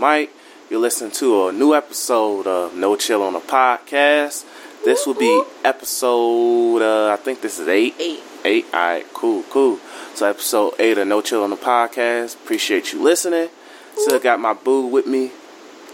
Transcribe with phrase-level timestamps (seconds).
[0.00, 0.30] It's Jay on the mic.
[0.70, 4.44] You're listening to a new episode of No Chill on the Podcast.
[4.84, 7.94] This will be episode, uh, I think this is eight.
[7.98, 8.20] Eight.
[8.44, 8.66] Eight?
[8.72, 9.78] Alright, cool, cool.
[10.14, 12.34] So, episode eight of No Chill on the Podcast.
[12.36, 13.48] Appreciate you listening.
[13.96, 15.32] Still got my boo with me,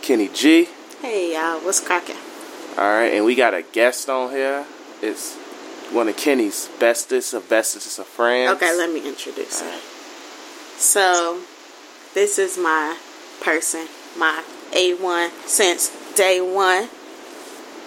[0.02, 0.68] Kenne G.
[1.00, 2.16] Hey y'all, what's cracking?
[2.78, 4.64] Alright, and we got a guest on here.
[5.02, 5.34] It's
[5.92, 8.52] one of Kenne's bestest of bestest of friends.
[8.52, 9.66] Okay, let me introduce her.
[9.66, 9.82] Alright.
[10.78, 11.40] So,
[12.14, 12.98] this is my
[13.40, 13.86] person,
[14.18, 16.88] my A1 since day one.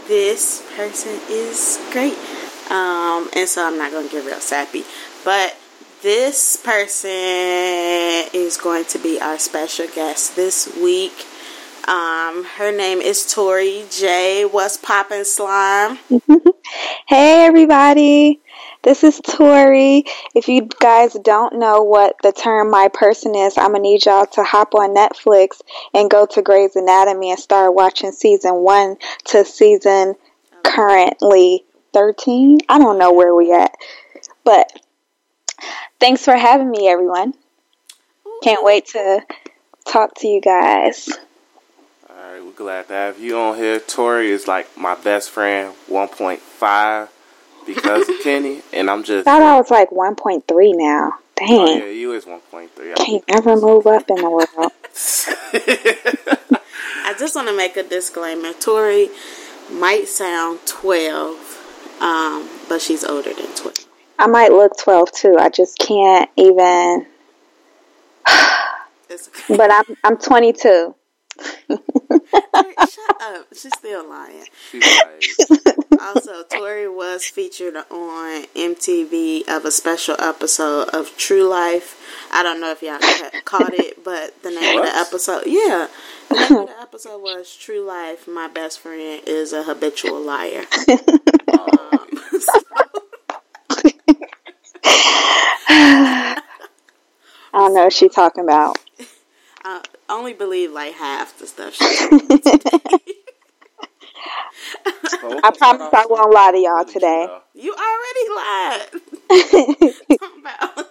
[0.08, 2.18] This person is great.
[2.72, 4.84] Um, and so I'm not going to get real sappy.
[5.24, 5.56] But
[6.02, 7.10] this person
[8.34, 11.26] is going to be our special guest this week.
[11.88, 14.52] Um, her name is Tori Jae.
[14.52, 16.00] What's poppin' slime?
[17.08, 18.40] Hey everybody,
[18.84, 20.06] this is Tori.
[20.34, 24.26] If you guys don't know what the term my person is, I'm gonna need y'all
[24.28, 25.62] to hop on Netflix
[25.94, 30.16] and go to Grey's Anatomy and start watching season one to season
[30.64, 32.60] currently 13.
[32.70, 33.74] I don't know where we at,
[34.44, 34.72] but
[36.00, 37.34] thanks for having me, everyone.
[38.44, 39.22] Can't wait to
[39.86, 41.10] talk to you guys.
[42.10, 43.80] Alright, we're glad to have you on here.
[43.80, 47.10] Tori is like my best friend, 1.5
[47.74, 49.26] because of Kenne, and I'm just.
[49.26, 50.44] Thought I was like 1.3
[50.76, 51.14] now.
[51.42, 52.96] Oh, Dang, yeah, you is 1.3.
[52.98, 54.48] can't ever move up in the world.
[57.06, 58.52] I just want to make a disclaimer.
[58.54, 59.10] Tori
[59.72, 63.86] might sound 12, um, but she's older than 12.
[64.18, 65.38] I might look 12 too.
[65.40, 67.06] I just can't even.
[69.48, 70.94] But I'm I'm 22.
[72.54, 73.48] Tori, shut up.
[73.54, 74.46] She's still lying.
[74.72, 82.00] She's like, Also, Tori was featured on MTV of a special episode of True Life.
[82.32, 85.88] I don't know if y'all ca- caught it, but the name of the episode, yeah,
[86.30, 88.28] the name of the episode was True Life.
[88.28, 90.66] My best friend is a habitual liar.
[90.90, 92.08] um,
[95.68, 96.42] I
[97.54, 98.78] don't know what she's talking about.
[100.10, 103.14] I only believe like half the stuff she told me today.
[105.22, 107.28] Oh, I promise I won't lie to y'all today.
[107.54, 108.88] You already lied.
[110.20, 110.88] Talking about.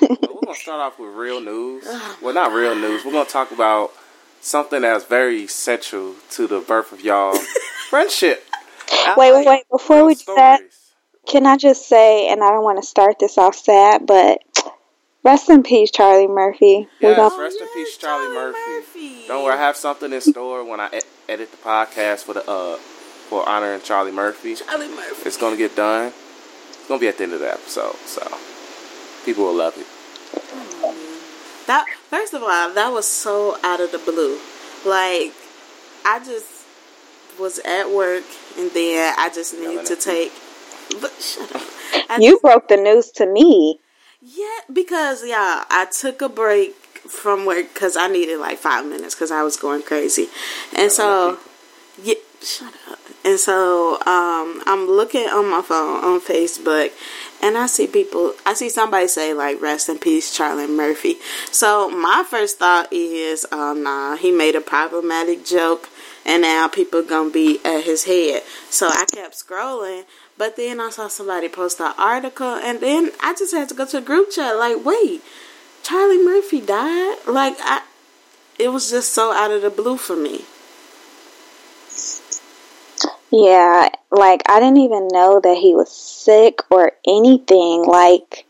[0.00, 1.84] We're going to start off with real news.
[2.22, 3.04] Well, not real news.
[3.04, 3.92] We're going to talk about
[4.40, 7.36] something that's very central to the birth of y'all
[7.90, 8.44] friendship.
[9.16, 9.68] Wait, wait, wait.
[9.70, 10.60] Before we do that,
[11.26, 14.38] can I just say, and I don't want to start this off sad, but
[15.26, 16.88] rest in peace, Charlie Murphy.
[17.02, 18.70] We Yes, don't- rest in peace, Charlie, Charlie Murphy.
[18.76, 19.24] Murphy.
[19.28, 22.48] Don't worry, I have something in store when I e- edit the podcast for the
[22.50, 22.76] uh
[23.28, 24.54] for honoring Charlie Murphy.
[24.54, 25.22] Charlie Murphy.
[25.28, 26.12] It's gonna get done.
[26.70, 28.22] It's gonna be at the end of the episode, so
[29.24, 29.86] people will love it.
[31.66, 34.38] That first of all, that was so out of the blue.
[34.84, 35.32] Like,
[36.04, 36.46] I just
[37.40, 38.22] was at work,
[38.56, 40.32] and then I just Yelling needed to take.
[41.00, 41.62] But shut up.
[42.08, 43.80] I You just- broke the news to me.
[44.20, 49.14] Yeah, because yeah, I took a break from work because I needed like five minutes
[49.14, 50.28] because I was going crazy,
[50.76, 51.38] and so
[52.02, 52.98] yeah, shut up.
[53.24, 56.92] And so um, I'm looking on my phone on Facebook,
[57.42, 58.34] and I see people.
[58.44, 61.16] I see somebody say like "Rest in peace, Charlie Murphy."
[61.50, 65.88] So my first thought is, oh nah, he made a problematic joke,
[66.24, 68.42] and now people gonna be at his head.
[68.70, 70.04] So I kept scrolling,
[70.38, 73.86] but then I saw somebody post an article, and then I just had to go
[73.86, 74.56] to a group chat.
[74.56, 75.22] Like, wait,
[75.82, 77.18] Charlie Murphy died?
[77.26, 77.82] Like I,
[78.58, 80.44] it was just so out of the blue for me.
[83.30, 87.84] Yeah, like I didn't even know that he was sick or anything.
[87.84, 88.46] Like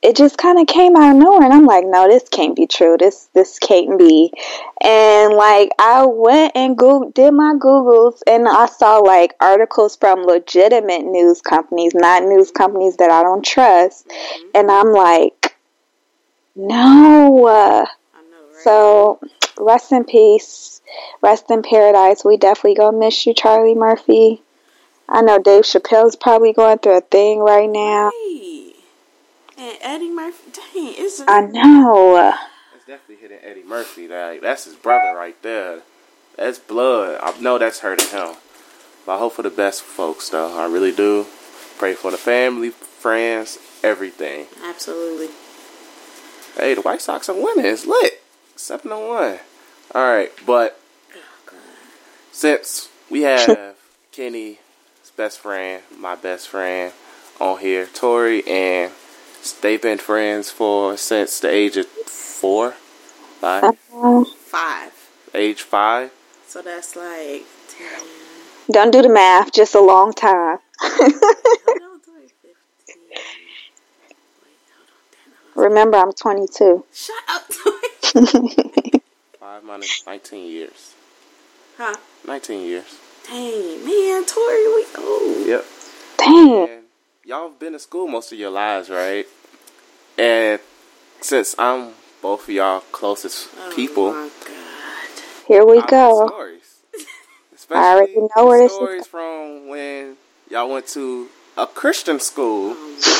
[0.00, 2.66] it just kind of came out of nowhere, and I'm like, no, this can't be
[2.66, 2.96] true.
[2.98, 4.32] This this can't be.
[4.80, 10.22] And like I went and Google, did my googles, and I saw like articles from
[10.22, 14.08] legitimate news companies, not news companies that I don't trust.
[14.08, 14.48] Mm-hmm.
[14.54, 15.56] And I'm like,
[16.54, 16.68] no.
[16.68, 17.86] Know, right?
[18.62, 19.18] so
[19.58, 20.80] rest in peace.
[21.22, 22.24] Rest in paradise.
[22.24, 24.42] We definitely gonna miss you, Charlie Murphy.
[25.08, 28.12] I know Dave Chappelle's probably going through a thing right now.
[28.14, 28.57] Hey.
[29.58, 32.14] And Eddie Murphy, dang, it's I know.
[32.72, 34.06] That's definitely hitting Eddie Murphy.
[34.06, 35.80] Like that's his brother right there.
[36.36, 37.18] That's blood.
[37.20, 38.36] I know that's hurting him.
[39.04, 40.56] But I hope for the best folks though.
[40.56, 41.26] I really do.
[41.76, 44.46] Pray for the family, friends, everything.
[44.64, 45.28] absolutely.
[46.56, 47.66] Hey, the White Sox are winning.
[47.66, 48.22] It's lit.
[48.56, 49.38] Seven to one.
[49.94, 50.80] All right, but
[52.32, 53.76] since we have
[54.12, 54.58] Kenne's
[55.16, 56.92] best friend, my best friend,
[57.40, 58.92] on here, Tori, and
[59.60, 62.74] they've been friends for since the age of four.
[63.40, 63.76] Five.
[63.94, 64.24] Uh,
[65.34, 66.10] Age five.
[66.46, 68.00] So that's like ten.
[68.70, 69.52] don't do the math.
[69.52, 70.58] Just a long time.
[70.80, 72.54] Hold on, Tori, 15.
[72.96, 73.18] Wait,
[74.74, 75.54] hold on.
[75.54, 76.84] Damn, Remember, I'm 22.
[76.92, 77.82] Shut up, Tori.
[79.38, 80.94] Five minus nineteen years.
[81.76, 81.94] Huh?
[82.26, 82.98] Nineteen years.
[83.26, 85.46] Dang, man, Tori, we old.
[85.46, 85.64] Yep.
[86.16, 86.68] Dang.
[86.68, 86.77] And
[87.28, 89.26] y'all have been to school most of your lives, right?
[90.16, 90.58] And
[91.20, 91.90] since I'm
[92.22, 95.22] both of y'all closest Oh people, my God.
[95.46, 96.26] Here we I go.
[96.26, 96.76] stories.
[97.70, 100.16] I already know where the this is stories from when
[100.50, 101.28] y'all went to
[101.58, 102.70] a Christian school,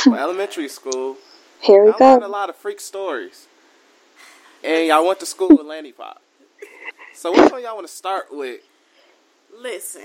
[0.06, 1.18] Um, elementary school.
[1.60, 3.46] Here we I learned a lot of freak stories.
[4.64, 6.18] And y'all went to school with Lanipop.
[7.12, 8.60] So which one y'all want to start with?
[9.60, 10.02] listen,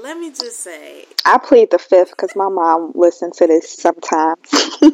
[0.00, 4.38] let me just say, I plead the fifth because my mom listens to this sometimes.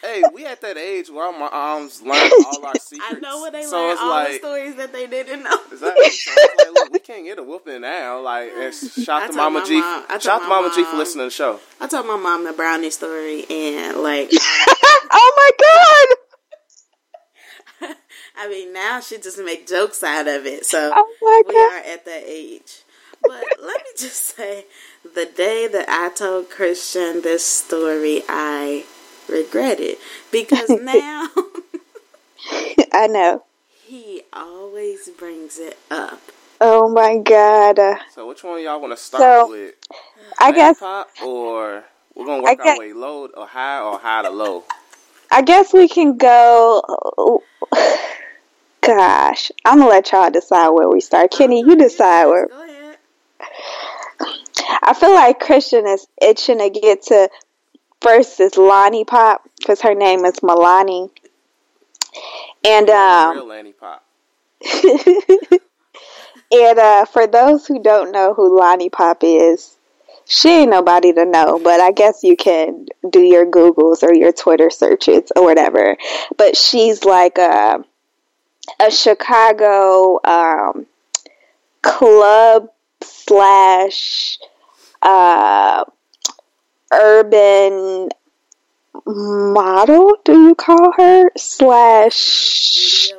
[0.00, 3.12] Hey, we at that age where my moms learn all our secrets.
[3.16, 5.58] I know what they so learned all like, the stories that they didn't know.
[5.70, 6.10] Exactly.
[6.10, 8.20] So like, look, we can't get a whooping now.
[8.20, 8.72] Like, and
[9.02, 9.80] shout to Mama G.
[9.80, 11.60] mom- Shout to my Mama G for listening to the show.
[11.80, 14.38] I told my mom the brownie story, and like, um,
[15.10, 15.50] oh my
[17.90, 17.96] god!
[18.40, 20.64] I mean, now she just make jokes out of it.
[20.64, 22.82] So Oh we are at that age.
[23.22, 24.64] But let me just say,
[25.14, 28.84] the day that I told Christian this story, I
[29.28, 29.98] regret it
[30.30, 31.28] because now
[32.92, 33.44] I know.
[33.86, 36.20] he always brings it up.
[36.60, 37.78] Oh my god!
[37.78, 39.74] Uh, So which one y'all want to start So, with?
[40.40, 41.84] I guess Pop or
[42.14, 44.64] we're gonna I work our way low or high or high to low.
[45.30, 47.42] I guess we can go.
[48.80, 51.30] Gosh, I'm gonna let y'all decide where we start.
[51.30, 52.48] Kenne, you decide where.
[54.88, 57.28] I feel like Christian is itching to get to
[58.00, 61.10] first is Lanipop because her name is Milani,
[62.64, 64.00] and um, Real Lanipop.
[66.50, 69.76] and uh, for those who don't know who Lanipop is,
[70.24, 74.32] she ain't nobody to know, but I guess you can do your Googles or your
[74.32, 75.98] Twitter searches or whatever.
[76.38, 77.84] But she's like a
[78.80, 80.86] a Chicago um,
[81.82, 82.70] club
[83.02, 84.38] slash
[85.02, 85.84] uh,
[86.92, 88.08] urban
[89.06, 90.16] model.
[90.24, 93.12] Do you call her slash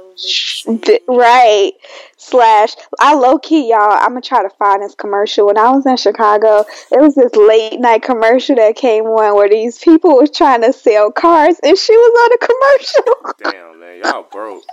[1.08, 1.72] right
[2.18, 5.86] slash I low key y'all I'm gonna try to find this commercial when I was
[5.86, 10.30] in Chicago it was this late night commercial that came on where these people was
[10.30, 14.64] trying to sell cars and she was on a commercial Damn man, y'all broke.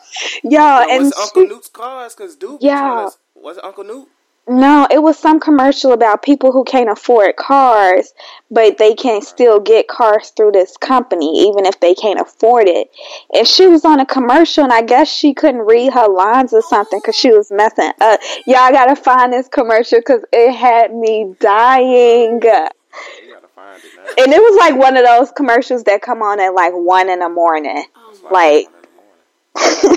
[0.43, 2.15] y'all Yo, and was it Uncle she- Newt's cars?
[2.15, 3.09] Cause dude, Yeah.
[3.35, 4.09] was it Uncle Newt?
[4.49, 8.15] No it was some commercial about people who can't afford cars
[8.51, 12.89] but they can still get cars through this company even if they can't afford it
[13.33, 16.63] and she was on a commercial and I guess she couldn't read her lines or
[16.63, 21.35] something because she was messing up y'all gotta find this commercial because it had me
[21.41, 22.71] dying You gotta
[23.55, 24.23] find it now.
[24.25, 27.19] and it was like one of those commercials that come on at like one in
[27.19, 28.89] the morning Oh my, like- the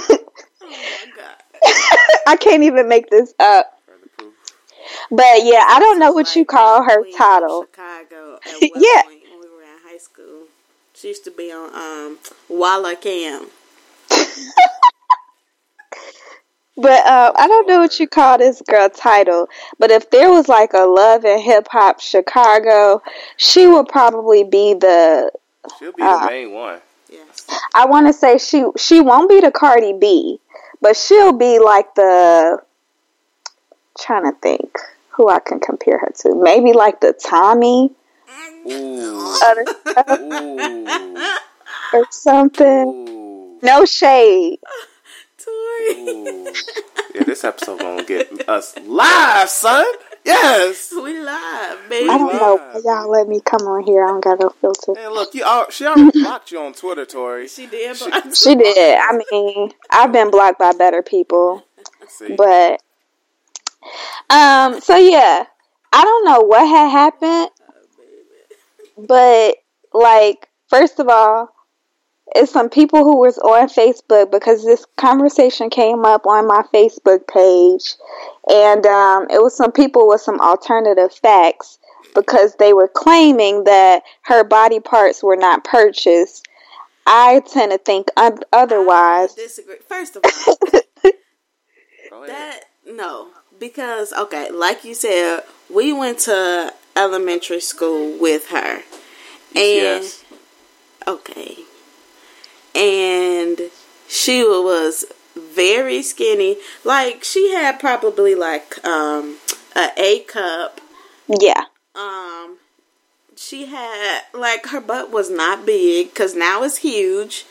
[0.10, 0.26] morning.
[0.62, 1.36] oh my god.
[2.28, 3.79] I can't even make this up Further proof.
[5.12, 9.02] But yeah I don't know what you call her title Chicago at West Yeah.
[9.04, 10.44] Point when we were in high school.
[10.94, 12.18] She used to be on um
[12.50, 13.48] Walla Cam.
[16.82, 19.50] But uh, I don't know what you call this girl title.
[19.80, 23.02] But if there was like a love and hip hop Chicago,
[23.36, 25.30] she would probably be the.
[25.78, 26.80] She'll be Uh, the main one.
[27.12, 27.46] Yes.
[27.76, 30.40] I want to say she she won't be the Cardi B,
[30.80, 32.60] but she'll be like the.
[34.06, 34.78] Trying to think
[35.10, 36.36] who I can compare her to.
[36.36, 37.92] Maybe like the Tommie
[38.68, 39.36] Ooh.
[39.44, 39.66] or,
[40.20, 40.88] Ooh.
[41.94, 42.88] or something.
[42.88, 43.60] Ooh.
[43.62, 44.60] No shade.
[45.38, 45.96] Tori.
[46.00, 46.54] Ooh.
[47.16, 49.86] Yeah, this episode gonna get us live, son.
[50.26, 50.92] Yes.
[50.94, 52.10] We live, baby.
[52.10, 54.04] I don't know why y'all let me come on here.
[54.06, 54.94] I don't got no filter.
[55.00, 55.44] Hey, look, you.
[55.44, 57.48] all, She already blocked you on Twitter, Tori.
[57.48, 59.00] She did, She- She did.
[59.02, 61.66] I mean, I've been blocked by better people.
[62.08, 62.82] See, But
[64.30, 65.46] um so yeah,
[65.92, 67.50] I don't know what had happened,
[68.98, 69.56] but
[69.94, 71.50] like first of all,
[72.36, 77.28] it's some people who was on Facebook because this conversation came up on my Facebook
[77.28, 77.96] page
[78.50, 81.80] and um it was some people with some alternative facts
[82.16, 86.48] because they were claiming that her body parts were not purchased.
[87.06, 89.34] I tend to think un- otherwise.
[89.34, 89.78] I disagree.
[89.88, 90.80] First of all.
[92.10, 95.42] that no, because okay, like you said,
[95.74, 98.84] we went to elementary school with her, and
[99.56, 100.24] yes.
[101.08, 101.58] okay,
[102.76, 103.60] and
[104.08, 106.58] she was very skinny.
[106.84, 109.38] Like she had probably like um
[109.76, 110.82] a A cup.
[111.28, 111.66] Yeah.
[111.96, 112.58] Um
[113.36, 117.46] she had like her butt was not big cuz now it's huge.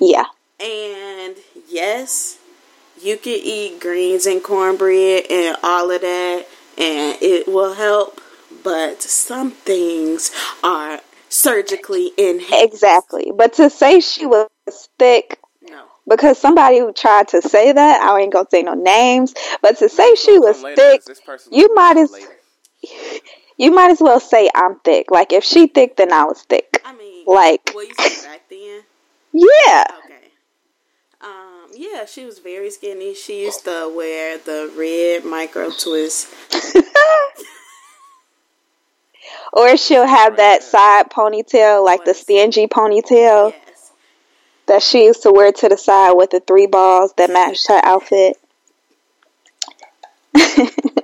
[0.00, 0.24] Yeah.
[0.60, 1.36] And
[1.68, 2.37] yes,
[3.02, 6.46] you can eat greens and cornbread and all of that
[6.78, 8.20] and it will help,
[8.62, 10.30] but some things
[10.62, 12.54] are surgically enhanced.
[12.74, 13.32] Exactly.
[13.34, 14.48] But to say she was
[14.98, 15.82] thick No.
[16.08, 19.88] because somebody who tried to say that, I ain't gonna say no names, but to
[19.88, 22.36] say she was Come later, thick, 'cause you might as later.
[23.56, 25.10] you might as well say I'm thick.
[25.10, 26.80] Like if she thick, then I was thick.
[26.84, 28.82] I mean, Like well, you said back then.
[29.32, 30.07] yeah, Okay.
[31.80, 33.14] Yeah, she was very skinny.
[33.14, 36.26] She used to wear the red micro twist.
[39.52, 43.92] or she'll have that side ponytail, like the stingy ponytail Yes.
[44.66, 47.80] that she used to wear to the side with the three balls that matched her
[47.84, 48.36] outfit.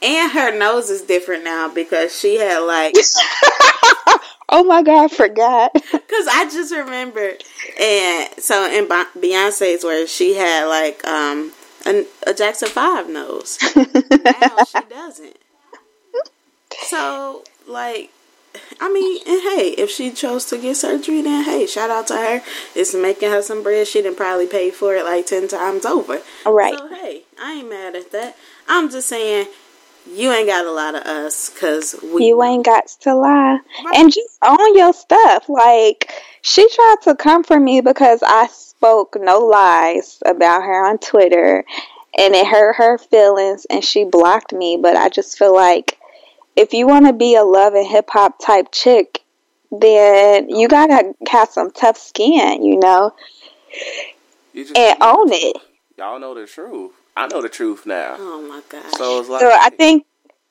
[0.00, 2.94] And her nose is different now because she had like,
[4.48, 5.72] Oh my god, I forgot.
[5.92, 7.42] because I just remembered.
[7.80, 11.52] And so in Beyonce's where she had like um
[11.86, 13.58] a, a Jackson 5 nose.
[13.76, 15.36] now she doesn't.
[16.86, 18.10] So, like,
[18.80, 22.16] I mean, and hey, if she chose to get surgery, then hey, shout out to
[22.16, 22.42] her.
[22.74, 23.86] It's making her some bread.
[23.86, 26.20] She didn't probably pay for it like 10 times over.
[26.44, 26.78] All right.
[26.78, 28.36] So, hey, I ain't mad at that.
[28.68, 29.46] I'm just saying,
[30.14, 32.26] you ain't got a lot of us because we.
[32.26, 33.58] You ain't got to lie.
[33.84, 33.96] Right.
[33.96, 35.48] And just own your stuff.
[35.48, 36.10] Like,
[36.42, 41.64] she tried to comfort me because I spoke no lies about her on Twitter
[42.16, 44.78] and it hurt her feelings and she blocked me.
[44.80, 45.98] But I just feel like
[46.56, 49.22] if you want to be a love and hip hop type chick,
[49.70, 53.14] then you gotta have some tough skin, you know,
[54.52, 55.56] You just and own it.
[55.96, 56.92] Y'all know the truth.
[57.18, 58.16] I know the truth now.
[58.18, 58.92] Oh my gosh.
[58.96, 60.06] So it's like So I think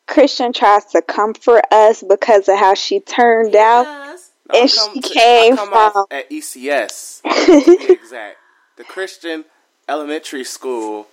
[0.08, 3.84] Christian tries to comfort us because of how she turned out.
[3.84, 7.22] Because- I and come she to- came I come off from- at ECS.
[7.22, 8.38] to exact,
[8.78, 9.44] the Christian
[9.90, 11.08] elementary school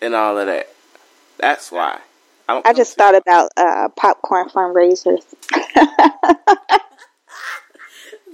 [0.00, 0.68] and all of that.
[1.38, 1.98] That's why.
[2.48, 5.24] don't I just to- thought about uh, popcorn fundraisers.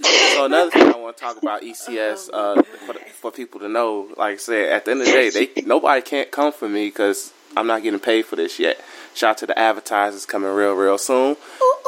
[0.02, 4.09] So another thing I want to talk about ECS uh, for, for people to know,
[4.16, 6.88] like I said, at the end of the day, they nobody can't come for me
[6.88, 8.80] because I'm not getting paid for this yet.
[9.14, 11.37] Shout out to the advertisers coming real, real soon.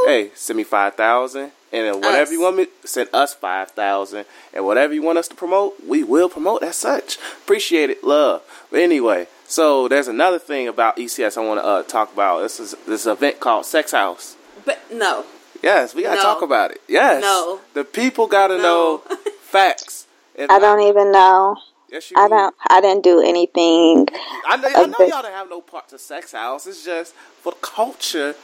[0.04, 2.32] Hey, send me five thousand, and whatever Us.
[2.32, 6.04] you want me, send us five thousand, and whatever you want us to promote, we
[6.04, 7.16] will promote as such.
[7.42, 8.42] Appreciate it, love.
[8.70, 12.42] But anyway, so there's another thing about ECS I want to uh, talk about.
[12.42, 14.36] This is this event called Sex House.
[14.64, 15.24] But no.
[15.64, 16.22] Yes, we gotta No.
[16.22, 16.82] talk about it.
[16.88, 17.60] Yes, No.
[17.72, 18.62] the people gotta No.
[18.62, 20.06] know facts.
[20.34, 21.56] If I don't even know.
[21.88, 22.30] Yes, you I do.
[22.34, 22.54] don't.
[22.68, 24.08] I didn't do anything.
[24.46, 26.66] I know, I know y'all don't have no part to sex house.
[26.66, 28.34] It's just for the culture.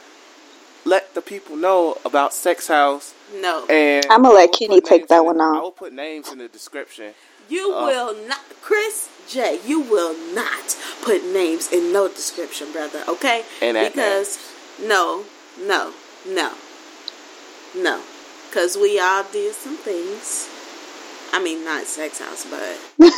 [0.83, 3.13] Let the people know about sex house.
[3.35, 3.65] No.
[3.67, 5.57] And I'ma let Kenne take that one the- off.
[5.57, 7.13] I will put names in the description.
[7.49, 9.59] You Uh, will not, Chris J.
[9.65, 13.03] You will not put names in no description, brother.
[13.07, 13.43] Okay?
[13.61, 14.39] And that because
[14.79, 15.25] no,
[15.59, 15.91] no,
[16.25, 16.51] no,
[17.75, 18.01] no,
[18.49, 20.49] because we all did some things.
[21.33, 23.11] I mean, not sex house, but but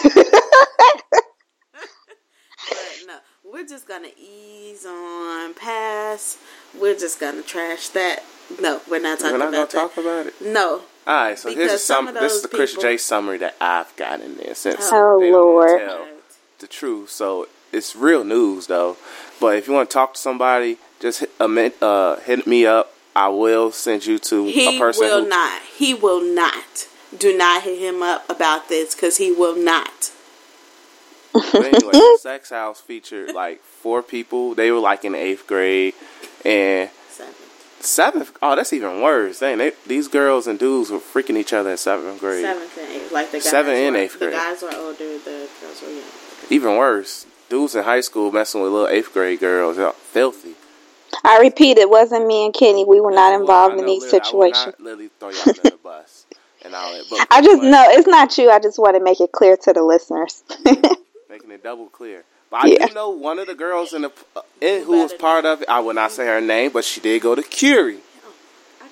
[3.07, 3.17] no,
[3.51, 6.37] we're just gonna ease on past.
[6.79, 8.23] We're just gonna trash that.
[8.61, 9.51] No, we're not talking about it.
[9.51, 10.33] We're not gonna about talk about it.
[10.41, 13.55] No, All right, so here's a some This is the those Chris J summary that
[13.59, 16.07] I've got in there since Oh, they don't wanna tell
[16.59, 17.09] the truth.
[17.09, 18.97] So it's real news though.
[19.39, 21.45] But if you want to talk to somebody, just hit, uh,
[21.81, 22.93] uh, hit me up.
[23.15, 25.61] I will send you to He a person He will who not.
[25.77, 26.87] He will not.
[27.17, 30.11] Do not hit him up about this because he will not.
[31.33, 34.55] But anyway, sex house featured like four people.
[34.55, 35.93] They were like in eighth grade
[36.45, 37.33] and Seven.
[37.79, 38.37] seventh.
[38.41, 39.39] Oh, that's even worse.
[39.39, 42.43] Dang, they, these girls and dudes were freaking each other in seventh grade.
[42.43, 43.11] Seventh and eighth.
[43.11, 44.31] Like the guys Seven and were, eighth grade.
[44.33, 45.17] The guys were older.
[45.19, 46.07] The girls were younger.
[46.49, 49.77] Even worse, dudes in high school messing with little eighth grade girls.
[49.97, 50.55] Filthy.
[51.23, 52.85] I repeat, it wasn't me and Kenne.
[52.87, 54.65] We were not involved Well, in know, these I situations.
[54.67, 56.25] not literally throw y'all under the bus
[56.63, 57.03] and all that.
[57.09, 58.49] But I just know it's not you.
[58.49, 60.43] I just want to make it clear to the listeners.
[61.29, 62.23] making it double clear.
[62.49, 62.87] But I Yeah.
[62.87, 65.69] do know one of the girls in the uh, in who was part of it.
[65.69, 67.99] I will not say her name, but she did go to Curie.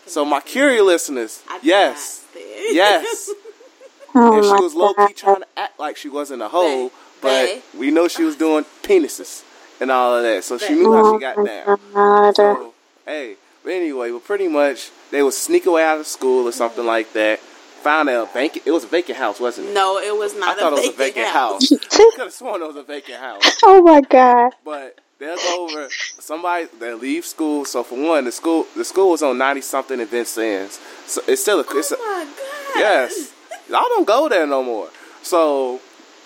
[0.07, 2.25] So my Curie listeners, yes,
[2.69, 3.29] yes.
[4.15, 7.61] oh and she was low key trying to act like she wasn't a hoe, but
[7.77, 9.43] we know she was doing penises
[9.81, 10.43] and all of that.
[10.45, 12.33] So she knew how she got down.
[12.35, 12.73] So
[13.05, 16.85] hey, but anyway, but pretty much they would sneak away out of school or something
[16.85, 17.39] like that.
[17.39, 18.65] found a vacant.
[18.67, 19.73] It was a vacant house, wasn't it?
[19.73, 20.55] No, it was not.
[20.57, 21.71] I thought it was a vacant house.
[21.91, 23.41] I could have sworn it was a vacant house.
[23.63, 24.53] Oh my god.
[24.63, 25.88] But they'll go over
[26.19, 27.65] somebody they leave school.
[27.65, 30.79] So for one, the school the school was on ninety something in Vincennes.
[31.07, 32.79] So it's still a it's Oh my god.
[32.79, 33.33] yes.
[33.69, 34.89] Y'all don't go there no more.
[35.23, 35.79] So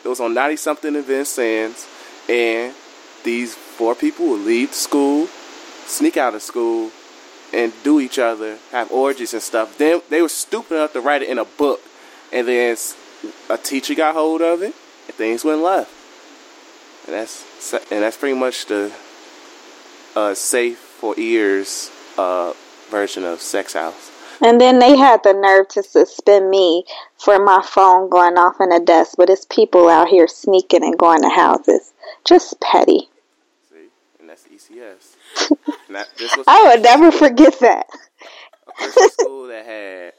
[0.04, 1.88] it was on ninety something in Vincennes,
[2.30, 2.74] and
[3.26, 5.28] these four people would leave school,
[5.86, 6.92] sneak out of school,
[7.54, 9.78] and do each other, have orgies and stuff.
[9.78, 11.82] Then they were stupid enough to write it in a book,
[12.32, 12.78] and then
[13.50, 14.74] a teacher got hold of it,
[15.08, 15.92] and things went left.
[17.08, 18.94] And that's and that's pretty much the
[20.16, 22.54] uh, safe for ears uh,
[22.90, 24.12] version of Sex House.
[24.42, 26.84] And then they had the nerve to suspend me
[27.18, 30.98] for my phone going off in a desk, but it's people out here sneaking and
[30.98, 31.94] going to houses.
[32.26, 33.10] Just petty.
[34.76, 35.78] See, and that's ECS.
[35.88, 37.88] and that, this was I would never forget that.
[38.68, 40.14] a Christian school that had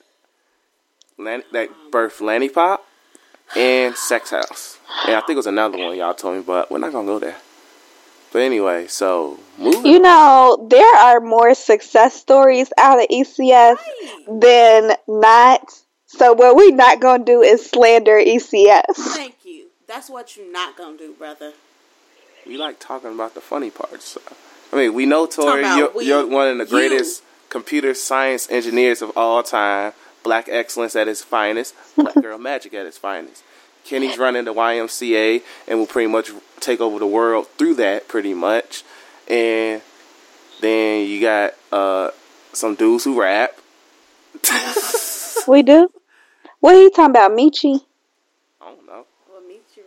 [1.19, 2.79] Lan- that birthed Lanipop
[3.57, 6.79] and Sex House, and I think it was another one y'all told me, but we're
[6.79, 7.37] not gonna go there.
[8.33, 9.87] But anyway, so moving.
[9.87, 13.79] You know, there are more success stories out of ECS
[14.29, 15.73] than not.
[16.07, 18.83] So what we're not gonna do is slander ECS.
[18.97, 19.67] Thank you.
[19.87, 21.53] That's what you're not gonna do, brother.
[22.47, 24.05] We like talking about the funny parts.
[24.05, 24.21] So.
[24.73, 26.05] I mean, we know Tori, you're, we.
[26.07, 26.71] you're one of the You.
[26.71, 29.93] greatest computer science engineers of all time.
[30.23, 31.75] Black excellence at its finest.
[31.97, 33.43] Black girl magic at its finest.
[33.85, 38.35] Kenne's running the YMCA and will pretty much take over the world through that, pretty
[38.35, 38.83] much.
[39.29, 39.81] And
[40.61, 42.11] then you got uh,
[42.53, 43.57] some dudes who rap.
[45.47, 45.89] We do.
[46.59, 47.81] What are you talking about, Michi?
[48.61, 49.07] I don't know.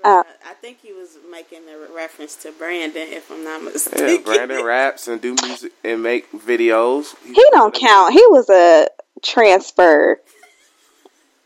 [0.03, 0.33] Well, meet you.
[0.45, 4.23] Uh, I think he was making a reference to Brandon, if I'm not Yeah, mistaken.
[4.23, 7.15] Brandon raps and do music and make videos.
[7.25, 8.13] He don't count.
[8.13, 8.87] He was a
[9.21, 10.19] transfer.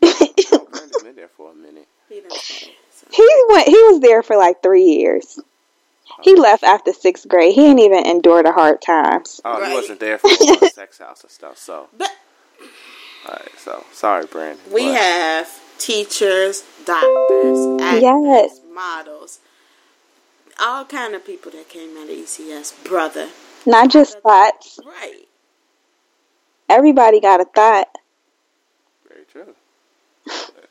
[0.00, 1.86] Brandon's been there for a minute.
[2.08, 2.66] He done so.
[3.10, 3.66] He went.
[3.66, 5.40] He was there for like three years.
[6.22, 7.54] He left after sixth grade.
[7.54, 9.40] He didn't even endure the hard times.
[9.44, 9.68] Oh, Right.
[9.70, 11.58] he wasn't there for the sex house and stuff.
[11.58, 12.10] So, But
[13.26, 13.48] all right.
[13.58, 14.62] So, sorry, Brandon.
[14.72, 18.60] we but- have teachers, doctors, actors, Yes.
[18.72, 19.40] models,
[20.60, 23.28] all kind of people that came out of ECS, brother.
[23.66, 24.78] Not just thoughts.
[24.84, 25.26] Right.
[26.68, 27.88] Everybody got a thought.
[29.08, 29.54] Very true.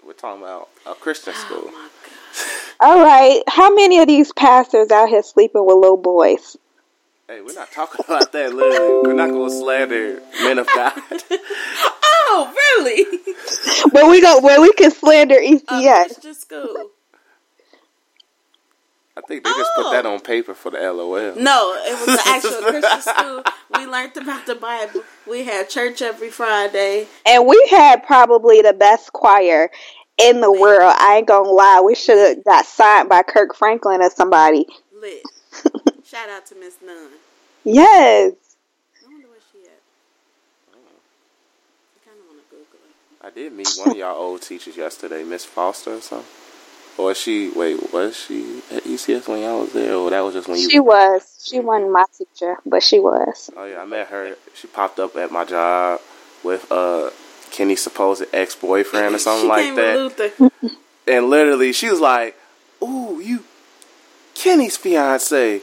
[0.06, 1.72] We're talking about a Christian Oh school.
[1.72, 2.72] my god.
[2.82, 3.42] All right.
[3.48, 6.58] How many of these pastors out here sleeping with little boys?
[7.28, 8.54] Hey, we're not talking about that.
[8.54, 10.94] Literally, we're not going to slander men of God.
[12.26, 13.06] Oh, really?
[13.92, 16.06] But we go where we can slander A ECS.
[16.06, 16.90] Christian uh, school.
[19.16, 20.14] I think they just put that oh.
[20.14, 21.36] on paper for the LOL.
[21.36, 23.44] No, it was an actual Christian school.
[23.76, 25.04] We learned about the Bible.
[25.30, 27.08] We had church every Friday.
[27.26, 29.70] And we had probably the best choir
[30.18, 30.96] in the world.
[30.98, 31.82] I ain't gonna lie.
[31.86, 34.66] We should have got signed by Kirk Franklin or somebody.
[35.00, 35.22] Lit.
[36.06, 37.10] Shout out to Miss Nunn.
[37.64, 38.34] Yes.
[39.04, 39.82] I wonder where she at.
[40.74, 40.78] I
[42.06, 42.94] kind of want to Google her.
[43.24, 46.28] I did meet one of y'all old teachers yesterday, Miss Foster or something.
[46.98, 49.96] Or was she, wait, was she at ECS when y'all was there?
[49.96, 51.42] Or that was just when you She was.
[51.44, 53.50] She wasn't my teacher, but she was.
[53.56, 54.36] Oh yeah, I met her.
[54.54, 56.02] She popped up at my job
[56.44, 57.12] with uh
[57.52, 60.42] Kenne's supposed ex boyfriend or something she like came that.
[60.52, 62.38] with And literally, she was like,
[62.82, 63.44] "Ooh, you
[64.36, 65.62] Kenne's fiance."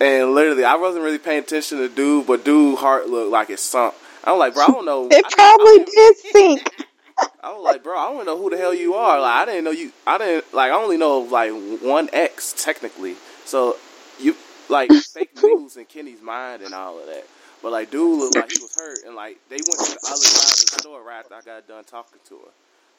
[0.00, 3.58] And literally, I wasn't really paying attention to dude, but dude heart looked like it
[3.58, 3.94] sunk.
[4.24, 5.08] I'm like, bro, I don't know.
[5.10, 6.74] It I probably didn't- did sink.
[7.42, 9.20] I was like, bro, I don't know who the hell you are.
[9.20, 9.92] Like, I didn't know you.
[10.06, 10.72] I didn't like.
[10.72, 11.52] I only know of like
[11.82, 13.14] one ex technically.
[13.44, 13.76] So
[14.18, 14.34] you
[14.70, 17.26] like fake news in Kenne's mind and all of that.
[17.62, 20.16] But like, dude looked like he was hurt, and like they went to the other
[20.16, 22.50] side of the store right after I got done talking to her.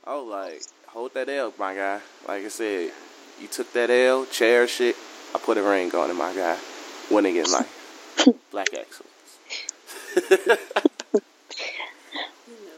[0.06, 2.00] I was like, hold that L, my guy.
[2.28, 2.92] Like I said,
[3.42, 4.96] you took that L, cherish it.
[5.34, 6.58] I put a ring on it, my guy.
[7.10, 9.08] Winning in life, black excellence.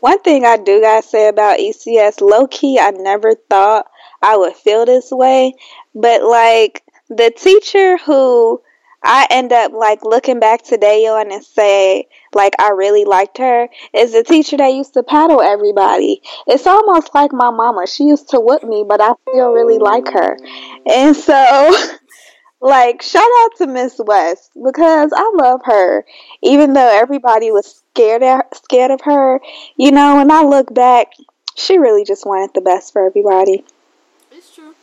[0.03, 3.89] One thing I do gotta say about ECS, low key, I never thought
[4.21, 5.53] I would feel this way.
[5.95, 8.61] But like the teacher who
[9.01, 13.69] I end up like looking back today on and say like I really liked her
[13.93, 16.21] is the teacher that used to paddle everybody.
[16.47, 17.87] It's almost like my mama.
[17.87, 20.37] She used to whip me, but I still really like her.
[20.85, 21.75] And so
[22.63, 26.06] like shout out to Miss West because I love her.
[26.41, 29.41] Even though everybody was scared of, scared of her,
[29.76, 31.12] you know, when I look back,
[31.56, 33.65] she really just wanted the best for everybody.
[34.32, 34.73] It's true.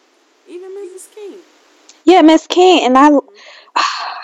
[0.46, 1.14] Even Mrs.
[1.14, 1.38] King.
[2.04, 3.28] Yeah, Miss King, and I mm-hmm.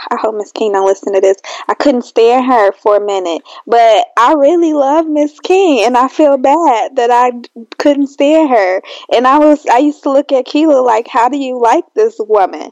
[0.08, 1.38] I hope Miss King don't listen to this.
[1.66, 6.08] I couldn't stand her for a minute, but I really love Miss King, and I
[6.08, 7.32] feel bad that I
[7.78, 8.82] couldn't stand her.
[9.14, 12.16] And I was, I used to look at Keela like, "How do you like this
[12.20, 12.70] woman?"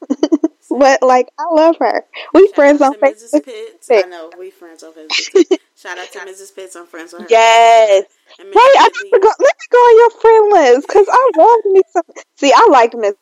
[0.70, 2.04] but like, I love her.
[2.34, 3.34] We Shout friends on to Mrs.
[3.34, 3.44] Facebook.
[3.44, 3.90] Pitts.
[3.90, 5.48] I know we friends on Facebook.
[5.48, 5.56] too.
[5.76, 6.54] Shout out to Mrs.
[6.54, 6.76] Pitts.
[6.76, 7.28] I'm friends with her.
[7.30, 8.04] Yes.
[8.38, 9.04] And Wait, I Mrs.
[9.04, 9.28] need to go.
[9.28, 12.02] Let me go on your friend list because I love me some.
[12.36, 13.14] See, I liked Miss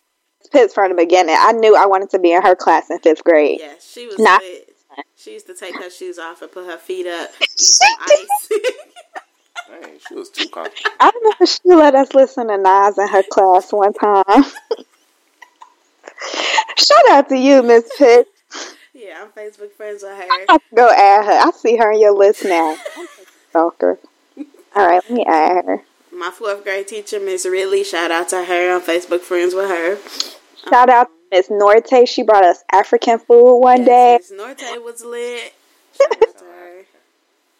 [0.52, 1.36] Pitts from the beginning.
[1.38, 3.60] I knew I wanted to be in her class in fifth grade.
[3.60, 4.70] Yeah, she was Not- lit.
[5.14, 8.48] She used to take her shoes off and put her feet up, eat some ice.
[9.68, 10.90] Dang, she was too comfortable.
[11.00, 14.44] I remember she let us listen to Nas in her class one time.
[16.78, 18.28] Shout out to you, Miss Pitt.
[18.94, 20.22] yeah, I'm Facebook friends with her.
[20.22, 21.48] I have to go add her.
[21.48, 22.76] I see her in your list now.
[23.50, 23.98] Stalker.
[24.74, 25.82] All right, let me add her.
[26.12, 27.84] My fourth grade teacher, Miss Ridley.
[27.84, 28.74] Shout out to her.
[28.74, 29.98] I'm Facebook friends with her.
[30.68, 32.08] Shout out to Miss Norte.
[32.08, 34.18] She brought us African food one day.
[34.18, 35.54] Miss Norte was lit.
[35.98, 36.82] Shout out to her.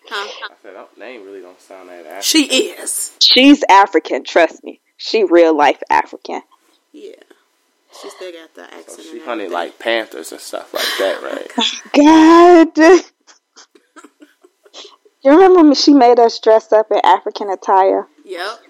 [0.09, 0.47] Huh?
[0.51, 2.23] I said, oh, that name really don't sound that African.
[2.23, 3.13] She is.
[3.21, 4.81] She's African, trust me.
[4.97, 6.43] She real life African.
[6.93, 7.13] Yeah.
[8.03, 8.91] She still got the accent.
[8.91, 11.51] So she hunted like panthers and stuff like that, oh right?
[11.95, 12.79] God.
[15.25, 18.07] you remember when she made us dress up in African attire?
[18.25, 18.61] Yep.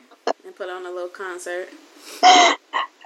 [0.45, 1.69] And put on a little concert.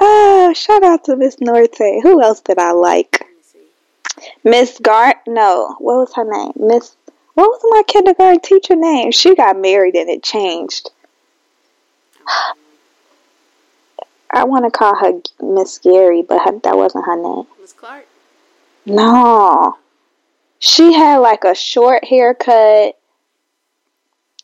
[0.02, 2.00] Oh, shout out to Miss Norte.
[2.02, 3.18] Who else did I like?
[3.20, 4.30] Let me see.
[4.42, 5.18] Miss Gart.
[5.26, 6.52] No, what was her name?
[6.56, 6.96] Miss.
[7.34, 9.12] What was my kindergarten teacher name?
[9.12, 10.90] She got married and it changed.
[14.32, 17.46] I want to call her Miss Gary, but her, that wasn't her name.
[17.60, 18.06] Miss Clark.
[18.86, 19.76] No.
[20.58, 22.96] She had like a short haircut.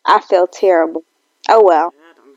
[0.05, 1.05] I feel terrible.
[1.49, 1.93] Oh well.
[1.99, 2.35] I don't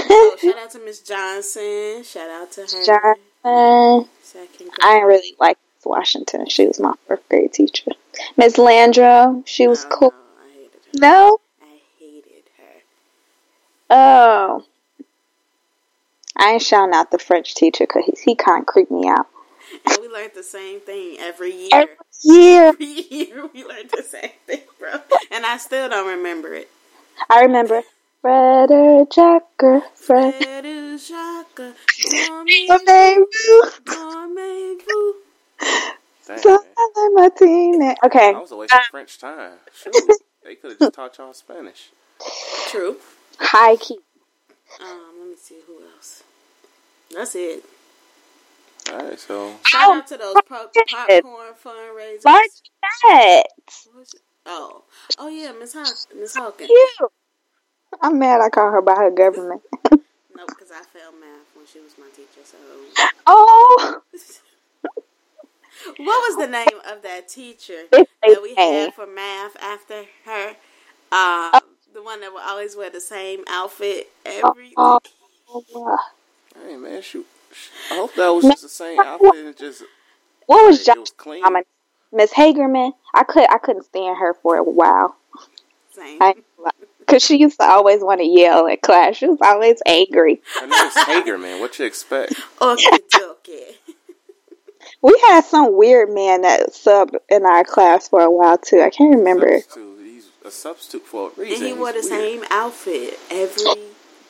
[0.00, 0.06] know.
[0.10, 2.02] Oh, shout out to Miss Johnson.
[2.04, 2.84] Shout out to her.
[2.84, 4.08] Johnson.
[4.22, 4.70] Second.
[4.82, 6.46] I didn't really like Miss Washington.
[6.48, 7.92] She was my first grade teacher.
[8.36, 9.42] Miss Landro.
[9.46, 10.12] She was No, cool.
[10.12, 11.00] No, I hated her.
[11.00, 11.38] No?
[11.62, 12.82] I hated her.
[13.90, 14.64] Oh.
[16.40, 19.26] I ain't shouting out the French teacher because he, he kind of creeped me out.
[19.86, 21.68] And we learned the same thing every year.
[21.70, 22.66] Every year.
[22.68, 24.92] Every year we learned the same thing, bro.
[25.30, 26.70] And I still don't remember it.
[27.28, 27.82] I remember
[28.24, 29.82] Fredder Jacker.
[29.94, 30.34] Fred.
[30.34, 31.56] Fred is Jacques,
[32.06, 33.70] dormez- Dormez-vous.
[33.84, 35.14] dormez-vous.
[36.26, 36.58] Dang, man.
[36.94, 37.96] Solid Martinez.
[38.04, 38.32] Okay.
[38.32, 39.52] That was a waste of French time.
[39.74, 39.94] Shoot,
[40.44, 41.90] they could have just taught y'all Spanish.
[42.68, 42.96] True.
[43.38, 43.98] High key.
[44.80, 46.22] Um, let me see who else.
[47.14, 47.64] That's it.
[48.92, 52.24] All right, so Shout out to those po- popcorn fundraisers.
[52.24, 53.44] Martinez.
[53.84, 54.20] What was it?
[54.46, 54.84] Oh,
[55.18, 55.84] oh yeah, Miss Haw-
[56.18, 56.68] Miss Hawkins.
[56.68, 57.10] Cute.
[58.02, 59.62] I'm mad I call her by her government.
[60.36, 62.42] No, because I failed math when she was my teacher.
[62.44, 62.56] So,
[63.26, 64.00] oh.
[65.98, 70.56] what was the name of that teacher that we had for math after her?
[71.12, 71.60] Uh,
[71.94, 74.72] the one that would always wear the same outfit every.
[74.76, 75.00] Oh,
[75.74, 75.98] wow.
[76.56, 77.26] Hey man, shoot.
[77.90, 79.82] I hope that was just the same outfit and just
[80.46, 80.96] What was it Josh?
[80.96, 81.42] was clean.
[81.42, 81.62] Mama?
[82.12, 82.92] Miss Hagerman.
[83.14, 85.16] I could I couldn't stand her for a while.
[85.92, 86.18] Same.
[87.00, 89.16] Because she used to always want to yell at class.
[89.16, 90.40] She was always angry.
[90.60, 91.60] Her name's Hager, man.
[91.60, 92.34] What you expect?
[92.60, 92.98] Oh, okay,
[93.30, 93.74] okay.
[95.02, 98.80] We had some weird man that subbed in our class for a while too.
[98.80, 99.58] I can't remember.
[99.60, 99.98] Substitute.
[100.04, 101.56] He's a substitute for a reason.
[101.56, 102.04] And he wore the weird.
[102.04, 103.64] same outfit every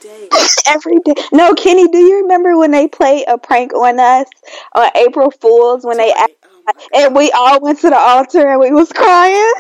[0.01, 0.29] day.
[0.69, 1.15] Every day.
[1.33, 4.27] No, Kenne, do you remember when they played a prank on us
[4.75, 8.61] on April Fools when they act, Oh and we all went to the altar and
[8.61, 9.53] we was crying?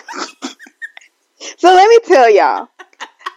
[1.57, 2.69] so let me tell y'all.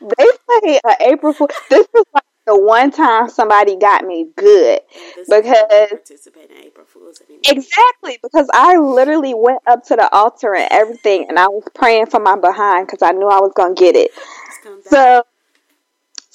[0.01, 0.25] They
[0.61, 1.49] played an April Fool.
[1.69, 4.81] This was like the one time somebody got me good.
[4.81, 7.41] Oh, and Because- participate in April Fools anymore.
[7.49, 12.07] Exactly, because I literally went up to the altar and everything, and I was praying
[12.07, 14.11] for my behind because I knew I was gonna get it.
[14.15, 14.83] Let's come down.
[14.83, 15.23] So,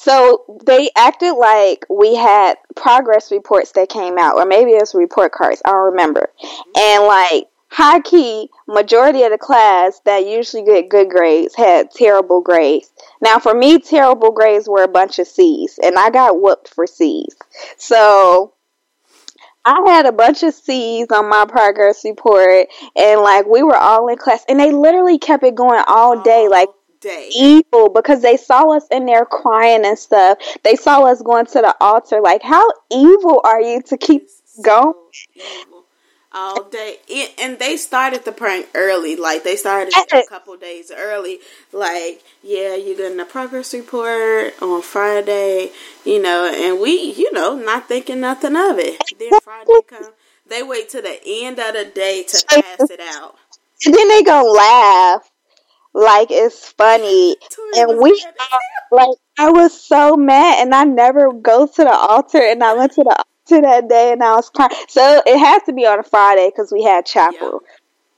[0.01, 4.95] so they acted like we had progress reports that came out, or maybe it was
[4.95, 5.61] report cards.
[5.65, 6.31] I don't remember.
[6.41, 6.79] Mm-hmm.
[6.79, 12.41] And like high key, majority of the class that usually get good grades had terrible
[12.41, 12.93] grades.
[13.21, 16.87] Now, for me, terrible grades were a bunch of C's, and I got whooped for
[16.87, 17.35] C's.
[17.77, 18.55] So.
[19.65, 24.09] I had a bunch of C's on my progress report, and like we were all
[24.09, 26.49] in class, and they literally kept it going all day.
[26.49, 26.69] Like
[27.01, 27.31] day.
[27.35, 30.39] evil because they saw us in there crying and stuff.
[30.65, 32.21] They saw us going to the altar.
[32.21, 34.95] Like, how evil are you to keep It's going?
[35.35, 35.85] evil.
[36.31, 39.17] All day, It- and they started the prank early.
[39.17, 41.41] Like they started a couple days early.
[41.73, 45.73] Like, yeah, you're getting a progress report on Friday,
[46.05, 49.03] you know, and we, you know, not thinking nothing of it.
[49.19, 50.13] Then Friday come,
[50.47, 53.37] They wait to the end of the day to pass it out.
[53.87, 55.31] And then they gonna laugh
[55.95, 57.37] like it's funny.
[57.77, 62.41] And we as like I was so mad and I never go to the altar
[62.43, 63.17] and I went to the
[63.51, 64.71] altar that day and I was crying.
[64.89, 67.63] So it has to be on a Friday because we had chapel.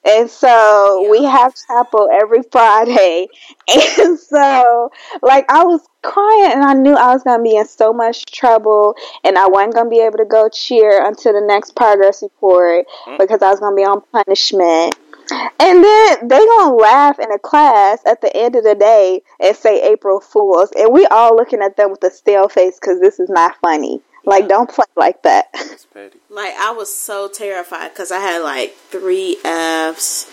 [0.05, 3.29] And so we have chapel every Friday.
[3.99, 4.91] And so
[5.23, 8.97] like I was crying and I knew I was gonna be in so much trouble
[9.25, 13.19] and I wasn't gonna be able to go cheer until the next progress report Mm.
[13.19, 14.97] because I was gonna be on punishment.
[15.31, 19.57] And then they gonna laugh in a class at the end of the day and
[19.57, 23.21] say April Fools, and we all looking at them with a stale face because this
[23.21, 24.01] is not funny.
[24.25, 25.47] Like, don't play like that.
[25.55, 26.19] That's petty.
[26.29, 30.31] Like I was so terrified because I had like three Fs,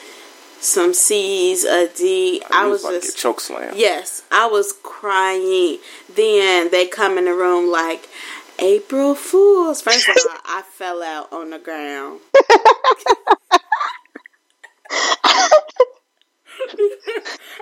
[0.59, 2.41] some C's, a D.
[2.51, 3.73] I You was about just choke slam.
[3.75, 5.79] yes, I was crying.
[6.13, 8.09] Then they come in the room like
[8.59, 9.81] April Fools.
[9.81, 12.19] First of all, I fell out on the ground.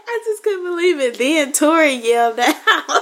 [0.07, 1.17] I just couldn't believe it.
[1.17, 2.55] Then Tori yelled out.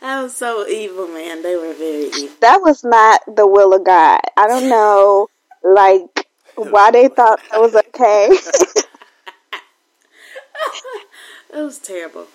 [0.00, 1.42] that was so evil, man.
[1.42, 2.36] They were very evil.
[2.40, 4.20] that was not the will of God.
[4.36, 5.28] I don't know,
[5.62, 8.30] like, why they thought that was okay.
[11.54, 12.26] It was terrible.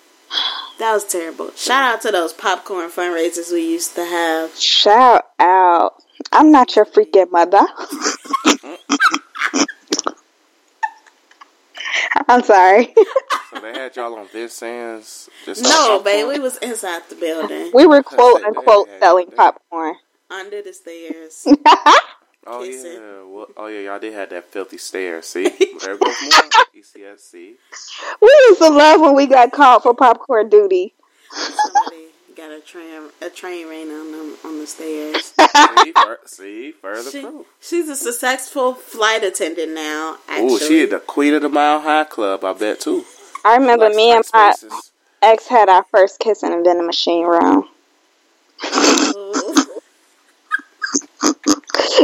[0.78, 1.50] That was terrible.
[1.56, 4.54] Shout out to those popcorn fundraisers we used to have.
[4.58, 6.02] Shout out.
[6.32, 7.60] I'm not your freaking mother.
[12.28, 12.94] I'm sorry.
[13.52, 15.28] So they had y'all on this sands.
[15.44, 19.96] Just No, babe, we was inside the building, We were quote unquote selling popcorn.
[20.30, 21.46] under the stairs.
[22.46, 22.92] Oh kissing.
[22.92, 25.20] yeah, well, oh yeah, y'all did have that filthy stare.
[25.22, 25.44] See,
[25.80, 26.32] there goes more
[26.74, 27.32] ECSC.
[28.22, 30.94] We used to love when we got called for popcorn duty.
[31.30, 35.32] Somebody got a train a train ran on them on the stairs.
[35.82, 37.46] See, fur- see, further She, proof.
[37.60, 40.16] she's a successful flight attendant now.
[40.28, 43.04] Oh, Ooh, she the queen of the Mile High Club, I bet too.
[43.44, 44.92] I remember Likes me and my spaces.
[45.22, 47.68] ex had our first kiss in a vending machine room.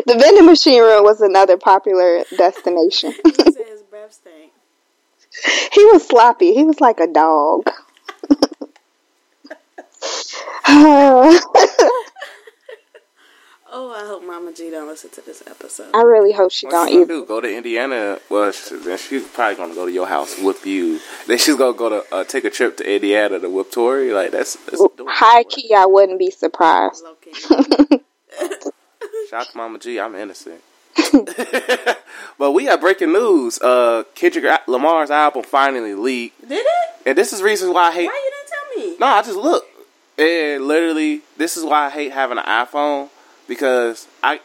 [0.08, 0.12] Ooh.
[0.12, 3.12] The vending machine room was another popular destination.
[3.24, 3.32] He
[3.64, 4.52] his breath stank.
[5.72, 6.54] he was sloppy.
[6.54, 7.68] He was like a dog.
[13.78, 15.88] Oh, I hope Mama G don't listen to this episode.
[15.92, 17.14] I really hope she What don't she gonna either.
[17.14, 17.26] do?
[17.26, 18.18] Go to Indiana?
[18.30, 21.00] Well, she, then she's probably gonna go to your house, whoop you.
[21.26, 24.12] Then she's gonna go to uh, take a trip to Indiana to whoop Tori.
[24.12, 27.02] Like that's, that's doing High key, I wouldn't be surprised.
[27.04, 28.00] Low key.
[29.28, 29.98] Shout out to Mama G.
[29.98, 30.62] I'm innocent.
[32.38, 33.58] but we have breaking news.
[33.60, 36.90] Uh, Kendrick Lamar's album finally leaked, Did it?
[37.06, 38.06] and this is reasons why I hate.
[38.06, 38.96] Why you didn't tell me?
[39.00, 39.64] No, I just look.
[40.18, 43.10] And literally, this is why I hate having an iPhone
[43.48, 44.40] because I,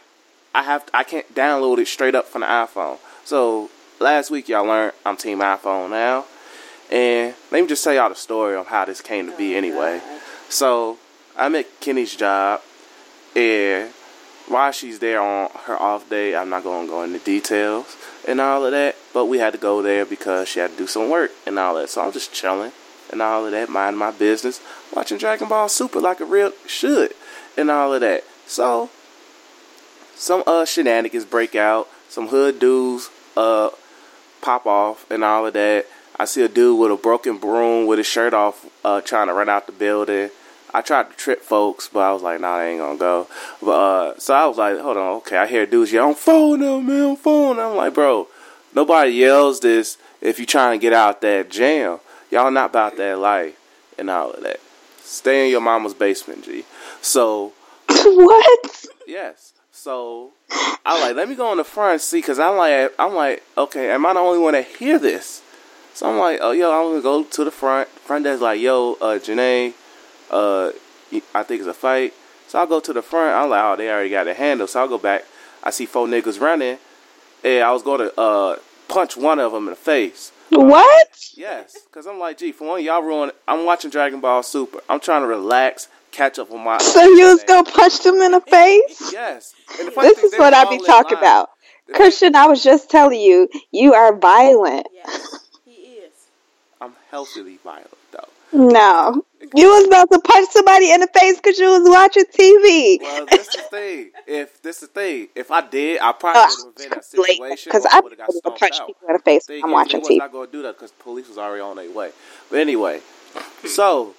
[0.54, 2.98] I have I can't download it straight up from the iPhone.
[3.24, 6.26] So last week y'all learned I'm Team iPhone now,
[6.90, 9.54] and let me just tell y'all the story of how this came to be.
[9.56, 10.02] Anyway,
[10.50, 10.98] so
[11.38, 12.60] I'm at Kenne's job,
[13.34, 13.90] and
[14.48, 18.40] while she's there on her off day, I'm not going to go into details and
[18.40, 18.96] all of that.
[19.14, 21.74] But we had to go there because she had to do some work and all
[21.76, 21.90] that.
[21.90, 22.72] So I'm just chilling
[23.10, 24.60] and all of that, minding my business,
[24.94, 27.12] watching Dragon Ball Super like a real should
[27.56, 28.24] and all of that.
[28.46, 28.90] So
[30.14, 33.70] some uh shenanigans break out, some hood dudes uh
[34.40, 35.86] pop off and all of that.
[36.16, 39.34] I see a dude with a broken broom with his shirt off, uh, trying to
[39.34, 40.30] run out the building.
[40.74, 43.26] I tried to trip folks, but I was like, nah, I ain't gonna go.
[43.60, 45.36] But uh, so I was like, hold on, okay.
[45.36, 48.28] I hear dudes yell, "I'm phone them, man, I'm phone." I'm like, bro,
[48.74, 52.00] nobody yells this if you trying to get out that jam.
[52.30, 53.58] Y'all not about that life
[53.98, 54.60] and all of that.
[55.02, 56.64] Stay in your mama's basement, G.
[57.02, 57.52] So
[57.88, 58.86] what?
[59.06, 59.52] Yes.
[59.70, 60.30] So
[60.86, 63.42] I like, let me go on the front and see, cause I'm like, I'm like,
[63.58, 65.42] okay, am I the only one that hear this?
[65.94, 67.88] So I'm like, oh, yo, I'm gonna go to the front.
[67.88, 69.74] Front desk like, yo, uh, Janae,
[70.32, 70.72] uh,
[71.34, 72.14] I think it's a fight.
[72.48, 73.34] So I go to the front.
[73.34, 74.70] I'm like, oh, they already got it handled.
[74.70, 75.24] So I go back.
[75.62, 76.78] I see four niggas running,
[77.44, 78.56] and I was going to uh
[78.88, 80.32] punch one of them in the face.
[80.50, 81.08] What?
[81.34, 83.30] Yes, because I'm like, gee, for one, y'all ruin.
[83.30, 83.36] It.
[83.48, 84.80] I'm watching Dragon Ball Super.
[84.88, 86.76] I'm trying to relax, catch up on my.
[86.78, 89.10] So you was gonna punch them in the face?
[89.12, 89.54] Yes.
[89.78, 91.22] And the This thing, is what I all be talking line.
[91.24, 91.50] about.
[91.86, 94.86] The Christian, I was just telling you, you are violent.
[94.92, 96.12] Yes, he is.
[96.80, 98.28] I'm healthily violent though.
[98.52, 99.24] No.
[99.54, 102.98] You was about to punch somebody in the face because you was watching TV.
[103.02, 104.10] Well, that's the thing.
[104.26, 106.90] If this is the thing, if I did, I probably Uh, would have been in
[106.90, 107.04] that
[107.36, 107.70] situation.
[107.70, 108.86] Because I would have got would stomped punch out.
[108.86, 110.08] people in the face when I'm is, watching TV.
[110.10, 112.12] was not going to do that because police was already on their way.
[112.50, 113.00] But anyway,
[113.66, 114.14] so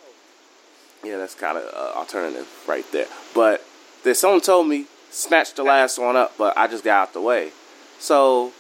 [1.04, 3.08] Yeah, that's kind of uh, alternative right there.
[3.34, 3.64] But
[4.04, 7.22] then someone told me snatch the last one up, but I just got out the
[7.22, 7.52] way.
[8.00, 8.52] So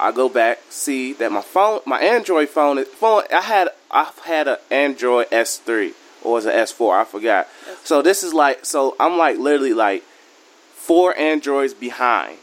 [0.00, 4.48] I go back, see that my phone, my Android phone, phone I had I've had
[4.48, 5.92] an Android S3
[6.26, 7.00] or was it S4?
[7.00, 7.48] I forgot.
[7.84, 10.02] So this is like so I'm like literally like
[10.74, 12.38] four Androids behind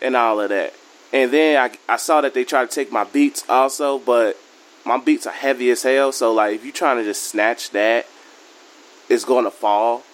[0.00, 0.72] and all of that.
[1.12, 1.56] And then
[1.88, 4.36] I, I saw that they tried to take my beats also, but
[4.84, 6.12] my beats are heavy as hell.
[6.12, 8.06] So like if you're trying to just snatch that,
[9.08, 10.04] it's going to fall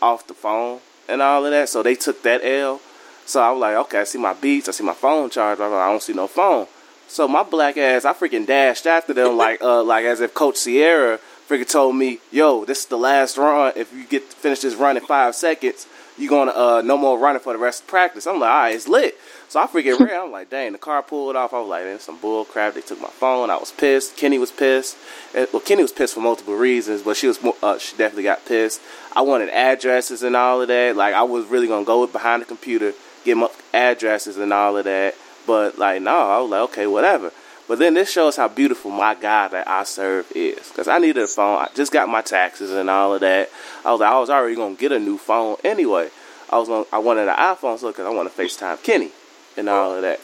[0.00, 1.68] off the phone and all of that.
[1.68, 2.80] So they took that L.
[3.24, 5.60] So I was like, okay, I see my beats, I see my phone charge.
[5.60, 6.66] I, like, I don't see no phone.
[7.06, 10.56] So my black ass, I freaking dashed after them like uh like as if Coach
[10.56, 11.20] Sierra
[11.52, 13.72] freaking told me, yo, this is the last run.
[13.76, 15.86] If you get finish this run in five seconds,
[16.16, 18.26] you gonna uh no more running for the rest of practice.
[18.26, 19.18] I'm like, all right, it's lit.
[19.48, 20.22] So I freaking ran.
[20.22, 21.52] I'm like, dang, the car pulled off.
[21.52, 22.72] I was like, man, some bull crap.
[22.72, 23.50] They took my phone.
[23.50, 24.16] I was pissed.
[24.16, 24.96] Kenne was pissed.
[25.34, 28.46] And, well, Kenne was pissed for multiple reasons, but she was uh, she definitely got
[28.46, 28.80] pissed.
[29.14, 30.96] I wanted addresses and all of that.
[30.96, 34.84] Like I was really gonna go behind the computer, get my addresses and all of
[34.84, 35.14] that.
[35.46, 37.30] But like, no, I was like, okay, whatever.
[37.72, 40.68] But then this shows how beautiful my God that I serve is.
[40.68, 41.56] Because I needed a phone.
[41.56, 43.48] I just got my taxes and all of that.
[43.82, 46.10] I was like, I was already gonna get a new phone anyway.
[46.50, 49.10] I was gonna, I wanted an iPhone so because I want to FaceTime Kenne
[49.56, 50.20] and all of that.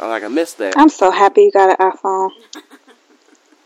[0.00, 0.74] I'm like, I missed that.
[0.76, 2.30] I'm so happy you got an iPhone.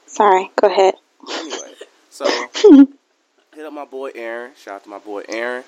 [0.07, 0.94] Sorry, go ahead.
[1.31, 1.75] Anyway,
[2.09, 2.25] so
[3.55, 4.53] hit up my boy Aaron.
[4.57, 5.64] Shout out to my boy Aaron.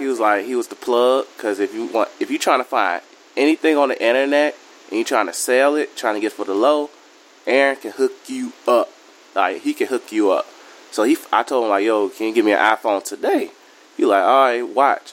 [0.00, 2.64] He was like, he was the plug because if you want, if you trying to
[2.64, 3.02] find
[3.36, 4.56] anything on the internet
[4.90, 6.90] and you trying to sell it, trying to get for the low,
[7.46, 8.90] Aaron can hook you up.
[9.34, 10.46] Like he can hook you up.
[10.90, 13.50] So he, I told him like, yo, can you give me an iPhone today?
[13.96, 15.12] He like, all right, watch.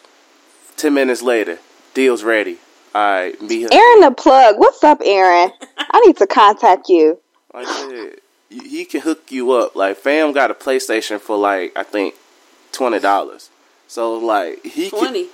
[0.78, 1.60] Ten minutes later,
[1.94, 2.58] deal's ready.
[2.96, 3.70] All right, be here.
[3.72, 4.56] Aaron the plug.
[4.58, 5.52] What's up, Aaron?
[5.78, 7.20] I need to contact you.
[7.54, 8.14] Like I
[8.50, 9.76] he he can hook you up.
[9.76, 12.16] Like fam got a PlayStation for like I think
[12.72, 13.52] twenty dollars.
[13.88, 15.28] So like he can 20.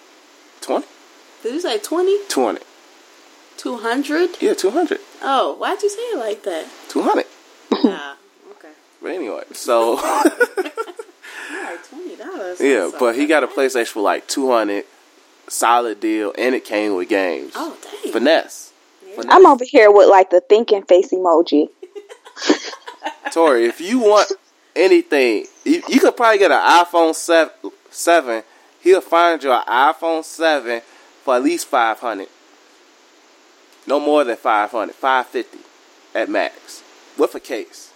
[0.60, 0.88] twenty.
[1.44, 2.18] Did you say twenty?
[2.28, 2.60] 20?
[3.60, 4.04] 20.
[4.04, 4.42] 200?
[4.42, 5.00] Yeah, 200.
[5.22, 6.66] Oh, why'd you say it like that?
[6.90, 7.26] 200.
[7.74, 8.18] Ah,
[8.52, 8.70] okay.
[9.02, 12.60] But anyway, so All right, $20.
[12.60, 13.48] yeah, but he got a.
[13.48, 14.86] PlayStation for like 200.
[15.48, 17.54] Solid deal, and it came with games.
[17.56, 18.14] Oh, dang.
[18.14, 18.72] Finesse.
[19.06, 19.24] Yeah.
[19.30, 21.70] I'm over here with like the thinking face emoji.
[23.32, 24.32] Tori, if you want
[24.76, 27.52] anything, you, you could probably get an iPhone 7,
[27.90, 28.44] 7.
[28.82, 30.82] He'll find you an iPhone 7
[31.24, 32.28] for at least 500.
[33.88, 34.94] No more than 500.
[34.94, 35.58] 550
[36.16, 36.84] at max.
[37.18, 37.92] With a case.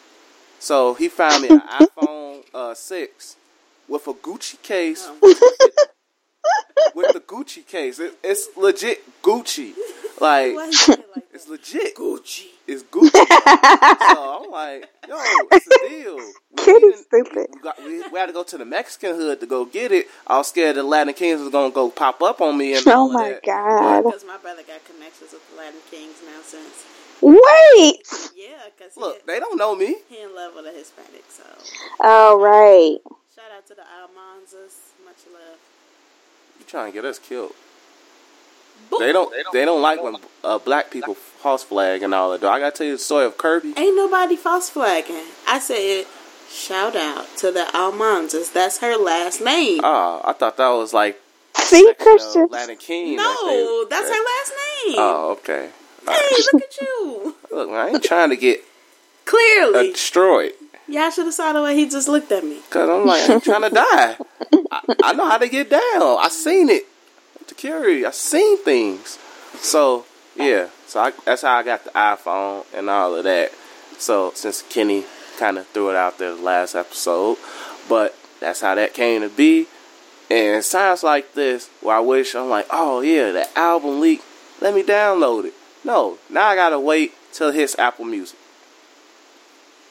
[0.59, 3.35] So he found me an iPhone uh, 6
[3.87, 5.09] with a Gucci case.
[6.95, 7.99] with the Gucci case.
[7.99, 9.73] It, it's legit Gucci.
[10.21, 11.95] Like, Why you say it like it's legit.
[11.97, 12.45] Gucci.
[12.65, 13.09] It's Gucci.
[13.11, 15.15] so I'm like, yo,
[15.51, 16.17] it's a deal.
[16.55, 17.47] Kid is didn't- stupid.
[17.55, 20.07] We, got, we, we had to go to the Mexican hood to go get it.
[20.27, 22.91] I was scared the Latin Kings was gonna go pop up on me and Oh
[22.91, 23.43] all of my that.
[23.43, 24.03] god.
[24.03, 26.85] Because my brother got connections with the Latin Kings now since.
[27.21, 28.31] Wait.
[28.35, 29.95] Yeah, because Look, he, they don't know me.
[30.09, 31.43] he in love with a Hispanic, so.
[32.01, 32.97] All right.
[33.35, 34.75] Shout out to the Almanzas.
[35.05, 35.57] Much love.
[36.63, 37.51] You trying to get us killed?
[38.89, 38.99] Boop.
[38.99, 39.33] They don't.
[39.51, 42.39] They don't like when uh, black people false flag and all that.
[42.39, 43.73] Though I gotta tell you the story of Kirby.
[43.75, 45.25] Ain't nobody false flagging.
[45.45, 46.05] I said,
[46.49, 48.53] shout out to the Almanzas.
[48.53, 49.81] That's her last name.
[49.83, 51.19] Oh, I thought that was like
[51.57, 52.47] See, section Christian.
[52.49, 53.17] Latin King.
[53.17, 53.23] no,
[53.83, 54.53] that that's her last
[54.87, 54.95] name.
[54.99, 55.69] Oh, okay.
[56.07, 56.43] All Hey, right.
[56.53, 57.35] look at you.
[57.51, 58.63] Look, man, I ain't trying to get uh,
[59.25, 59.91] Clearly.
[59.91, 60.53] destroyed.
[60.87, 62.59] Y'all should have saw the way he just looked at me.
[62.69, 64.17] Cause I'm like, I'm trying to die.
[64.71, 65.81] I, I know how to get down.
[65.81, 66.85] I seen it.
[67.47, 68.05] The Curie.
[68.05, 69.17] I seen things.
[69.55, 70.05] So
[70.35, 70.67] yeah.
[70.87, 73.51] So I, that's how I got the iPhone and all of that.
[73.97, 75.05] So since Kenne
[75.37, 77.37] kind of threw it out there the last episode,
[77.87, 79.67] but that's how that came to be.
[80.29, 84.21] And it sounds like this where I wish I'm like, oh yeah, that album leak.
[84.61, 85.53] Let me download it.
[85.83, 88.37] No, now I gotta wait till it hits Apple Music.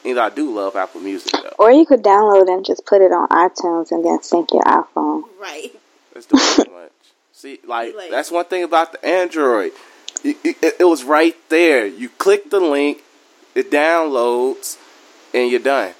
[0.03, 1.53] You know, I do love Apple Music though.
[1.59, 5.23] Or you could download and just put it on iTunes and then sync your iPhone.
[5.39, 5.71] Right.
[6.13, 6.35] Let's too
[6.71, 6.91] much.
[7.31, 9.71] See, like Like- that's one thing about the Android.
[10.23, 11.85] It, it, it was right there.
[11.85, 13.01] You click the link,
[13.55, 14.77] it downloads,
[15.33, 15.93] and you're done.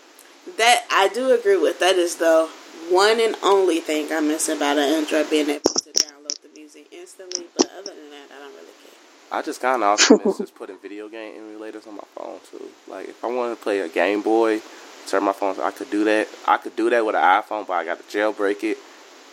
[0.58, 1.80] That I do agree with.
[1.80, 2.48] That is the
[2.90, 6.88] one and only thing I miss about an Android being able to download the music
[6.92, 7.46] instantly.
[7.58, 9.23] But other than that, I don't really care.
[9.34, 12.70] I just kind of also miss just putting video game emulators on my phone too.
[12.88, 14.62] Like if I wanted to play a Game Boy,
[15.08, 16.28] turn my phone, I could do that.
[16.48, 18.78] I could do that with an iPhone, but I got to jailbreak it,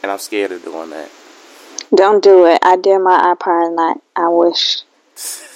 [0.03, 1.11] and I'm scared of doing that.
[1.95, 2.61] Don't do it.
[2.63, 4.81] I did my iPod and I, I wish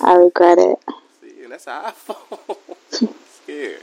[0.03, 0.79] I regret it.
[1.23, 3.15] See, and that's an iPhone.
[3.43, 3.81] scared.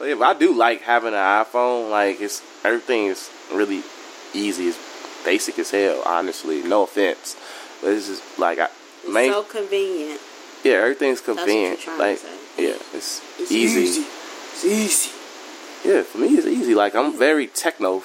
[0.00, 1.90] But yeah, I do like having an iPhone.
[1.90, 3.84] Like it's everything is really
[4.32, 4.68] easy.
[4.68, 6.02] It's basic as hell.
[6.04, 7.36] Honestly, no offense,
[7.80, 8.70] but it's just like I,
[9.12, 10.20] main, so convenient.
[10.64, 11.80] yeah, everything's what you're convenient.
[11.80, 12.36] to Like say.
[12.58, 14.02] yeah, it's, It's easy.
[14.02, 15.10] It's easy.
[15.88, 16.74] Yeah, for me it's easy.
[16.74, 18.02] Like I'm very techno.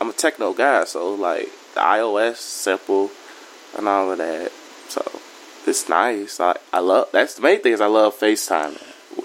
[0.00, 3.10] I'm a techno guy, so like the iOS simple
[3.76, 4.52] and all of that.
[4.88, 5.02] So
[5.66, 6.38] it's nice.
[6.40, 7.08] I I love.
[7.12, 8.76] That's the main thing is I love FaceTime.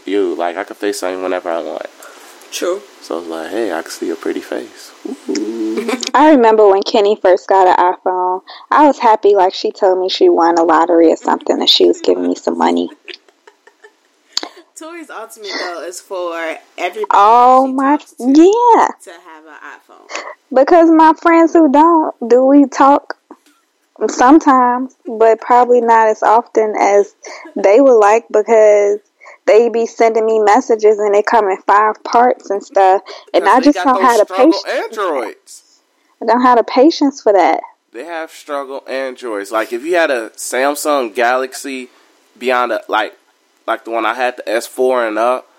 [0.06, 1.88] You like I can FaceTime whenever I want.
[2.52, 2.82] True.
[3.02, 4.92] So it's like, hey, I can see your pretty face.
[6.14, 8.42] I remember when Kenne first got an iPhone.
[8.70, 11.88] I was happy, like she told me she won a lottery or something, and she
[11.88, 12.90] was giving me some money.
[14.76, 17.06] Tori's ultimate goal is for everybody.
[17.12, 18.88] Oh she my, yeah.
[19.04, 20.24] to have an iPhone.
[20.54, 23.16] Because my friends who don't, do we talk
[24.08, 27.14] sometimes, but probably not as often as
[27.56, 29.00] they would like because
[29.46, 33.02] they be sending me messages and they come in five parts and stuff,
[33.34, 34.64] and I just don't have the patience.
[34.68, 35.82] androids.
[36.22, 37.62] I don't have the patience for that.
[37.92, 39.52] They have struggle androids.
[39.52, 41.90] Like if you had a Samsung Galaxy
[42.38, 43.18] beyond a like
[43.68, 45.50] like the one I had, the S four and up,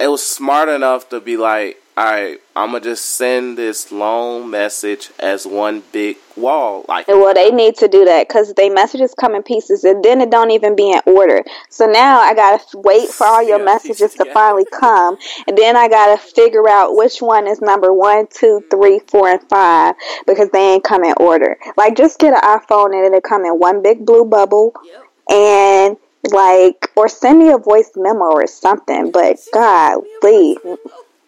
[0.00, 5.46] it was smart enough to be like, Alright, I'ma just send this long message as
[5.46, 6.86] one big wall.
[6.88, 10.22] Like well, they need to do that because they messages come in pieces, and then
[10.22, 11.44] it don't even be in order.
[11.68, 14.30] So now I gotta wait for all your Yeah, messages to together.
[14.32, 19.00] finally come, and then I gotta figure out which one is number one, two, three,
[19.00, 19.94] four, and five
[20.26, 21.58] because they ain't come in order.
[21.76, 25.04] Like, just get an iPhone and it'll come in one big blue bubble, Yep.
[25.30, 25.96] and
[26.30, 29.10] like, or send me a voice memo or something.
[29.10, 30.56] But God, please.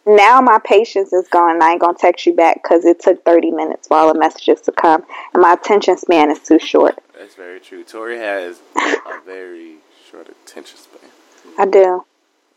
[0.06, 1.54] Now my patience is gone.
[1.54, 4.18] and I ain't gonna text you back because it took thirty minutes for all the
[4.18, 5.02] messages to come,
[5.32, 6.98] and my attention span is too short.
[7.16, 7.84] that's very true.
[7.84, 9.76] Tori has a very
[10.10, 11.10] short attention span.
[11.58, 12.04] I do.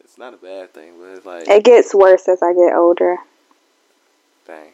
[0.02, 3.18] It's not a bad thing, but it's like It gets worse as I get older,
[4.46, 4.72] dang.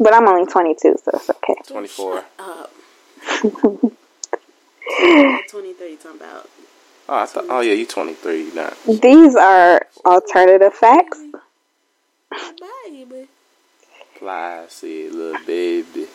[0.00, 1.54] but I'm only 22, so it's okay.
[1.66, 2.24] Twenty four.
[2.38, 2.72] Up.
[5.48, 6.48] 23 talking about.
[7.08, 7.44] Oh, I thought.
[7.48, 8.44] Oh yeah, you twenty three.
[8.44, 8.76] You not.
[8.86, 11.20] These are alternative facts.
[12.86, 13.28] Baby.
[14.18, 16.06] Fly, see, little baby.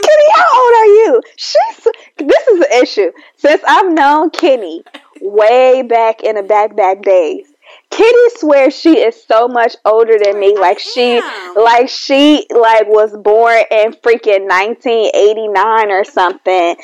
[0.00, 1.22] Kenne, how old are you?
[1.36, 1.88] She's.
[2.18, 3.12] This is the issue.
[3.36, 4.82] Since I've known Kenne
[5.20, 7.46] way back in the back back days,
[7.90, 10.56] Kitty swears she is so much older than me.
[10.56, 11.20] Like she,
[11.56, 16.76] like she, like was born in freaking 1989 or something,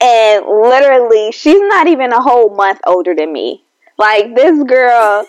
[0.00, 3.62] and literally she's not even a whole month older than me.
[3.98, 5.26] Like this girl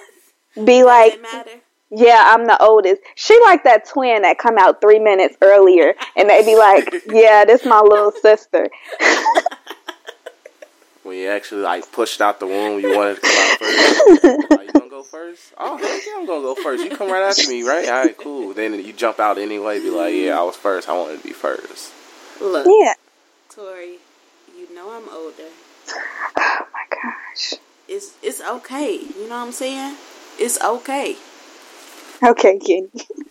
[0.64, 1.52] be like, Does it matter?
[1.90, 3.02] Yeah, I'm the oldest.
[3.16, 7.46] She like that twin that come out three minutes earlier, and they be like, yeah,
[7.46, 8.70] this my little sister.
[11.08, 14.52] When you actually like pushed out the womb, you wanted to come out first.
[14.52, 15.54] Are you gonna go first?
[15.58, 16.84] Oh heck yeah, I'm gonna go first.
[16.84, 17.88] You come right after me, right?
[17.88, 18.54] All right, cool.
[18.54, 19.80] Then you jump out anyway.
[19.80, 20.90] Be like, yeah, I was first.
[20.90, 21.94] I wanted to be first.
[22.42, 22.96] Look, Yeah.
[23.50, 24.00] Tori,
[24.58, 25.48] you know I'm older.
[26.38, 27.54] Oh my gosh.
[27.88, 28.96] It's it's okay.
[28.98, 29.96] You know what I'm saying?
[30.38, 31.16] It's okay.
[32.24, 32.90] Okay, Kenne.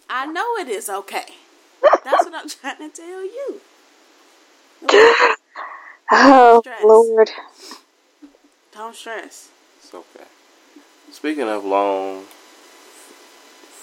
[0.08, 1.26] I know it is okay.
[2.04, 3.60] That's what I'm trying to tell you.
[6.10, 6.82] Oh Stress.
[6.84, 7.30] Lord.
[8.72, 9.48] Don't stress.
[9.78, 10.24] It's okay.
[11.12, 12.24] Speaking of long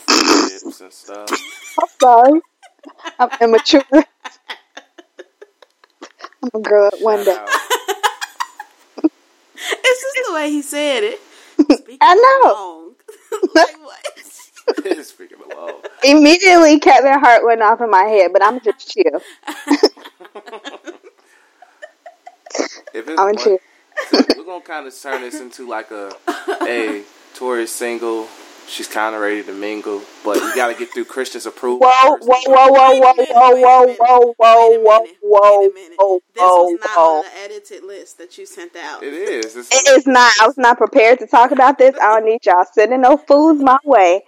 [0.09, 2.41] lips and stuff, I'm sorry.
[3.19, 3.83] I'm immature.
[3.93, 4.03] I'm
[6.51, 7.31] gonna grow up one day.
[7.31, 7.49] out.
[9.85, 11.19] It's just the way he said it.
[11.77, 12.53] Speaking I know.
[12.53, 12.95] Long.
[13.55, 14.12] like what?
[15.03, 19.21] Speaking of long, Immediately, Kevin Hart went off in my head, but I'm just chill.
[22.93, 23.57] if it's I'm one- chill.
[24.37, 26.11] we're gonna kind of turn this into like a,
[26.61, 27.03] hey,
[27.35, 28.27] Tori's single.
[28.65, 31.79] She's kind of ready to mingle, but you gotta get through Christian's approval.
[31.85, 32.27] Whoa, first.
[32.27, 35.97] whoa, whoa, whoa, whoa, whoa, whoa, whoa, whoa, whoa, whoa, wait a minute.
[35.99, 37.17] whoa, This whoa, was not whoa.
[37.19, 39.03] on the edited list that you sent out.
[39.03, 39.55] It is.
[39.57, 40.31] It's, It is not.
[40.41, 41.93] I was not prepared to talk about this.
[42.01, 44.23] I don't need y'all sending no fools my way.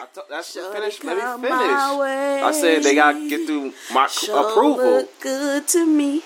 [0.00, 1.02] I th- that's Shorty finish.
[1.04, 1.60] Let me finish.
[1.60, 4.76] I said they gotta get through my c- Sure approval.
[4.84, 6.22] look good to me.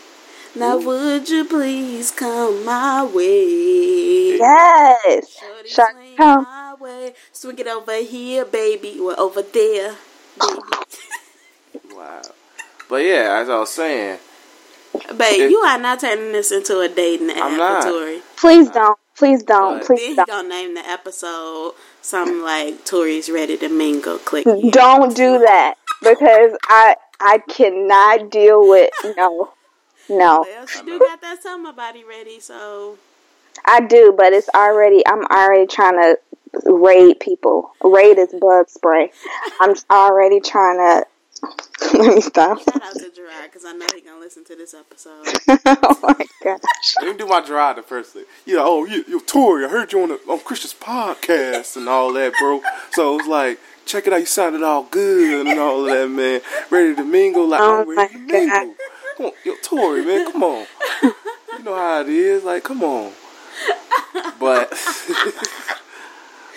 [0.54, 4.36] Now would you please come my way?
[4.38, 5.28] Yes.
[5.38, 6.42] Shorty Shorty swing come.
[6.44, 7.14] my way.
[7.32, 8.98] Swing it over here, baby.
[9.00, 9.96] Or over there,
[10.40, 10.60] baby.
[11.94, 12.22] Wow.
[12.88, 14.18] But yeah, as I was saying,
[15.16, 17.78] Babe, It- you are not turning this into a dating I'm not.
[17.84, 18.22] app, Tori.
[18.36, 18.98] Please don't.
[19.16, 19.78] Please don't.
[19.78, 20.26] But- Please don't.
[20.26, 21.72] gonna name the episode
[22.06, 24.18] something like Tori's ready to mingle.
[24.18, 24.44] Click.
[24.44, 29.52] Don't do that because I I cannot deal with no
[30.08, 30.46] no.
[30.48, 32.98] Well, she do got that summer body ready, so
[33.64, 35.06] I do, but it's already.
[35.06, 36.18] I'm already trying to
[36.66, 37.72] raid people.
[37.82, 39.10] Raid is bug spray.
[39.60, 41.06] I'm already trying to.
[41.94, 42.58] Let me stop.
[42.58, 45.26] Shout out to Gerard because I know he gonna listen to this episode.
[45.66, 46.94] oh my gosh.
[47.00, 48.24] Let me do my Gerard the first thing.
[48.44, 52.12] Yeah, oh, you, you, Tori, I heard you on the, on Christian's podcast and all
[52.14, 52.62] that, bro.
[52.92, 54.20] So it's like, check it out.
[54.20, 56.40] You sounded all good and all that, man.
[56.70, 58.74] Ready to mingle, like Oh I'm ready to my mingle.
[59.16, 60.66] Come on, yo, Tori, man, come on.
[61.02, 62.44] You know how it is.
[62.44, 63.12] Like, come on.
[64.38, 64.70] But,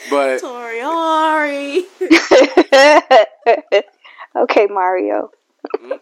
[0.10, 1.86] but Tori, Ori.
[4.44, 5.32] Okay, Mario.
[5.76, 5.94] Mm-hmm.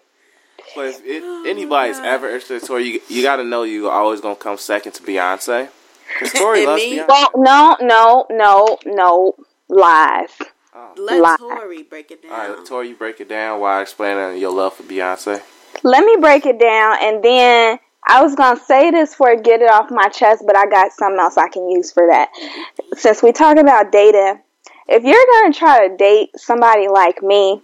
[0.75, 4.21] But if, if anybody's ever interested in Tori, you, you got to know you're always
[4.21, 5.69] gonna come second to Beyonce.
[6.13, 6.97] Because Tori loves me?
[6.97, 7.07] Beyonce.
[7.07, 9.35] Well, no, no, no, no
[9.69, 10.31] lies.
[10.73, 10.93] Oh.
[10.97, 11.37] Let Lie.
[11.39, 12.31] Tori break it down.
[12.31, 15.41] All right, Tori, you break it down while explaining your love for Beyonce.
[15.83, 19.71] Let me break it down, and then I was gonna say this for get it
[19.71, 22.29] off my chest, but I got something else I can use for that.
[22.33, 22.97] Mm-hmm.
[22.97, 24.41] Since we talk about dating,
[24.87, 27.61] if you're gonna try to date somebody like me,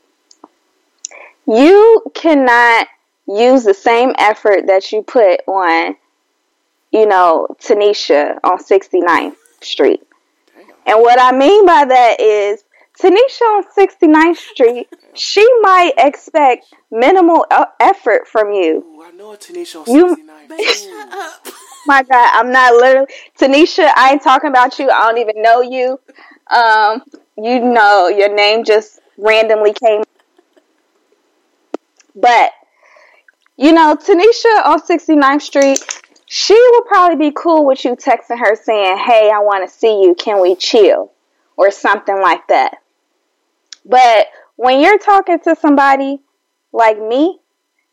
[1.47, 2.87] you cannot
[3.27, 5.95] use the same effort that you put on,
[6.91, 10.01] you know, Tanisha on 69th Street.
[10.85, 12.63] And what I mean by that is
[12.99, 18.83] Tanisha on 69th Street, she might expect minimal uh, effort from you.
[18.85, 20.47] Ooh, I know a Tanisha on You- 69.
[20.73, 21.47] Shut up.
[21.85, 23.91] My God, I'm not literally Tanisha.
[23.95, 24.89] I ain't talking about you.
[24.89, 25.99] I don't even know you.
[26.49, 27.03] Um,
[27.37, 30.03] you know, your name just randomly came.
[32.15, 32.51] But
[33.55, 38.55] you know, Tanisha on 69th Street, she would probably be cool with you texting her
[38.55, 40.15] saying, "Hey, I want to see you.
[40.15, 41.11] Can we chill?"
[41.57, 42.77] or something like that.
[43.85, 46.19] But when you're talking to somebody
[46.71, 47.39] like me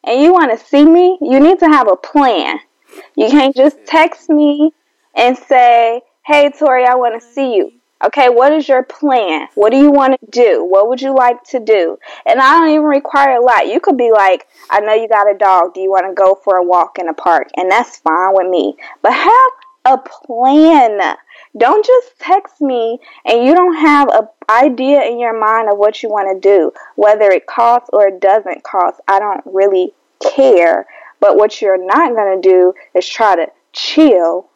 [0.04, 2.58] and you want to see me, you need to have a plan.
[3.16, 4.72] You can't just text me
[5.14, 7.72] and say, Hey, Tori, I want to see you.
[8.02, 9.48] Okay, what is your plan?
[9.54, 10.64] What do you want to do?
[10.64, 11.98] What would you like to do?
[12.24, 13.66] And I don't even require a lot.
[13.66, 15.74] You could be like, I know you got a dog.
[15.74, 17.48] Do you want to go for a walk in the park?
[17.56, 18.76] And that's fine with me.
[19.02, 19.52] But have
[19.84, 21.16] a plan.
[21.58, 26.02] Don't just text me and you don't have an idea in your mind of what
[26.02, 26.72] you want to do.
[26.96, 30.86] Whether it costs or it doesn't cost, I don't really care.
[31.20, 34.48] But what you're not going to do is try to chill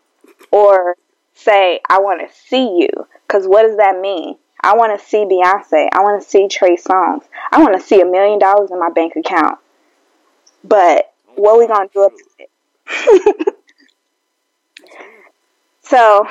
[0.51, 0.97] or
[1.35, 2.89] say, I want to see you.
[3.35, 4.37] Because what does that mean?
[4.61, 5.89] I want to see Beyonce.
[5.93, 7.25] I want to see Trey Songz.
[7.51, 9.59] I want to see a million dollars in my bank account.
[10.63, 13.57] But what we going to do about it?
[15.83, 16.29] so,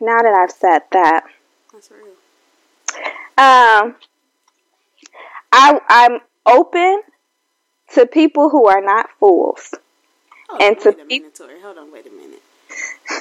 [0.00, 1.24] now that I've said that,
[3.36, 3.96] um,
[5.50, 7.02] I, I'm open
[7.94, 9.74] to people who are not fools.
[10.50, 11.60] Oh, And to wait a minute, Tori.
[11.60, 12.42] Hold on, wait a minute.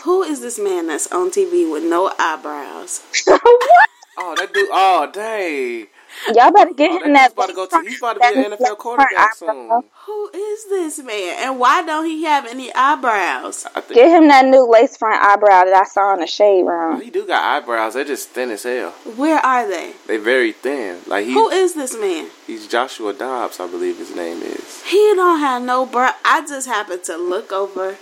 [0.03, 3.01] Who is this man that's on TV with no eyebrows?
[3.25, 3.89] what?
[4.17, 4.69] Oh, that dude.
[4.71, 5.87] Oh, dang.
[6.35, 7.47] Y'all better oh, get Oh, him that that.
[7.47, 7.89] dude's about to go to.
[7.89, 9.81] He's about to be an NFL quarterback soon.
[10.05, 11.35] Who is this man?
[11.39, 13.65] And why don't he have any eyebrows?
[13.75, 17.01] I Get him that new lace front eyebrow that I saw in the shade room.
[17.01, 17.95] he do got eyebrows.
[17.95, 18.91] They're just thin as hell.
[19.15, 19.93] Where are they?
[20.07, 20.99] They very thin.
[21.07, 22.29] Like he, Who is this man?
[22.45, 24.83] he's Joshua Dobbs, I believe his name is.
[24.83, 26.13] He don't have no brow.
[26.23, 27.97] I just happened to look over.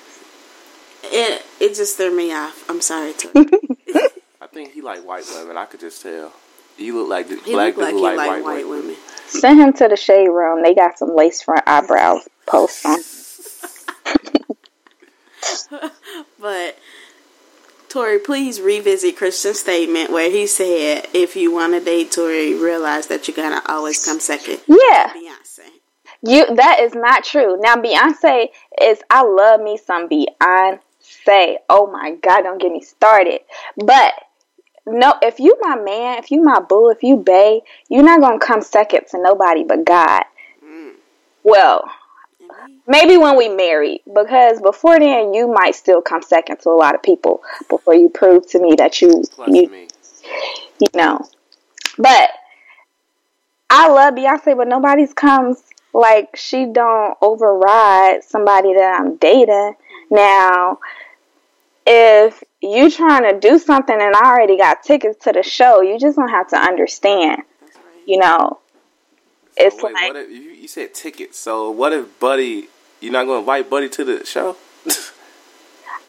[1.04, 2.70] It it just threw me off.
[2.70, 3.46] I'm sorry, Tori.
[4.42, 5.58] I think he like white women.
[5.58, 6.34] I could just tell.
[6.78, 8.96] He look like the He black look dude like he like, like white, white women.
[9.28, 10.64] Send him to the shade room.
[10.64, 13.00] They got some lace front eyebrows posts on.
[16.40, 16.78] But
[17.90, 23.08] Tori, please revisit Christian's statement where he said, "If you want to date Tori, realize
[23.08, 25.68] that you're gonna always come second." Yeah, Beyonce.
[26.24, 26.56] you.
[26.56, 27.60] That is not true.
[27.60, 28.48] Now Beyonce
[28.82, 29.00] is.
[29.10, 30.80] I love me some Beyonce.
[31.26, 33.42] Say, oh my God, don't get me started.
[33.78, 34.14] But
[34.86, 38.40] no, if you my man, if you my boo, if you bae, you're not gonna
[38.40, 40.24] come second to nobody but God.
[40.66, 40.94] Mm.
[41.44, 41.90] Well,
[42.88, 46.96] maybe when we married, because before then you might still come second to a lot
[46.96, 49.88] of people before you prove to me that you Plus you me.
[50.80, 51.20] you know.
[51.98, 52.30] But
[53.70, 55.64] I love Beyonce, but nobody's comes
[55.94, 59.76] like she don't override somebody that I'm dating.
[60.10, 60.80] Now,
[61.86, 66.00] if you trying to do something and I already got tickets to the show, you
[66.00, 67.44] just don't have to understand.
[67.62, 67.74] Right.
[68.06, 68.60] You know,
[69.58, 71.38] it's wait, like what if, you, you said tickets.
[71.38, 72.68] So what if Buddy?
[73.00, 74.58] You're not gonna invite Buddy to the show?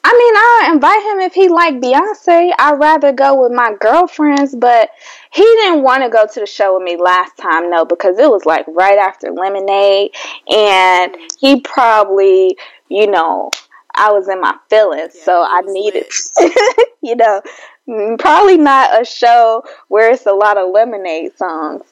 [0.05, 2.53] I mean, I'll invite him if he like Beyonce.
[2.59, 4.91] I'd rather go with my girlfriends, but
[5.33, 8.29] he didn't want to go to the show with me last time, no, because it
[8.29, 10.11] was like right after Lemonade,
[10.51, 12.59] and he probably,
[12.89, 13.51] you know,
[13.95, 16.07] I was in my feelings, Yeah, so I needed,
[17.03, 17.43] you know,
[17.89, 21.83] mm, probably not a show where it's a lot of lemonade songs,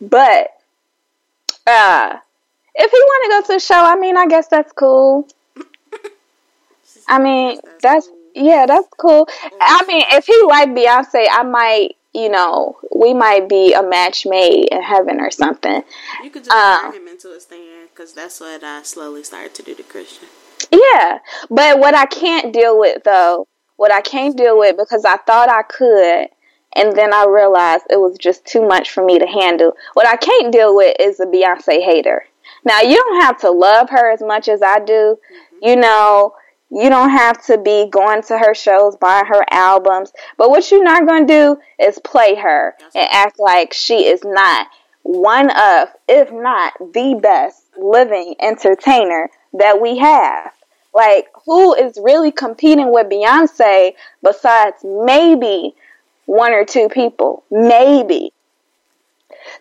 [0.00, 0.48] but
[1.66, 2.16] uh,
[2.74, 5.28] if he want to go to a show, I mean, I guess that's cool.
[7.08, 9.28] I mean, that's yeah, that's cool.
[9.60, 14.26] I mean, if he like Beyonce, I might, you know, we might be a match
[14.26, 15.82] made in heaven or something.
[16.22, 19.62] You could just turn him into a stand because that's what I slowly started to
[19.62, 20.28] do to Christian.
[20.72, 21.18] Yeah,
[21.50, 23.46] but what I can't deal with though,
[23.76, 26.28] what I can't deal with because I thought I could,
[26.74, 29.72] and then I realized it was just too much for me to handle.
[29.92, 32.24] What I can't deal with is a Beyonce hater.
[32.64, 34.92] Now you don't have to love her as much as I do.
[34.92, 35.68] Mm-hmm.
[35.68, 36.34] You know,
[36.70, 40.10] you don't have to be going to her shows, buying her albums.
[40.38, 44.22] But what you're not going to do is play her and act like she is
[44.24, 44.68] not
[45.02, 50.52] one of, if not the best living entertainer that we have.
[50.94, 55.74] Like, who is really competing with Beyonce besides maybe
[56.26, 57.44] one or two people?
[57.50, 58.32] Maybe.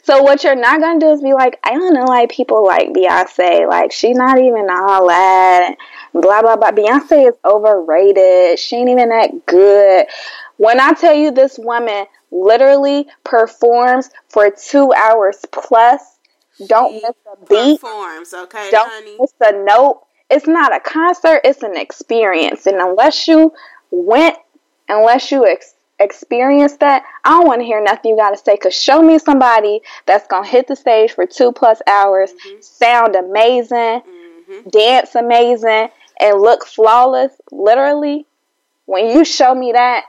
[0.04, 2.90] So what you're not gonna do is be like, I don't know why people like
[2.90, 3.68] Beyonce.
[3.68, 5.76] Like she's not even all that.
[6.14, 6.72] Blah blah blah.
[6.72, 8.60] Beyonce is overrated.
[8.60, 10.06] She ain't even that good.
[10.58, 16.02] When I tell you this woman literally performs for two hours plus,
[16.68, 17.82] don't miss a beat.
[17.82, 19.18] Performs, okay, Don't honey.
[19.20, 20.04] miss a note.
[20.32, 21.42] It's not a concert.
[21.44, 22.66] It's an experience.
[22.66, 23.54] And unless you
[23.92, 24.38] went,
[24.88, 28.56] unless you ex- experienced that, I don't want to hear nothing you got to say.
[28.56, 34.02] Cause show me somebody that's gonna hit the stage for two plus hours, sound amazing,
[34.02, 37.34] hmm dance amazing, and look flawless.
[37.52, 38.26] Literally,
[38.86, 40.06] when you show me that,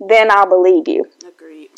[0.00, 1.04] then I'll believe you.
[1.26, 1.70] Agreed.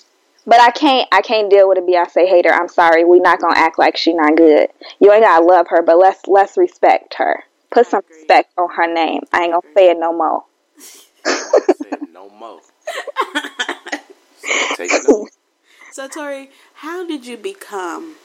[0.46, 2.52] But I can't I can't deal with a Beyonce hater.
[2.52, 3.04] I'm sorry.
[3.04, 4.68] We not gonna act like she not good.
[5.00, 7.44] You ain't gotta love her, but let's let's respect her.
[7.70, 9.22] Put some respect on her name.
[9.32, 10.44] I ain't gonna say it no more.
[11.24, 12.60] Said no more.
[14.76, 15.28] Take it up.
[15.90, 18.16] So Tori, how did you become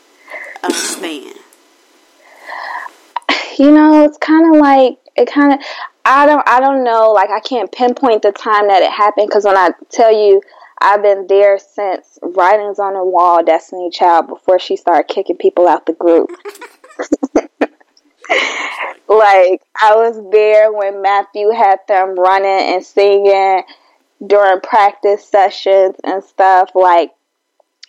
[0.61, 1.33] a stan?
[3.57, 5.59] You know, it's kind of like it kind of.
[6.05, 6.47] I don't.
[6.47, 7.11] I don't know.
[7.11, 10.41] Like I can't pinpoint the time that it happened because when I tell you,
[10.79, 15.67] I've been there since writings on the wall, Destiny Child, before she started kicking people
[15.67, 16.29] out the group.
[19.07, 23.63] like I was there when Matthew had them running and singing
[24.25, 26.71] during practice sessions and stuff.
[26.75, 27.11] Like,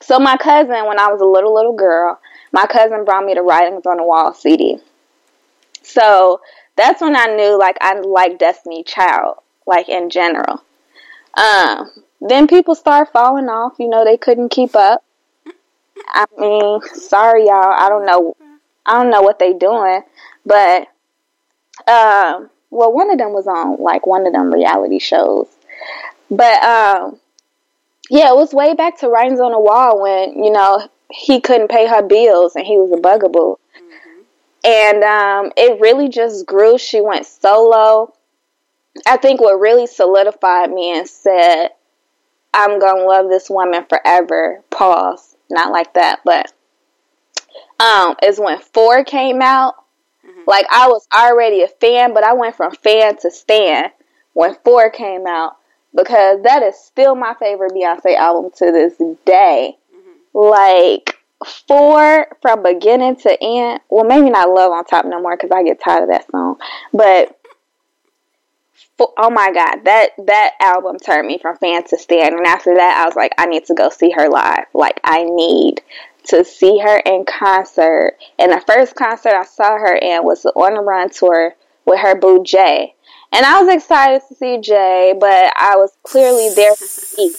[0.02, 2.18] so my cousin, when I was a little little girl,
[2.52, 4.78] my cousin brought me the Writings on the Wall CD.
[5.82, 6.40] So
[6.76, 9.36] that's when I knew like I like Destiny Child,
[9.66, 10.62] like in general.
[11.36, 11.90] Um,
[12.20, 13.74] then people start falling off.
[13.78, 15.04] You know, they couldn't keep up.
[16.08, 17.74] I mean, sorry y'all.
[17.78, 18.36] I don't know.
[18.86, 20.02] I don't know what they doing,
[20.44, 20.88] but
[21.88, 25.48] um, well, one of them was on like one of them reality shows,
[26.30, 27.18] but um,
[28.10, 31.68] yeah, it was way back to writings on the wall when you know he couldn't
[31.68, 33.56] pay her bills and he was a bugaboo,
[34.64, 36.78] and um, it really just grew.
[36.78, 38.12] She went solo.
[39.06, 41.68] I think what really solidified me and said,
[42.52, 45.36] "I'm gonna love this woman forever." Pause.
[45.50, 46.52] Not like that, but
[47.78, 49.74] um, is when four came out.
[50.46, 53.90] Like I was already a fan, but I went from fan to stan
[54.32, 55.56] when four came out
[55.94, 59.76] because that is still my favorite Beyonce album to this day.
[59.94, 60.38] Mm-hmm.
[60.38, 61.18] Like
[61.68, 63.80] four from beginning to end.
[63.88, 66.56] Well, maybe not Love on Top no more because I get tired of that song.
[66.92, 67.38] But
[69.16, 73.02] oh my god, that that album turned me from fan to stan, and after that,
[73.02, 74.66] I was like, I need to go see her live.
[74.72, 75.82] Like I need
[76.24, 78.16] to see her in concert.
[78.38, 81.54] And the first concert I saw her in was the On the Run tour
[81.86, 82.94] with her boo Jay.
[83.32, 87.34] And I was excited to see Jay, but I was clearly there to see.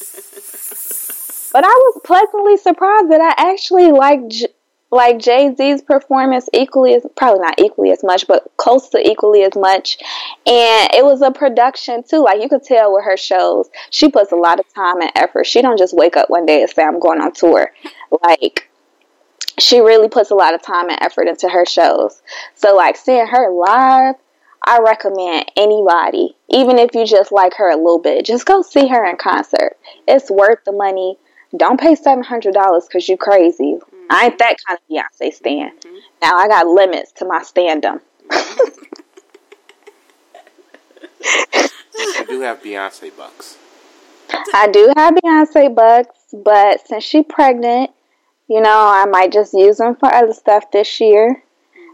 [1.54, 4.48] But I was pleasantly surprised that I actually liked J-
[4.92, 9.44] like Jay Z's performance equally as probably not equally as much, but close to equally
[9.44, 9.98] as much.
[10.46, 12.24] And it was a production too.
[12.24, 15.46] Like you could tell with her shows, she puts a lot of time and effort.
[15.46, 17.72] She don't just wake up one day and say I'm going on tour.
[18.24, 18.70] Like
[19.60, 22.22] she really puts a lot of time and effort into her shows.
[22.56, 24.16] So like seeing her live,
[24.66, 28.88] I recommend anybody, even if you just like her a little bit, just go see
[28.88, 29.78] her in concert.
[30.08, 31.18] It's worth the money.
[31.56, 33.78] Don't pay seven hundred dollars because you crazy.
[34.10, 35.78] I ain't that kind of Beyonce stan.
[35.78, 35.98] Mm-hmm.
[36.22, 38.02] Now I got limits to my standum.
[41.98, 43.58] You do have Beyonce bucks.
[44.54, 47.92] I do have Beyonce bucks, but since she pregnant,
[48.48, 51.44] you know, I might just use them for other stuff this year.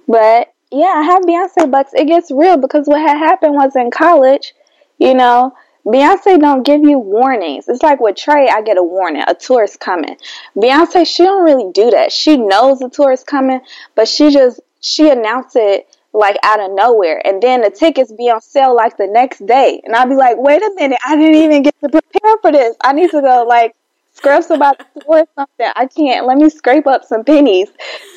[0.08, 1.91] But yeah, I have Beyonce bucks.
[1.93, 4.54] It gets real because what had happened was in college,
[4.97, 5.54] you know,
[5.86, 7.68] Beyonce don't give you warnings.
[7.68, 10.16] It's like with Trey, I get a warning, a tour is coming.
[10.56, 12.12] Beyonce, she don't really do that.
[12.12, 13.62] She knows the tour is coming,
[13.95, 18.30] but she just she announced it like out of nowhere, and then the tickets be
[18.30, 21.36] on sale like the next day, and I'll be like, wait a minute, I didn't
[21.36, 22.76] even get to prepare for this.
[22.82, 23.76] I need to go like
[24.14, 25.72] scrub about or something.
[25.76, 26.28] I can't.
[26.28, 27.70] Let me scrape up some pennies.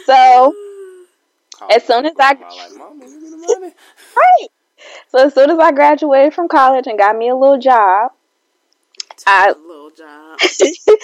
[0.06, 0.54] So
[1.70, 2.34] as soon as I
[4.16, 4.48] right.
[5.08, 8.12] So as soon as I graduated from college and got me a little job,
[9.26, 10.38] I A little job.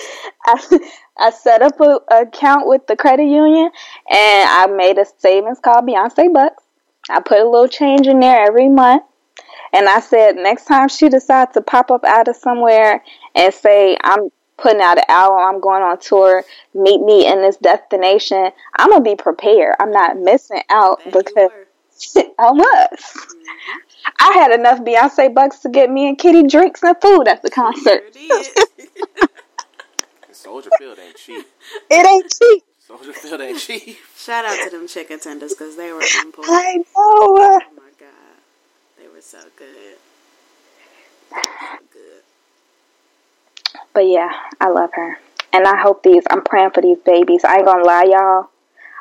[0.47, 0.79] I,
[1.19, 3.71] I set up a, a account with the credit union
[4.11, 6.63] and I made a savings called Beyonce Bucks.
[7.09, 9.05] I put a little change in there every month.
[9.73, 13.03] And I said, next time she decides to pop up out of somewhere
[13.35, 14.31] and say, I'm
[14.61, 16.45] putting out an album, I'm going on tour,
[16.75, 19.77] meet me in this destination, I'm going to be prepared.
[19.81, 21.51] I'm not missing out There you because.
[22.39, 22.99] I was.
[23.01, 23.81] Mhm.
[24.21, 27.51] I had enough Beyonce bucks to get me and Kitty drinks and food at the
[27.51, 28.17] concert.
[30.33, 31.47] Soldier Field ain't cheap.
[31.91, 32.65] It ain't cheap.
[32.79, 33.99] Soldier Field ain't cheap.
[34.17, 36.49] Shout out to them chicken tenders because they were on point.
[36.49, 36.85] I know.
[36.97, 38.09] Oh my god,
[38.99, 39.99] they were so good.
[41.31, 42.23] They were so good.
[43.95, 44.31] But yeah,
[44.61, 45.19] I love her.
[45.53, 47.45] And I hope these, I'm praying for these babies.
[47.45, 48.51] I ain't gonna lie, y'all.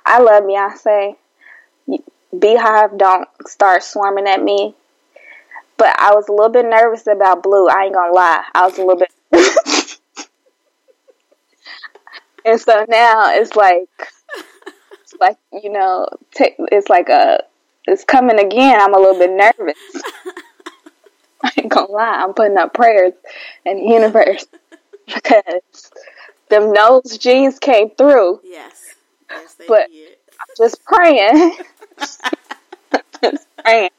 [0.06, 1.16] I love Beyonce.
[2.34, 4.76] Beyhive don't start swarming at me.
[5.78, 7.68] But I was a little bit nervous about Blue.
[7.68, 8.44] I ain't gonna lie.
[8.54, 9.14] I was a little bit.
[12.46, 13.90] and so now it's like,
[15.02, 17.44] it's like, you know, t- it's like a,
[17.88, 18.82] it's coming again.
[18.82, 19.78] I'm a little bit nervous.
[21.44, 22.22] I ain't gonna lie.
[22.24, 23.14] I'm putting up prayers
[23.66, 24.46] in the universe
[25.14, 25.92] because
[26.50, 28.42] them nose genes came through.
[28.44, 28.96] Yes,
[29.30, 30.16] yes, they But- did.
[30.58, 31.58] Just praying.
[33.22, 33.90] Just praying.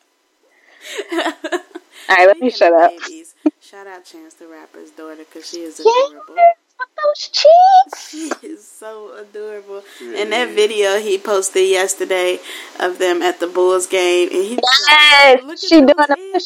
[1.13, 2.91] All right, let me Speaking shut up.
[2.91, 6.35] Babies, shout out Chance the Rapper's daughter because she is adorable.
[6.35, 8.09] with those cheeks.
[8.11, 9.83] She is so adorable.
[10.01, 12.41] In that video he posted yesterday
[12.81, 14.59] of them at the Bulls game, and he
[14.89, 16.45] Yes, like, "Look at she those doing a push.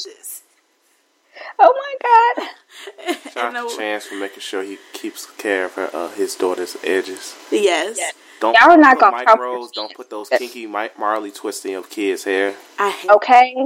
[1.36, 3.16] Edges." Oh my god.
[3.32, 6.08] Shout And out to the- Chance for making sure he keeps care of her, uh,
[6.10, 7.34] his daughter's edges.
[7.50, 8.14] Yes, Yes.
[8.40, 9.68] Don't Y'all are not put gonna come micros.
[9.68, 12.54] for Don't put those kinky Mike Marley twists in your kids' hair.
[12.78, 13.10] I hate.
[13.10, 13.56] Okay.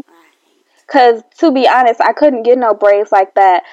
[0.86, 3.64] Cause to be honest, I couldn't get no braids like that.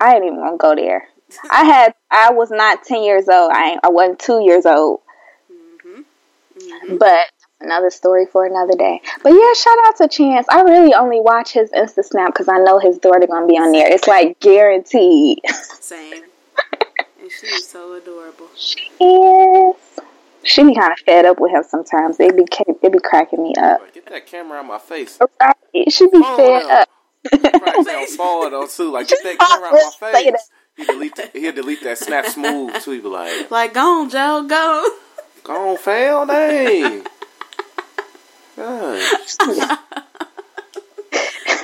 [0.00, 1.08] I ain't even gonna go there.
[1.50, 3.50] I had I was not ten years old.
[3.52, 5.00] I ain't, I wasn't two years old.
[5.82, 6.00] hmm
[6.60, 7.26] hmm But
[7.60, 9.00] another story for another day.
[9.22, 10.46] But yeah, shout out to Chance.
[10.50, 13.72] I really only watch his Insta Snap because I know his daughter gonna be on
[13.72, 13.90] there.
[13.90, 15.40] It's like guaranteed.
[15.80, 16.24] Same.
[17.20, 18.48] and she's so adorable.
[19.00, 19.76] yes.
[20.46, 22.18] She be kind of fed up with him sometimes.
[22.18, 23.80] They be ca- they be cracking me up.
[23.94, 25.18] Get that camera out my face.
[25.40, 25.54] Right?
[25.90, 26.88] She be Phone fed up.
[27.32, 27.52] up.
[27.62, 28.90] Probably say on phone though too.
[28.92, 30.32] Like get that camera out my face.
[30.32, 30.40] that.
[30.76, 32.90] He delete that, he'll delete that snap smooth too.
[32.90, 34.90] He be like, Like, go on, Joe, go.
[35.44, 37.06] go on, fail, dang.
[38.56, 39.00] God.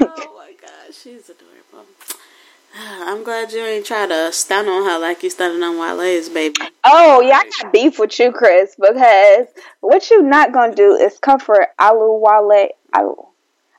[0.01, 1.86] oh my god, she's adorable.
[2.76, 6.57] I'm glad you ain't try to stun on her like you stunning on Wale's baby.
[6.84, 9.47] Oh yeah, I got beef with you, Chris, because
[9.80, 12.68] what you not gonna do is comfort Alu Wale.
[12.95, 13.14] Alu.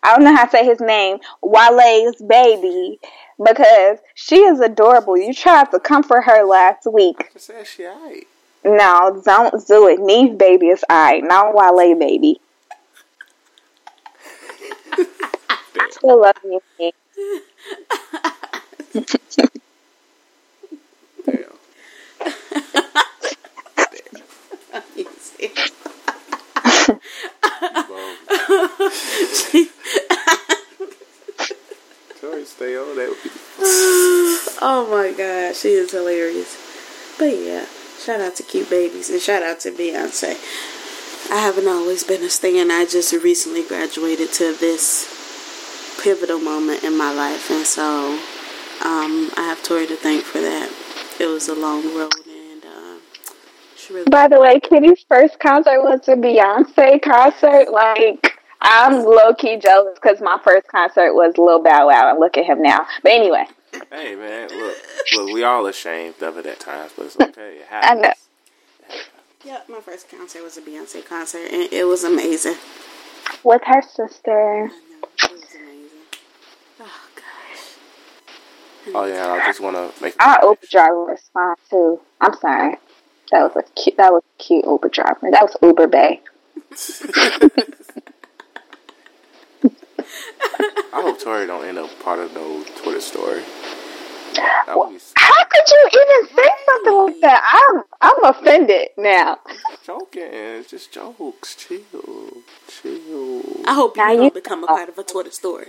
[0.03, 2.99] I don't know how to say his name, Wale's baby,
[3.43, 5.18] because she is adorable.
[5.18, 7.32] You tried to comfort her last week.
[7.36, 8.28] I said she alright.
[8.64, 9.99] No, don't do it.
[9.99, 12.39] Neve baby is alright, not Wale baby.
[14.92, 16.94] I still love you, Neve.
[21.26, 21.58] Damn.
[24.96, 25.52] You see?
[27.88, 28.16] Bro.
[32.20, 33.16] Tori, stay on that.
[34.64, 36.58] Oh my god, she is hilarious.
[37.18, 37.66] But yeah,
[38.00, 40.38] shout out to cute babies and shout out to Beyonce.
[41.32, 42.69] I haven't always been a stan.
[42.71, 45.07] I just recently graduated to this
[46.03, 48.19] pivotal moment in my life, and so
[48.84, 50.69] um, I have Tori to thank for that.
[51.21, 52.97] It was a long road, and uh,
[53.89, 54.09] really.
[54.09, 57.71] By the way, Kitty's first concert was a Beyonce concert.
[57.71, 62.36] Like, I'm low key jealous because my first concert was Lil Bow Wow, and look
[62.36, 62.86] at him now.
[63.03, 63.45] But anyway,
[63.89, 64.77] Hey man, look,
[65.15, 67.57] look, we all ashamed of it at times, but it's okay.
[67.57, 68.13] It I know.
[69.44, 69.68] Happens.
[69.70, 72.56] Yeah, my first concert was a Beyonce concert, and it was amazing.
[73.44, 74.32] with her sister.
[74.32, 74.72] I know
[75.24, 75.89] it was amazing.
[76.80, 78.94] Oh gosh.
[78.96, 80.16] Oh yeah, I just want to make.
[80.24, 82.00] Our Uber driver was fine too.
[82.20, 82.76] I'm sorry.
[83.32, 83.98] That was a cute.
[83.98, 85.32] That was a cute Uber driver.
[85.32, 86.22] That was Uber Bay.
[90.94, 93.42] I hope Tori don't end up part of no Twitter story.
[94.36, 95.00] That Well, be How
[95.54, 97.62] could you even say something like that?
[97.72, 99.38] I'm I'm offended now.
[99.86, 100.24] joking.
[100.32, 101.56] It's just jokes.
[101.56, 101.82] Chill,
[102.68, 103.41] chill.
[103.66, 105.68] I hope you Now don't you- become a part of a Twitter story.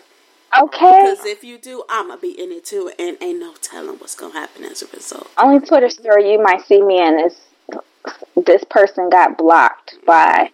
[0.58, 1.00] Okay.
[1.12, 4.34] Because if you do, I'ma be in it too, and ain't no telling what's gonna
[4.34, 5.30] happen as a result.
[5.38, 7.36] Only Twitter story you might see me in is
[8.36, 10.50] this person got blocked by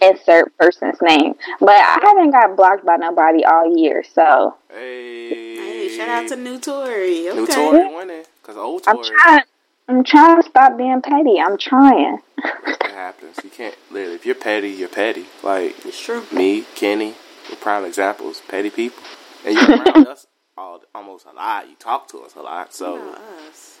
[0.00, 1.34] insert person's name.
[1.58, 6.36] But I haven't got blocked by nobody all year, so Hey, Hey, shout out to
[6.36, 7.28] New Tori.
[7.28, 7.36] Okay.
[7.40, 9.40] new Tori winning because old I'm trying
[9.88, 11.40] I'm trying to stop being petty.
[11.40, 12.18] I'm trying.
[12.38, 13.38] It happens.
[13.42, 14.14] You can't literally.
[14.14, 15.26] If you're petty, you're petty.
[15.42, 16.24] Like It's true.
[16.32, 17.14] me, Kenne,
[17.48, 18.40] we're prime examples.
[18.48, 19.02] Petty people,
[19.44, 20.26] and you're around us
[20.56, 21.68] all almost a lot.
[21.68, 22.72] You talk to us a lot.
[22.72, 23.18] So About
[23.48, 23.78] us.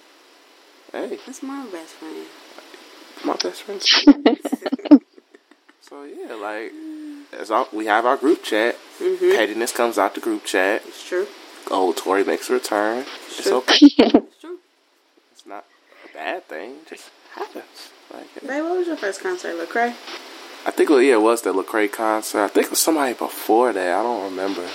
[0.92, 2.26] hey, That's my best friend.
[3.24, 3.80] my best friend.
[5.80, 6.72] so yeah, like
[7.38, 8.76] as all, we have our group chat.
[8.98, 9.30] Mm-hmm.
[9.36, 10.82] Pettiness comes out the group chat.
[10.86, 11.28] It's true.
[11.70, 13.04] Old Tori makes a return.
[13.38, 13.86] It's okay.
[13.96, 14.58] It's true.
[15.32, 15.64] It's not
[16.10, 16.70] a bad thing.
[16.82, 17.90] It just happens.
[18.12, 18.46] Like, hey.
[18.46, 19.94] Babe, what was your first concert, Lecrae?
[20.66, 22.40] I think well, yeah, it was the Lecrae concert.
[22.42, 23.98] I think it was somebody before that.
[23.98, 24.66] I don't remember.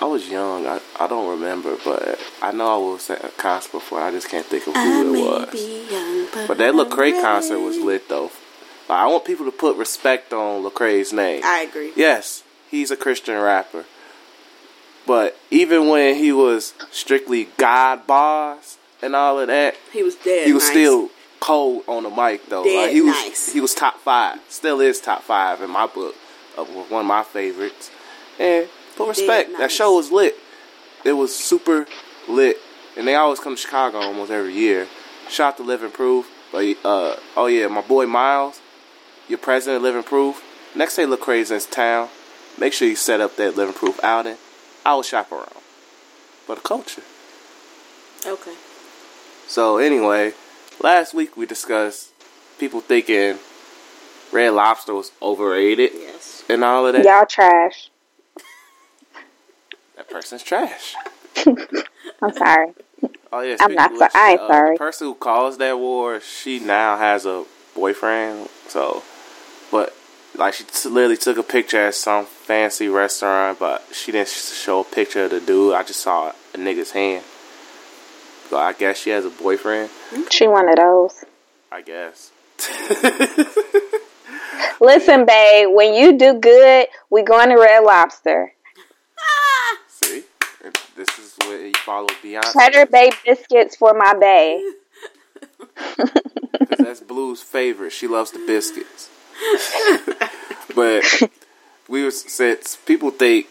[0.00, 0.66] I was young.
[0.66, 4.00] I, I don't remember, but I know I was at a concert before.
[4.00, 5.50] I just can't think of I who it may was.
[5.52, 8.30] be young, but, But that I'm Lecrae concert was lit though.
[8.90, 11.42] I want people to put respect on Lecrae's name.
[11.44, 11.92] I agree.
[11.96, 13.84] Yes, he's a Christian rapper.
[15.06, 20.46] But even when he was strictly God boss and all of that, He was dead.
[20.46, 20.70] he was nice.
[20.72, 22.62] still cold on the mic though.
[22.64, 23.52] Dead like he was nice.
[23.52, 24.38] he was top five.
[24.48, 26.14] Still is top five in my book.
[26.56, 27.90] Of one of my favorites.
[28.38, 29.50] And put respect.
[29.58, 30.36] That show was lit.
[31.04, 31.86] It was super
[32.28, 32.58] lit.
[32.96, 34.86] And they always come to Chicago almost every year.
[35.30, 36.30] Shout out to Living Proof.
[36.52, 38.60] But uh oh yeah, my boy Miles,
[39.28, 40.44] your president of Living Proof.
[40.76, 42.08] Next day look crazy in town.
[42.58, 44.36] Make sure you set up that Living Proof outing.
[44.84, 45.48] I will shop around.
[46.46, 47.02] For the culture.
[48.26, 48.54] Okay.
[49.46, 50.32] So anyway,
[50.80, 52.10] last week we discussed
[52.58, 53.38] people thinking
[54.32, 56.42] Red Lobster was overrated Yes.
[56.48, 57.04] and all of that.
[57.04, 57.90] Y'all trash.
[59.96, 60.94] That person's trash.
[61.46, 62.72] I'm sorry.
[63.32, 64.74] Oh yeah, I'm not so- which, I ain't uh, sorry.
[64.74, 68.48] The person who caused that war, she now has a boyfriend.
[68.68, 69.02] So,
[69.70, 69.94] but
[70.34, 74.52] like she t- literally took a picture at some fancy restaurant, but she didn't sh-
[74.52, 75.74] show a picture of the dude.
[75.74, 77.24] I just saw a nigga's hand.
[78.48, 79.90] So I guess she has a boyfriend.
[80.30, 81.24] She one of those.
[81.70, 82.30] I guess.
[84.80, 88.52] Listen, babe, when you do good, we going to Red Lobster.
[89.88, 90.24] See,
[90.96, 92.52] this is where you follow Beyonce.
[92.52, 94.60] Cheddar Bay biscuits for my bae.
[96.78, 97.92] That's Blue's favorite.
[97.92, 99.08] She loves the biscuits.
[100.74, 101.04] but
[101.88, 103.46] we was since people think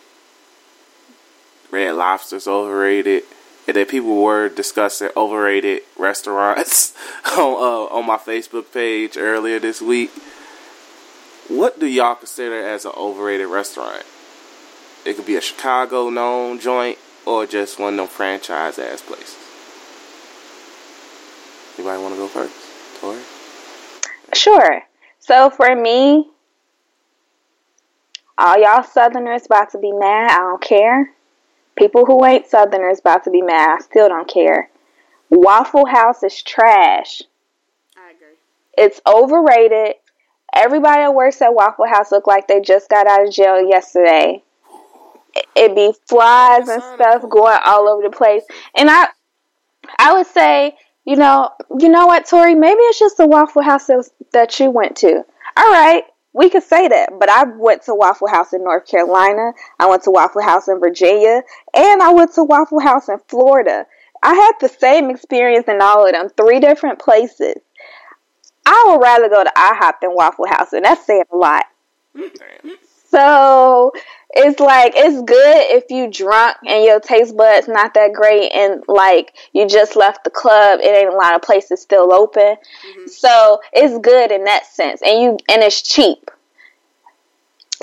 [1.72, 3.24] Red Lobster's overrated,
[3.68, 6.96] and that people were discussing overrated restaurants
[7.38, 10.12] on uh, on my Facebook page earlier this week.
[11.48, 14.04] What do y'all consider as an overrated restaurant?
[15.06, 19.38] It could be a Chicago known joint or just one of them franchise ass places.
[21.78, 23.02] Anybody want to go first?
[23.02, 23.20] Tori?
[24.34, 24.84] Sure.
[25.22, 26.30] So for me,
[28.38, 30.32] all y'all Southerners about to be mad.
[30.32, 31.12] I don't care.
[31.78, 33.78] People who ain't Southerners about to be mad.
[33.78, 34.70] I still don't care.
[35.30, 37.22] Waffle House is trash.
[37.96, 38.36] I agree.
[38.78, 39.96] It's overrated.
[40.54, 44.44] Everybody that works at Waffle House look like they just got out of jail yesterday.
[45.34, 48.44] It- It be flies and stuff going all over the place.
[48.76, 49.08] And I
[49.98, 51.50] I would say, you know,
[51.80, 53.90] you know what, Tori, maybe it's just the Waffle House
[54.34, 55.24] that, you went to.
[55.58, 59.54] All right, we could say that, but I went to Waffle House in North Carolina,
[59.80, 61.42] I went to Waffle House in Virginia,
[61.74, 63.86] and I went to Waffle House in Florida.
[64.24, 67.56] I had the same experience in all of them, three different places.
[68.66, 71.66] I would rather go to IHOP than Waffle House, and that's saying a lot.
[73.10, 73.92] So
[74.34, 78.84] it's like it's good if you drunk and your taste buds not that great, and
[78.88, 80.80] like you just left the club.
[80.82, 83.08] It ain't a lot of places still open, mm-hmm.
[83.08, 86.32] so it's good in that sense, and you and it's cheap.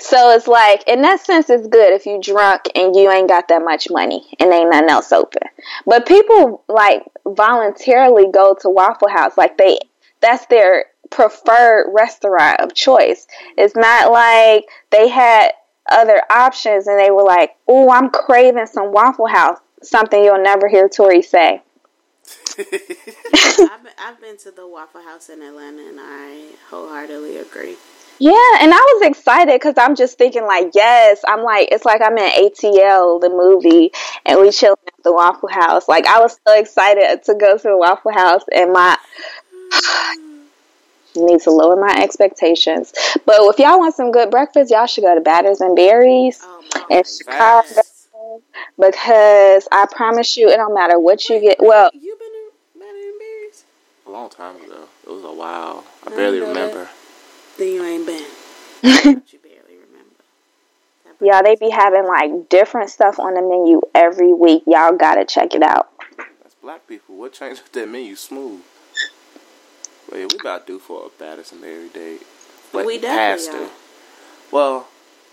[0.00, 3.48] So it's like in that sense, it's good if you drunk and you ain't got
[3.48, 5.42] that much money and ain't nothing else open.
[5.86, 9.78] But people like voluntarily go to Waffle House, like they
[10.20, 13.26] that's their preferred restaurant of choice.
[13.56, 15.52] It's not like they had
[15.90, 20.68] other options and they were like, "Oh, I'm craving some Waffle House." Something you'll never
[20.68, 21.62] hear Tori say.
[22.58, 27.76] I've, been, I've been to the Waffle House in Atlanta, and I wholeheartedly agree.
[28.18, 32.00] Yeah, and I was excited because I'm just thinking like, yes, I'm like, it's like
[32.02, 33.92] I'm in ATL, the movie,
[34.26, 35.86] and we chilling at the Waffle House.
[35.86, 38.96] Like I was so excited to go to the Waffle House, and my
[40.18, 40.27] mm.
[41.24, 42.92] Need to lower my expectations.
[43.26, 46.62] But if y'all want some good breakfast, y'all should go to Batters and Berries Oh,
[46.90, 47.82] in Chicago.
[48.78, 51.58] Because I promise you, it don't matter what you get.
[51.60, 53.64] Well, you been to Batter and Berries?
[54.06, 54.84] A long time ago.
[55.06, 55.84] It was a while.
[56.06, 56.60] I barely know that.
[56.60, 56.88] remember.
[57.58, 58.24] Then you ain't been.
[59.32, 60.14] You barely remember.
[61.04, 64.62] That yeah, they be having like different stuff on the menu every week.
[64.66, 65.88] Y'all gotta check it out.
[66.42, 67.16] That's black people.
[67.16, 68.14] What changed with that menu?
[68.16, 68.60] Smooth.
[70.12, 72.22] Wait, we about due for a Baddest Mary date.
[72.72, 73.68] But We it definitely has to.
[73.68, 73.70] are.
[74.52, 74.88] Well,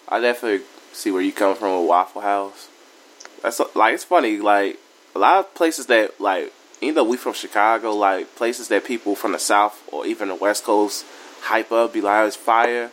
[0.09, 2.69] I definitely see where you come from with Waffle House.
[3.43, 4.39] That's like it's funny.
[4.39, 4.79] Like
[5.15, 9.15] a lot of places that like even though we from Chicago, like places that people
[9.15, 11.05] from the South or even the West Coast
[11.43, 12.91] hype up, be like, oh, it's fire.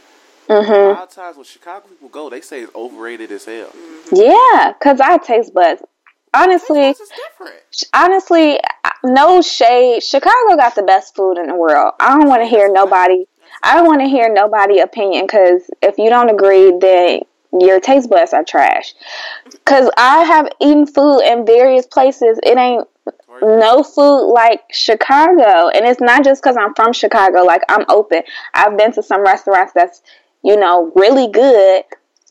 [0.83, 3.73] A hmm lot of times when Chicago people go, they say it's overrated as hell.
[4.13, 5.83] Yeah, cause I taste buds.
[6.35, 7.85] Honestly, different.
[7.93, 8.59] honestly,
[9.05, 10.03] no shade.
[10.03, 11.93] Chicago got the best food in the world.
[12.01, 13.27] I don't want to hear nobody.
[13.63, 17.21] I don't want to hear nobody opinion because if you don't agree, then
[17.53, 18.95] your taste buds are trash.
[19.45, 22.39] Because I have eaten food in various places.
[22.43, 22.89] It ain't
[23.43, 27.43] no food like Chicago, and it's not just because I'm from Chicago.
[27.43, 28.23] Like I'm open.
[28.55, 30.03] I've been to some restaurants that's
[30.43, 31.85] you know really good,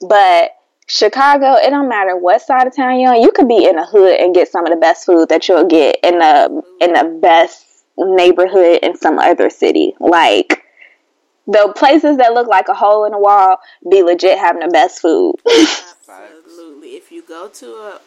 [0.07, 0.51] but
[0.87, 3.21] Chicago, it don't matter what side of town you're on.
[3.21, 5.67] You could be in a hood and get some of the best food that you'll
[5.67, 7.65] get in the in the best
[7.97, 9.95] neighborhood in some other city.
[9.99, 10.63] Like
[11.47, 13.57] the places that look like a hole in the wall
[13.89, 15.35] be legit having the best food.
[15.47, 16.89] Absolutely.
[16.89, 18.01] If you go to a,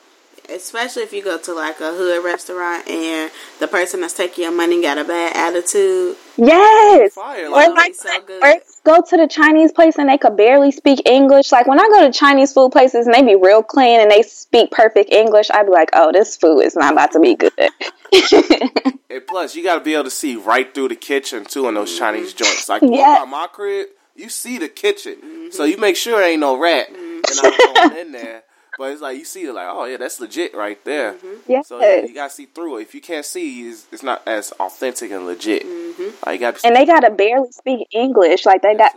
[0.51, 3.30] especially if you go to like a hood restaurant and
[3.61, 7.14] the person that's taking your money got a bad attitude, yes.
[7.14, 7.47] Fire.
[7.47, 8.42] Or Like, like, so good.
[8.42, 11.53] or go to the Chinese place and they could barely speak English.
[11.53, 14.22] Like when I go to Chinese food places and they be real clean and they
[14.22, 17.53] speak perfect English, I'd be like, oh, this food is not about to be good.
[19.11, 21.74] And plus, you got to be able to see right through the kitchen too in
[21.74, 21.99] those mm-hmm.
[22.01, 22.68] Chinese joints.
[22.68, 23.20] Like, Yeah.
[23.20, 26.88] walk by my crib, you see the kitchen, so you make sure ain't no rat
[26.88, 28.42] and I'm going in there.
[28.79, 31.14] But it's like you see it, like, oh yeah, that's legit right there.
[31.14, 31.51] Mm-hmm.
[31.51, 31.68] yes.
[31.68, 32.83] So yeah, you gotta see through it.
[32.83, 35.64] If you can't see, it's, it's not as authentic and legit.
[35.64, 36.11] Mm-hmm.
[36.27, 38.47] Like, you gotta and they gotta barely speak English.
[38.47, 38.93] Like they got.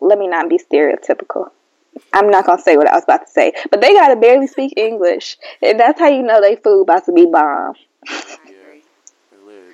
[0.00, 1.50] Let me not be stereotypical.
[2.12, 4.74] I'm not gonna say what I was about to say, but they gotta barely speak
[4.76, 7.74] English, and that's how you know they food about to be bomb.
[8.08, 8.20] Yeah.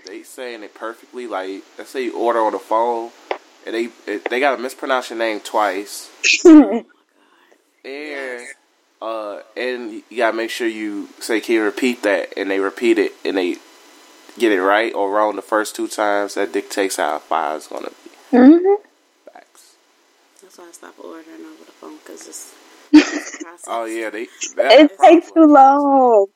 [0.07, 1.29] They saying it perfectly.
[1.29, 3.11] Like, let's say you order on the phone,
[3.64, 6.11] and they it, they gotta mispronounce your name twice.
[7.83, 8.47] And
[9.03, 12.99] uh, and you gotta make sure you say, "Can you repeat that?" And they repeat
[12.99, 13.57] it, and they
[14.39, 16.35] get it right or wrong the first two times.
[16.35, 18.11] That dictates how a file is gonna be.
[18.37, 18.75] hmm
[19.33, 19.77] Facts.
[20.43, 22.55] That's why I stopped ordering over the phone because it's,
[22.93, 23.65] it's.
[23.67, 24.29] Oh yeah, they.
[24.59, 26.27] It takes too long.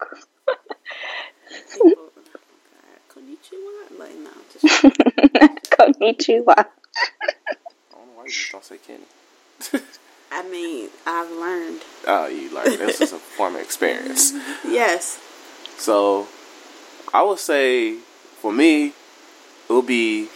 [1.73, 2.11] People, oh,
[3.11, 3.99] konnichiwa?
[3.99, 4.65] Like, no, just,
[5.71, 6.55] Konnichiwa.
[6.57, 6.65] I
[7.93, 9.83] don't know why you just don't say Kenny.
[10.37, 11.83] I mean, I've learned.
[12.09, 12.79] oh, you learned.
[12.79, 14.33] This is a form of experience.
[14.67, 15.21] Yes.
[15.79, 16.27] So,
[17.13, 17.95] I would say
[18.41, 18.87] for me,
[19.69, 20.29] it would be.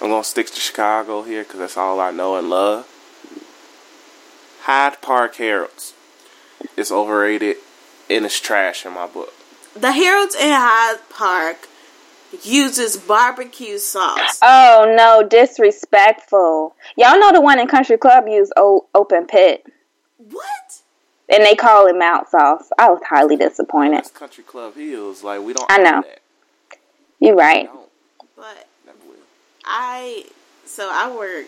[0.00, 2.86] I'm gonna stick to Chicago here because that's all I know and love.
[4.62, 5.94] Hyde Park Harold's.
[6.76, 7.56] It's overrated
[8.08, 9.32] and it's trash in my book.
[9.74, 11.68] The Harold's in Hyde Park
[12.42, 14.38] uses barbecue sauce.
[14.42, 16.74] Oh no, disrespectful.
[16.96, 19.64] Y'all know the one in Country Club used o- open pit,
[20.18, 20.80] What?
[21.28, 22.68] and they call it mild sauce.
[22.78, 23.98] I was highly disappointed.
[23.98, 25.22] That's Country Club Hills.
[25.22, 25.70] Like we don't.
[25.70, 26.02] I know.
[26.02, 26.20] That.
[27.20, 27.68] You're right.
[28.36, 29.14] But Never will.
[29.64, 30.24] I
[30.64, 31.46] so I work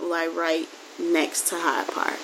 [0.00, 0.66] like right
[0.98, 2.18] next to Hyde Park.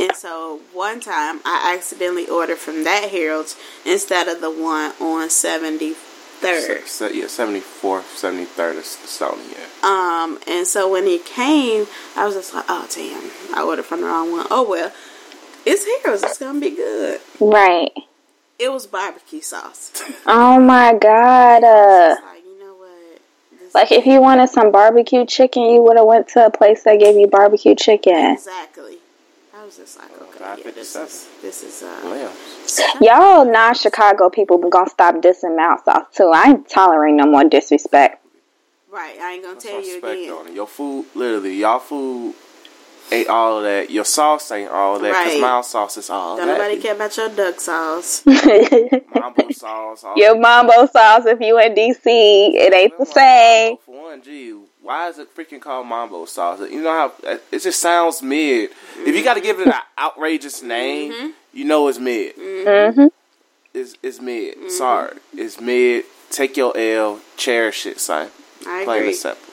[0.00, 5.28] And so one time I accidentally ordered from that Harold's instead of the one on
[6.42, 6.86] 73rd.
[6.86, 9.52] Se- se- yeah, 74th, 73rd is Sony.
[9.52, 9.64] Yeah.
[9.82, 11.86] Um, and so when it came,
[12.16, 14.46] I was just like, oh damn, I ordered from the wrong one.
[14.50, 14.92] Oh well,
[15.66, 16.22] it's Harold's.
[16.24, 17.20] It's gonna be good.
[17.40, 17.92] Right.
[18.58, 19.92] It was barbecue sauce.
[20.26, 21.62] Oh my god.
[21.64, 23.20] Uh, like you know what?
[23.74, 26.98] Like if you wanted some barbecue chicken, you would have went to a place that
[26.98, 28.32] gave you barbecue chicken.
[28.32, 28.98] exactly.
[29.56, 30.10] I was just like,
[30.40, 32.32] Yeah, this is this is uh.
[33.00, 36.30] Y'all non-Chicago people gonna stop dissing mild sauce too.
[36.34, 38.24] I ain't tolerating no more disrespect.
[38.90, 40.30] Right, I ain't gonna Put tell you again.
[40.32, 40.54] on it.
[40.54, 42.34] Your food, literally, y'all food
[43.12, 43.90] ain't all of that.
[43.90, 45.08] Your sauce ain't all of that.
[45.08, 45.40] Because Right.
[45.40, 46.58] mild sauce is all Don't that.
[46.58, 48.22] nobody care about your duck sauce.
[48.26, 50.04] Mambo sauce.
[50.16, 52.06] Your mambo sauce, if you in DC,
[52.54, 53.76] it ain't the same.
[53.84, 54.54] For one, gee,
[54.88, 56.60] Why is it freaking called mambo sauce?
[56.60, 58.70] You know how it just sounds mid.
[58.96, 62.34] If you got to give it an outrageous name, you know it's mid.
[62.36, 63.08] Mm-hmm.
[63.74, 64.70] It's, it's mid.
[64.70, 66.06] Sorry, it's mid.
[66.30, 67.20] Take your L.
[67.36, 68.30] Cherish it, son.
[68.66, 69.08] I Plain agree.
[69.08, 69.52] and simple.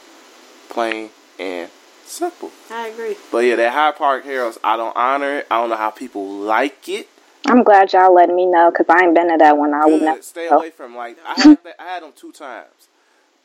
[0.69, 1.69] Plain and
[2.05, 2.51] simple.
[2.71, 3.17] I agree.
[3.29, 5.47] But yeah, that Hyde Park Harold's, I don't honor it.
[5.51, 7.09] I don't know how people like it.
[7.45, 9.73] I'm glad y'all letting me know because I ain't been to that one.
[9.73, 10.01] I would Good.
[10.05, 10.21] never.
[10.21, 12.87] Stay away from like I had I had them two times.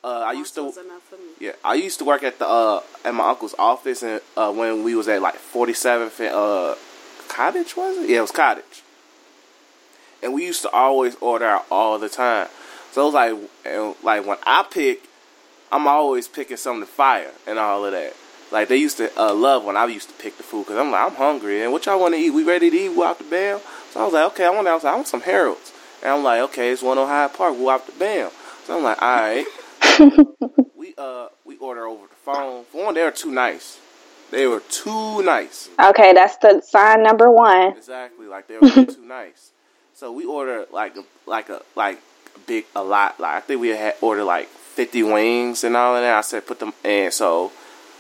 [0.03, 1.22] Uh, I used to was enough for me.
[1.38, 4.82] yeah I used to work at the uh at my uncle's office and uh when
[4.82, 6.74] we was at like 47th and uh
[7.28, 8.09] Cottage was it?
[8.11, 8.82] Yeah, it was Cottage.
[10.22, 12.48] And we used to always order out all the time.
[12.92, 13.34] So it was like
[13.64, 15.03] and, like when I pick,
[15.70, 18.14] I'm always picking something to fire and all of that.
[18.51, 20.90] Like they used to uh, love when I used to pick the food because I'm
[20.90, 22.30] like I'm hungry and what y'all want to eat?
[22.30, 22.88] We ready to eat?
[22.88, 23.61] We out the bam?
[23.92, 24.66] So I was like, okay, I want.
[24.66, 25.72] I was like, I want some Harold's,
[26.03, 27.57] and I'm like, okay, it's one on Hyde Park.
[27.57, 28.30] We out the bam?
[28.64, 29.46] So I'm like, all right.
[30.76, 32.64] We uh we order over the phone.
[32.66, 33.78] For one, they were too nice.
[34.30, 35.68] They were too nice.
[35.78, 37.76] Okay, that's the sign number one.
[37.76, 39.51] Exactly, like they were too nice.
[39.94, 42.01] So we ordered like a like a like
[42.36, 43.18] a big a lot.
[43.20, 46.16] Like I think we had ordered like fifty wings and all of that.
[46.16, 47.11] I said put them in.
[47.11, 47.53] So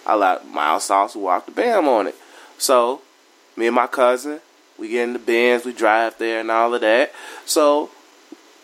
[0.06, 2.14] I like mild sauce walk the bam on it.
[2.58, 3.02] So
[3.56, 4.40] me and my cousin,
[4.78, 7.12] we get in the bins, we drive there and all of that.
[7.44, 7.90] So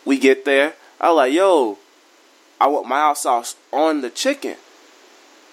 [0.05, 0.73] we get there.
[0.99, 1.77] I was like, yo,
[2.59, 4.55] I want mild sauce on the chicken.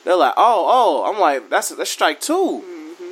[0.05, 0.67] They're like, oh,
[1.07, 1.11] oh.
[1.11, 2.65] I'm like, that's that's strike 2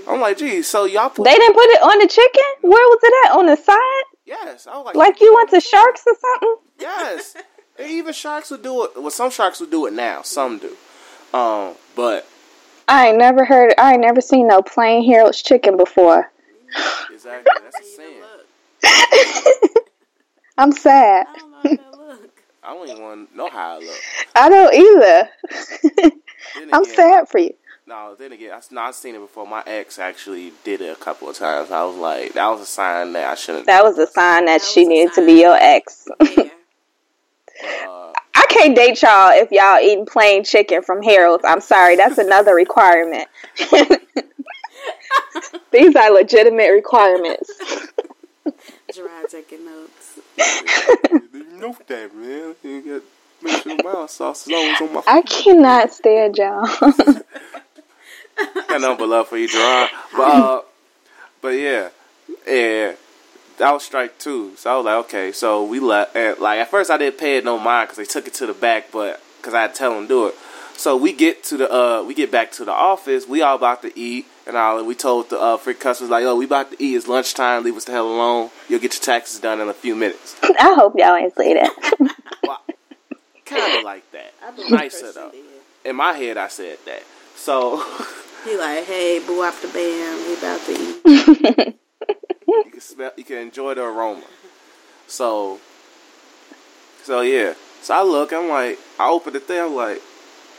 [0.09, 2.45] I'm like, geez, so y'all put They didn't put it on the chicken.
[2.63, 3.39] Where was it at?
[3.39, 4.05] On the side?
[4.25, 4.67] yes.
[4.67, 6.57] I was like, Like you went to Sharks or something?
[6.79, 7.37] Yes.
[7.81, 8.93] Even sharks will do it.
[8.97, 10.23] Well, some sharks will do it now.
[10.23, 10.77] Some do.
[11.37, 12.29] Um, but
[12.89, 13.75] I ain't never heard.
[13.79, 16.31] I ain't never seen no plain Harold's chicken before.
[17.13, 19.63] exactly, that's a sin.
[20.59, 21.27] I'm sad.
[22.65, 22.89] I don't know how that look.
[22.89, 24.01] I don't even want to know how I look.
[24.35, 25.29] I don't either.
[26.55, 27.55] Then I'm again- sad for you.
[27.85, 29.45] No, then again, I, no, I've seen it before.
[29.47, 31.73] My ex actually did it a couple of times.
[31.73, 33.67] I was like, that was a sign that I shouldn't.
[33.67, 36.09] That was a sign that, That she was a needed to be your ex.
[36.21, 36.49] Yeah.
[37.87, 41.45] Uh, I can't date y'all if y'all eating plain chicken from Harold's.
[41.47, 43.29] I'm sorry, that's another requirement.
[45.71, 47.53] These are legitimate requirements.
[48.93, 50.19] Gerard taking notes.
[51.53, 52.55] You know that, man.
[52.63, 53.03] You get
[53.43, 55.03] make sure my sauce is always on my.
[55.07, 56.67] I cannot stand y'all.
[58.69, 59.91] got nothing but love for you, Gerard.
[60.17, 60.63] But uh,
[61.41, 61.91] but yeah,
[62.47, 62.95] yeah,
[63.59, 64.57] that was strike two.
[64.57, 66.17] So I was like, okay, so we left.
[66.17, 68.47] And like at first, I didn't pay it no mind because they took it to
[68.47, 70.35] the back, but because I had to tell them to do it.
[70.77, 73.27] So we get to the uh, we get back to the office.
[73.29, 74.79] We all about to eat and all.
[74.79, 76.95] And we told the uh, freak customers like, oh, we about to eat.
[76.97, 77.65] It's lunchtime.
[77.65, 78.51] Leave us the hell alone.
[78.69, 80.37] You'll get your taxes done in a few minutes.
[80.43, 81.71] I hope y'all ain't say that.
[82.43, 82.61] Well,
[83.45, 84.33] kind of like that.
[84.45, 85.31] I believe Nicer though.
[85.31, 85.45] did.
[85.85, 87.03] In my head, I said that.
[87.37, 87.85] So.
[88.45, 90.27] He like, hey, boo off the bam.
[90.27, 91.77] We about to eat.
[92.49, 94.25] you can smell you can enjoy the aroma
[95.07, 95.61] so
[97.05, 100.03] so yeah so i look i'm like i open the thing i'm like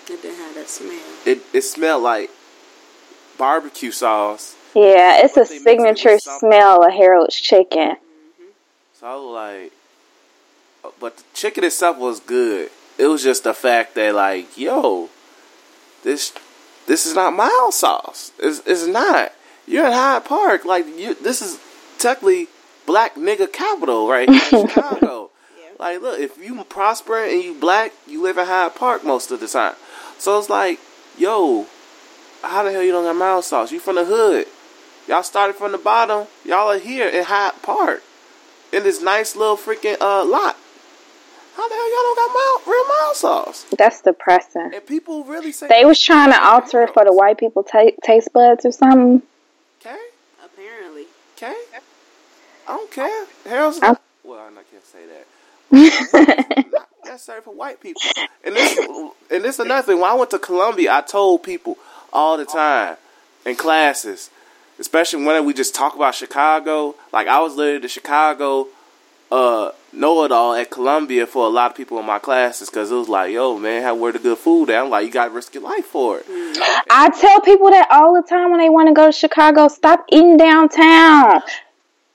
[0.09, 0.99] It didn't have that smell.
[1.25, 2.29] it, it smelled like
[3.37, 4.55] barbecue sauce.
[4.75, 7.97] Yeah, it's a But they mixed it signature smell of Harold's chicken.
[8.93, 9.71] so i was like
[10.83, 12.69] uh, but the chicken itself was good.
[12.97, 15.09] It was just the fact that like yo
[16.03, 16.33] this
[16.87, 18.31] this is not mild sauce.
[18.39, 19.31] It's, it's not.
[19.65, 20.65] You're in hyde park.
[20.65, 21.59] Like you this is
[21.99, 22.47] technically
[22.85, 25.29] black nigga capital right here in chicago.
[25.57, 25.69] Yeah.
[25.79, 29.39] Like, look, if you prosper and you black, you live in Hyde Park most of
[29.39, 29.75] the time.
[30.17, 30.79] So it's like,
[31.17, 31.67] yo,
[32.43, 33.71] how the hell you don't got mild sauce?
[33.71, 34.47] You from the hood.
[35.07, 36.27] Y'all started from the bottom.
[36.45, 38.01] Y'all are here in Hyde Park.
[38.71, 40.57] In this nice little freaking uh lot.
[41.55, 43.65] How the hell y'all don't got mild, real mild sauce?
[43.77, 44.71] That's depressing.
[44.73, 47.91] And people really say They was trying to alter it for the white people ta-
[48.03, 49.21] taste buds or something.
[49.79, 49.97] Okay,
[50.43, 51.05] Apparently.
[51.37, 51.53] okay.
[52.67, 53.25] I don't care.
[53.45, 56.65] Harold's I'm- well, I can't say that.
[56.71, 58.01] not necessary for white people.
[58.43, 58.77] And this,
[59.29, 59.99] and this another thing.
[59.99, 61.77] When I went to Columbia, I told people
[62.13, 62.95] all the time
[63.45, 64.29] in classes,
[64.79, 66.95] especially when we just talk about Chicago.
[67.11, 68.67] Like I was literally the Chicago
[69.31, 73.09] uh, know-it-all at Columbia for a lot of people in my classes because it was
[73.09, 74.83] like, yo, man, how where the good food at?
[74.83, 76.25] I'm like, you got to risk your life for it.
[76.89, 79.67] I tell people that all the time when they want to go to Chicago.
[79.67, 81.41] Stop eating downtown.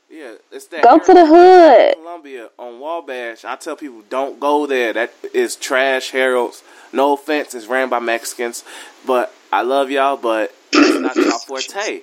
[0.08, 0.82] Yeah, it's that.
[0.82, 1.94] Go to the hood.
[1.96, 3.44] Columbia on Wabash.
[3.44, 4.92] I tell people don't go there.
[4.92, 6.10] That is trash.
[6.10, 6.62] Harold's.
[6.92, 8.64] No offense, it's ran by Mexicans,
[9.06, 10.16] but I love y'all.
[10.16, 12.02] But it's not y'all forte.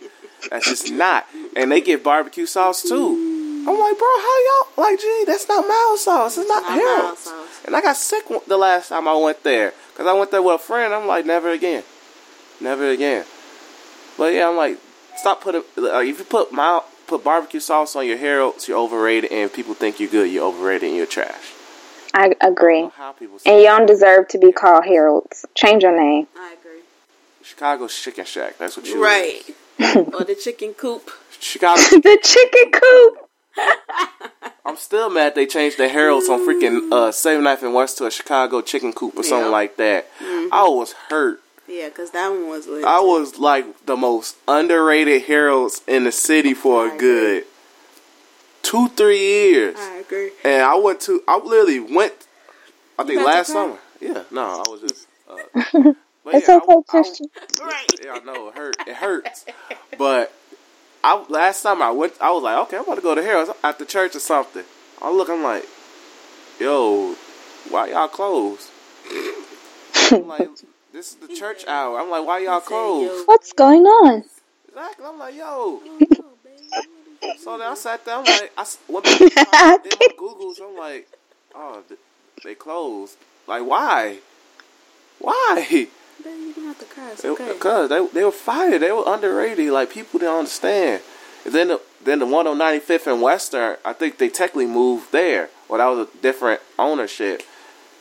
[0.49, 1.25] That's just not.
[1.55, 3.31] And they get barbecue sauce too.
[3.67, 4.99] I'm like, bro, how y'all like?
[4.99, 6.37] Gee, that's not mild sauce.
[6.37, 7.33] It's not, Not Harold's.
[7.65, 10.55] And I got sick the last time I went there because I went there with
[10.55, 10.93] a friend.
[10.93, 11.83] I'm like, never again,
[12.61, 13.25] never again.
[14.17, 14.77] But yeah, I'm like,
[15.17, 15.63] stop putting.
[15.75, 19.73] Like, if you put mild, put barbecue sauce on your Harold's, you're overrated, and people
[19.73, 21.53] think you're good, you're overrated, and you're trash.
[22.13, 22.83] I agree.
[22.83, 25.45] I how people And you don't deserve to be called Harold's.
[25.53, 26.27] Change your name.
[26.37, 26.64] I agree.
[27.45, 28.57] Chicago's Chicken Shack.
[28.57, 29.41] That's what you Right.
[29.79, 31.09] or the chicken coop.
[31.39, 31.79] Chicago.
[31.91, 33.29] the chicken coop.
[34.65, 38.11] I'm still mad they changed the Harold's on freaking uh, 79th and West to a
[38.11, 40.07] Chicago chicken coop or something like that.
[40.21, 41.39] I was hurt.
[41.67, 42.83] Yeah, because that one was lit.
[42.83, 46.99] I was like the most underrated Harold's in the city for I a agree.
[46.99, 47.43] good
[48.63, 49.75] two, three years.
[49.79, 50.31] I agree.
[50.43, 52.13] And I went to, I literally went,
[52.99, 53.77] I think last summer.
[54.01, 55.07] Yeah, no, I was just.
[55.29, 55.93] Uh,
[56.25, 57.27] but It's yeah, I- okay, I- Christian.
[57.63, 57.99] Right.
[58.03, 58.75] yeah, I know it hurt.
[58.87, 59.45] It hurts.
[59.97, 60.33] But
[61.03, 63.51] I last time I went, I was like, okay, I'm about to go to Harold's
[63.63, 64.65] after church or something.
[65.01, 65.65] I look, I'm like,
[66.59, 67.15] yo,
[67.69, 68.69] why y'all closed?
[70.11, 70.49] I'm like,
[70.91, 71.99] this is the church hour.
[71.99, 73.27] I'm like, why y'all closed?
[73.27, 74.23] What's going on?
[74.67, 75.05] Exactly.
[75.05, 75.79] I'm like, yo.
[75.79, 79.77] Baby, what is So then I sat down, I'm like, I went back to my,
[79.83, 80.59] did my Googles.
[80.61, 81.07] I'm like,
[81.53, 81.83] oh,
[82.43, 83.15] they closed.
[83.47, 84.17] Like, why?
[85.19, 85.87] Why?
[86.23, 87.11] Baby, you don't have to cry.
[87.11, 87.53] It's okay.
[87.53, 88.81] Because they they were fired.
[88.81, 89.71] They were underrated.
[89.71, 91.01] Like people didn't understand.
[91.45, 95.11] And then the then the one on 95th and Western, I think they technically moved
[95.11, 95.49] there.
[95.67, 97.41] Well, that was a different ownership.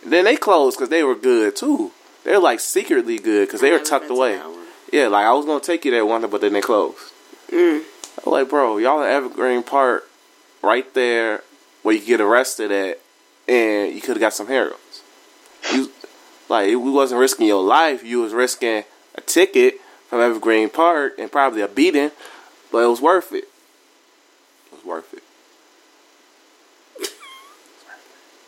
[0.02, 1.92] And then they closed because they were good too.
[2.24, 4.40] They were like secretly good because they were tucked away.
[4.92, 6.98] Yeah, like I was gonna take you there one day, but then they closed.
[7.50, 7.80] Mm.
[7.80, 10.08] I was like, bro, y'all in Evergreen Park,
[10.62, 11.42] right there
[11.82, 13.00] where you get arrested at,
[13.46, 14.78] and you could have got some Harold's.
[16.48, 18.04] You like we wasn't risking your life.
[18.04, 18.84] You was risking
[19.14, 22.10] a ticket from Evergreen Park and probably a beating,
[22.70, 23.44] but it was worth it.
[24.66, 25.22] It was worth it.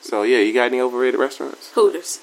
[0.00, 1.70] so yeah, you got any overrated restaurants?
[1.72, 2.20] Hooters.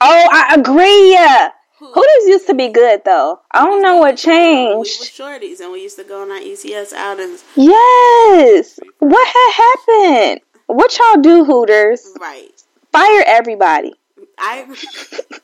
[0.00, 1.12] Oh, I agree.
[1.12, 1.50] Yeah.
[1.78, 3.40] Hooters used to be good though.
[3.52, 5.00] I don't know what changed.
[5.18, 7.44] We were shorties and we used to go on our ECS outings.
[7.54, 8.80] Yes.
[8.98, 10.40] What had happened?
[10.66, 12.14] What y'all do, Hooters?
[12.20, 12.50] Right.
[12.92, 13.94] Fire everybody.
[14.38, 14.66] I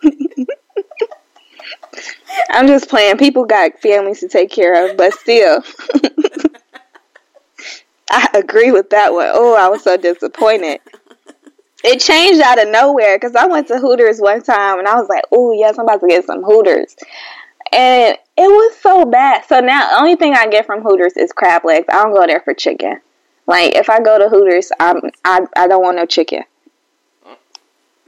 [2.51, 3.19] I'm just playing.
[3.19, 5.63] People got families to take care of, but still.
[8.11, 9.31] I agree with that one.
[9.33, 10.81] Oh, I was so disappointed.
[11.83, 15.09] It changed out of nowhere because I went to Hooters one time and I was
[15.09, 16.97] like, oh, yes, I'm about to get some Hooters.
[17.73, 19.45] And it was so bad.
[19.47, 21.87] So now, the only thing I get from Hooters is crab legs.
[21.89, 23.01] I don't go there for chicken.
[23.47, 26.45] Like, if I go to Hooters, I'm, I, I don't want no chicken.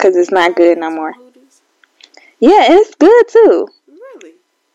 [0.06, 1.12] Because it's not good no more.
[2.38, 3.68] Yeah, it's good too.
[3.88, 4.34] Really?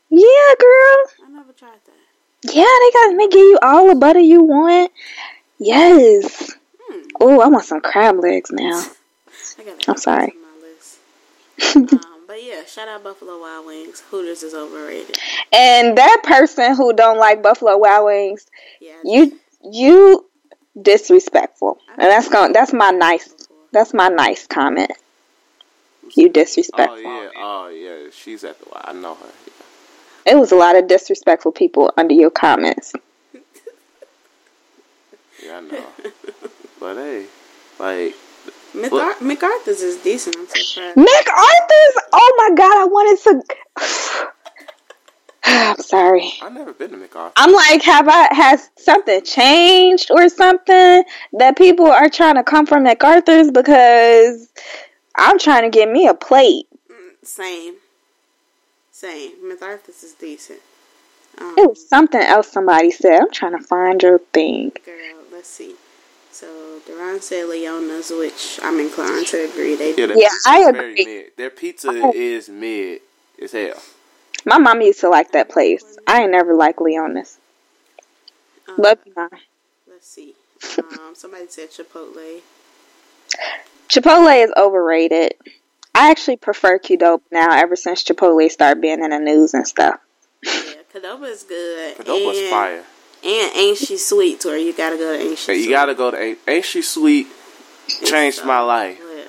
[0.09, 1.25] Yeah, girl.
[1.25, 2.53] I never tried that.
[2.53, 4.91] Yeah, they got they give you all the butter you want.
[5.57, 6.51] Yes.
[6.81, 7.07] Hmm.
[7.21, 8.83] Oh, I want some crab legs now.
[9.87, 10.33] I'm sorry.
[10.35, 11.93] my list.
[11.93, 14.01] um, but yeah, shout out Buffalo Wild Wings.
[14.01, 15.17] Hooters is overrated.
[15.53, 18.47] And that person who don't like Buffalo Wild Wings,
[18.81, 18.97] Yeah.
[19.05, 20.25] you you
[20.81, 21.79] disrespectful.
[21.97, 23.33] And that's going that's my nice
[23.71, 24.91] that's my nice comment.
[26.15, 26.97] You disrespectful.
[27.05, 28.65] Oh yeah, oh yeah, she's at the.
[28.73, 29.29] I know her.
[30.25, 32.93] It was a lot of disrespectful people under your comments.
[35.43, 35.85] Yeah, I know.
[36.79, 37.25] but hey,
[37.79, 38.13] like
[38.75, 40.35] MacAr- MacArthur's is decent.
[40.37, 40.97] I'm surprised.
[40.97, 44.27] MacArthur's oh my god, I wanted to
[45.43, 46.31] I'm sorry.
[46.41, 47.33] I've never been to MacArthur.
[47.37, 51.03] I'm like, have I has something changed or something
[51.33, 54.47] that people are trying to come from MacArthur's because
[55.15, 56.67] I'm trying to get me a plate.
[57.23, 57.75] Same.
[58.91, 59.47] Same.
[59.47, 60.59] MacArthur's is decent.
[61.39, 63.21] Um, It was something else somebody said.
[63.21, 64.71] I'm trying to find your thing.
[64.85, 65.75] girl, let's see.
[66.31, 69.75] So Duran said Leona's, which I'm inclined to agree.
[69.75, 71.05] They Yeah, their Yeah, I agree.
[71.05, 71.25] Mid.
[71.37, 73.01] Their pizza is mid
[73.41, 73.81] as hell.
[74.45, 75.97] My mom used to like that place.
[76.07, 77.37] I ain't never liked Leona's.
[78.67, 79.29] um, Love you, mom.
[79.87, 80.35] Let's see.
[80.79, 82.41] Um, somebody said Chipotle.
[83.91, 85.33] Chipotle is overrated.
[85.93, 89.99] I actually prefer Qdoba now ever since Chipotle started being in the news and stuff.
[90.41, 90.51] Yeah,
[90.93, 91.97] Qdoba is good.
[91.97, 92.83] Qdoba's and, fire.
[93.23, 94.55] And Ain't She Sweet Tour.
[94.55, 97.27] You gotta go to Ain't She Hey, you gotta go to Ain't, Ain't She Sweet?
[98.05, 98.97] Changed so my life.
[98.97, 99.27] good.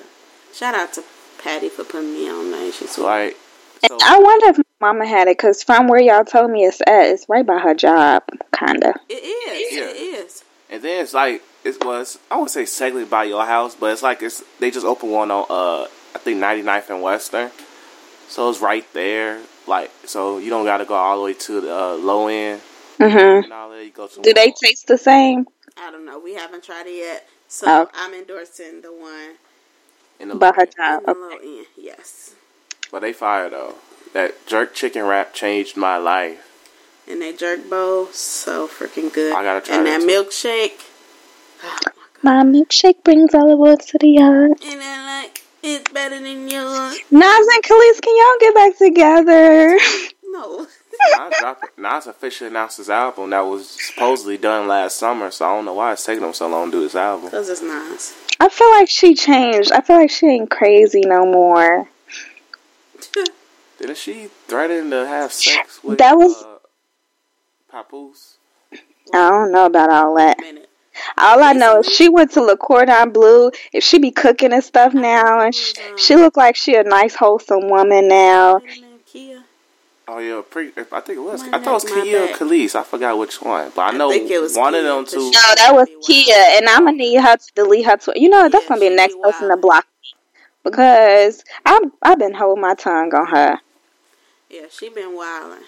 [0.53, 1.03] Shout out to
[1.43, 3.03] Patty for putting me on Ain't She Sweet.
[3.03, 3.37] Like,
[3.85, 6.79] so, I wonder if my mama had it because from where y'all told me it's
[6.87, 8.23] at, it's right by her job,
[8.57, 8.93] kinda.
[9.09, 9.73] It is.
[9.73, 9.89] Yeah.
[9.89, 10.43] It is.
[10.69, 12.19] and then it's like it was.
[12.31, 15.31] I would say technically by your house, but it's like it's they just opened one
[15.31, 17.51] on uh I think 99th and Western,
[18.27, 19.41] so it's right there.
[19.65, 22.61] Like, so you don't gotta go all the way to the uh, low end
[22.99, 23.43] Mhm.
[23.45, 23.75] and all.
[23.81, 24.55] You go to Do they Walmart.
[24.63, 25.47] taste the same?
[25.77, 26.19] I don't know.
[26.19, 27.27] We haven't tried it yet.
[27.47, 27.89] So Oh.
[27.93, 29.37] I'm endorsing the one.
[30.19, 30.99] In the About her little- job.
[30.99, 31.35] In the Okay.
[31.37, 32.31] little end, yes.
[32.91, 33.75] But they fire though.
[34.13, 36.39] That jerk chicken wrap changed my life.
[37.07, 39.33] And that jerk bowl, so freaking good.
[39.33, 40.23] I gotta try And that that too.
[40.23, 40.81] milkshake.
[41.63, 44.51] My my milkshake brings all the Oliver to the yard.
[44.63, 46.97] And then like it's better than yours.
[47.11, 49.77] Nas and Kelis, can y'all get back together?
[50.25, 50.67] No.
[51.17, 51.77] Nas dropped.
[51.77, 55.73] Nas officially announced his album that was supposedly done last summer, so I don't know
[55.73, 57.29] why it's taking him so long to do this album.
[57.29, 58.15] Cause it's nice.
[58.39, 59.71] I feel like she changed.
[59.71, 61.87] I feel like she ain't crazy no more.
[63.79, 66.57] Didn't she threaten to have sex with That was- uh,
[67.69, 68.37] Papoose?
[69.13, 70.39] I don't know about all that.
[70.39, 70.69] minute.
[71.17, 73.51] All I know is she went to Le Cordon Bleu.
[73.71, 77.15] If she be cooking and stuff now, and she, she look like she a nice,
[77.15, 78.55] wholesome woman now.
[78.55, 79.43] Wait a minute, Kia.
[80.07, 81.41] Oh yeah, pre- I think it was.
[81.41, 82.35] My I thought it was neck, my Kia or back.
[82.37, 82.75] Kelis.
[82.75, 85.17] I forgot which one, but I I know think it was one of them two.
[85.19, 87.97] No, that was Kia, and I'm gonna need her to delete her.
[87.97, 90.09] Tw- you know, that's Yeah, gonna be the next be person to block me
[90.63, 93.59] because I'm I've been holding my tongue on her.
[94.49, 95.63] Yeah, she been wilding.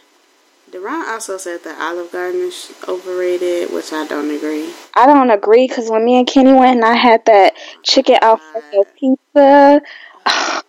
[0.71, 4.73] Deron also said that Olive Garden is overrated, which I don't agree.
[4.95, 8.83] I don't agree because when me and Kenny went and I had that chicken Alfredo
[8.99, 9.81] pizza,
[10.25, 10.61] I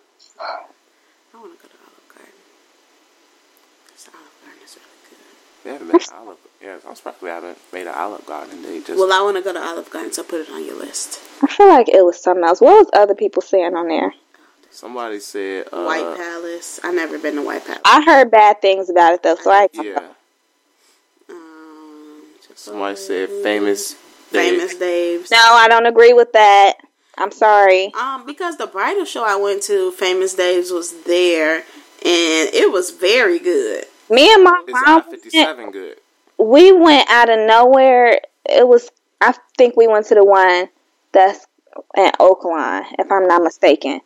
[1.33, 2.33] want to go to Olive Garden.
[3.89, 5.63] Cause Olive Garden is really good.
[5.63, 6.37] They haven't made Olive.
[6.61, 8.61] Yeah, I'm surprised we haven't made an Olive Garden.
[8.61, 10.77] They just Well, I want to go to Olive Garden, so put it on your
[10.77, 11.19] list.
[11.41, 12.61] I feel like it was something else.
[12.61, 14.13] What was other people saying on there?
[14.77, 15.67] Somebody said.
[15.71, 16.79] Uh, White Palace.
[16.83, 17.81] I never been to White Palace.
[17.83, 19.99] I heard bad things about it though, so I Yeah,
[21.29, 22.21] Um,
[22.55, 23.93] somebody said famous.
[24.29, 24.79] Famous Dave.
[25.21, 25.31] Dave's.
[25.31, 26.73] no, I don't agree with that.
[27.17, 27.93] I'm sorry.
[27.93, 31.65] Um, because the bridal show I went to, Famous Dave's was there, and
[32.53, 33.85] it was very good.
[34.09, 35.97] Me and my Is mom, I went, fifty seven good?
[36.37, 38.19] we went out of nowhere.
[38.49, 38.89] It was,
[39.21, 40.67] I think we went to the one
[41.13, 41.47] that's
[41.95, 44.01] in Oakland, if I'm not mistaken.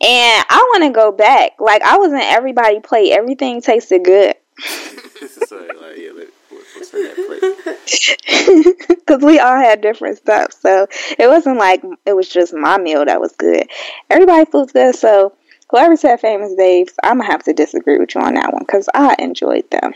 [0.00, 1.52] And I want to go back.
[1.58, 3.12] Like I was in everybody plate.
[3.12, 4.34] Everything tasted good.
[5.20, 6.10] this like yeah.
[6.14, 8.88] Let, what's in that plate?
[8.88, 10.52] Because we all had different stuff.
[10.52, 10.86] So
[11.18, 13.68] it wasn't like it was just my meal that was good.
[14.10, 14.94] Everybody food's good.
[14.96, 15.34] So
[15.70, 18.62] whoever said Famous Dave's, I'm going to have to disagree with you on that one
[18.62, 19.94] because I enjoyed them.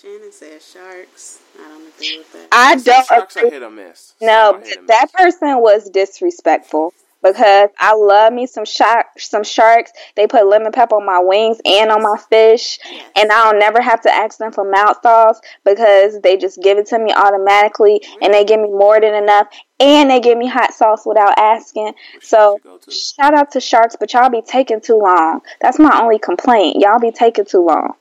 [0.00, 1.40] Shannon said sharks.
[1.58, 2.48] I don't agree with that.
[2.52, 4.14] I Some don't sharks are hit or miss.
[4.20, 5.12] No, Some are hit or but that miss.
[5.12, 6.92] person was disrespectful
[7.22, 9.92] because I love me some shark, some sharks.
[10.16, 12.78] They put lemon pepper on my wings and on my fish,
[13.16, 16.86] and I'll never have to ask them for mild sauce because they just give it
[16.86, 19.48] to me automatically, and they give me more than enough,
[19.80, 21.94] and they give me hot sauce without asking.
[22.20, 22.90] So you go to?
[22.90, 25.40] shout out to sharks, but y'all be taking too long.
[25.60, 26.76] That's my only complaint.
[26.80, 27.94] Y'all be taking too long.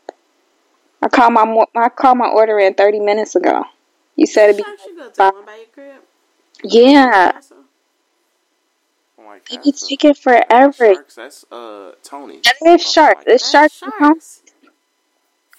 [1.01, 3.63] I called my mo- I called my order in thirty minutes ago.
[4.15, 6.01] You said it'd be Sharks, you go to five- one by your crib.
[6.63, 7.31] yeah.
[9.27, 9.87] Also, White It be Castle.
[9.87, 10.93] taking forever.
[10.95, 11.15] Sharks.
[11.15, 12.39] That's uh Tony.
[12.43, 13.23] That is sharks.
[13.27, 14.41] It's that's sharks and sharks.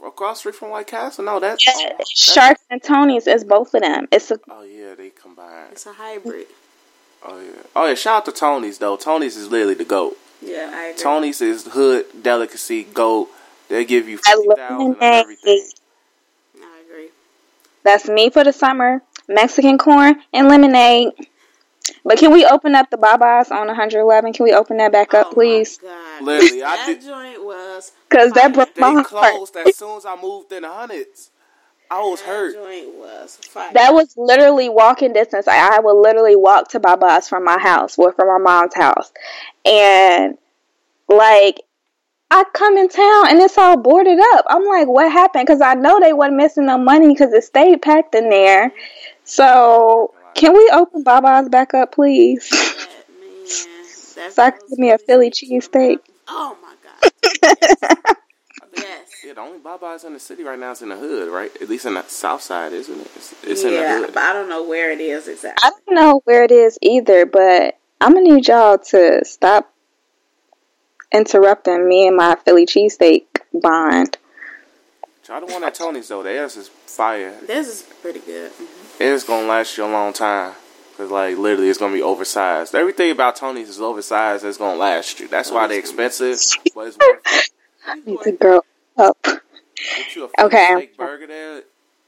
[0.05, 1.24] Across the street from White Castle.
[1.24, 3.27] No, that's Yeah, oh, that's- sharks and Tony's.
[3.27, 4.07] It's both of them.
[4.12, 5.69] It's a Oh yeah, they combine.
[5.73, 6.47] It's a hybrid.
[7.24, 7.62] Oh yeah.
[7.74, 7.95] Oh yeah.
[7.95, 8.97] Shout out to Tony's though.
[8.97, 10.16] Tony's is literally the goat.
[10.40, 11.03] Yeah, I agree.
[11.03, 13.28] Tony's is hood delicacy goat.
[13.69, 15.69] They give you I fifty thousand of everything.
[16.62, 17.09] I agree.
[17.82, 19.03] that's me for the summer.
[19.28, 21.12] Mexican corn and lemonade.
[22.05, 24.32] But can we open up the Babas on 111?
[24.32, 25.78] Can we open that back up, Oh, please?
[25.82, 26.23] My God.
[26.24, 29.06] Literally, I that did- joint was Because that broke They my heart.
[29.35, 31.31] closed as soon as I moved in the hundreds.
[31.90, 32.55] I was that hurt.
[32.55, 33.73] joint was fire.
[33.73, 35.48] That was literally walking distance.
[35.48, 39.10] I, I would literally walk to Baba's from my house, or from my mom's house.
[39.65, 40.36] And,
[41.09, 41.62] like,
[42.31, 44.44] I come in town and it's all boarded up.
[44.51, 45.47] I'm like, what happened?
[45.47, 48.70] Because I know they wasn't missing no money because it stayed packed in there.
[49.24, 52.49] So, can we open Baba's back up, please?
[52.51, 53.45] that man.
[54.17, 55.99] That So I can give me a Philly cheesesteak.
[56.29, 57.13] Oh my God.
[58.77, 59.09] yes.
[59.25, 61.51] Yeah, the only Popeyes in the city right now is in the hood, right?
[61.61, 63.11] At least in the south side, isn't it?
[63.17, 64.15] It's, it's in the yeah, hood.
[64.15, 65.59] but I don't know where it is exactly.
[65.63, 69.73] I don't know where it is either, but I'm gonna need y'all to stop
[71.13, 74.19] interrupting me and my Philly cheesesteak bond.
[75.25, 76.23] Try the one at Tony's though.
[76.23, 77.35] Theirs is fire.
[77.47, 78.53] This is pretty good.
[78.53, 78.78] Mm-hmm.
[79.01, 80.55] It's gonna last you a long time.
[80.97, 82.75] Cause like literally, it's gonna be oversized.
[82.75, 84.45] Everything about Tony's is oversized.
[84.45, 85.29] It's gonna last you.
[85.29, 86.39] That's why they're expensive.
[86.75, 87.51] But it's worth it.
[87.87, 88.61] I need to grow
[88.97, 89.16] up.
[89.23, 90.66] Get you a Philly Okay.
[90.75, 91.62] steak burger there.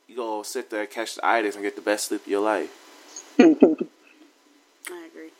[0.08, 2.70] You go sit there, catch the itis, and get the best sleep of your life.
[3.38, 5.30] I agree.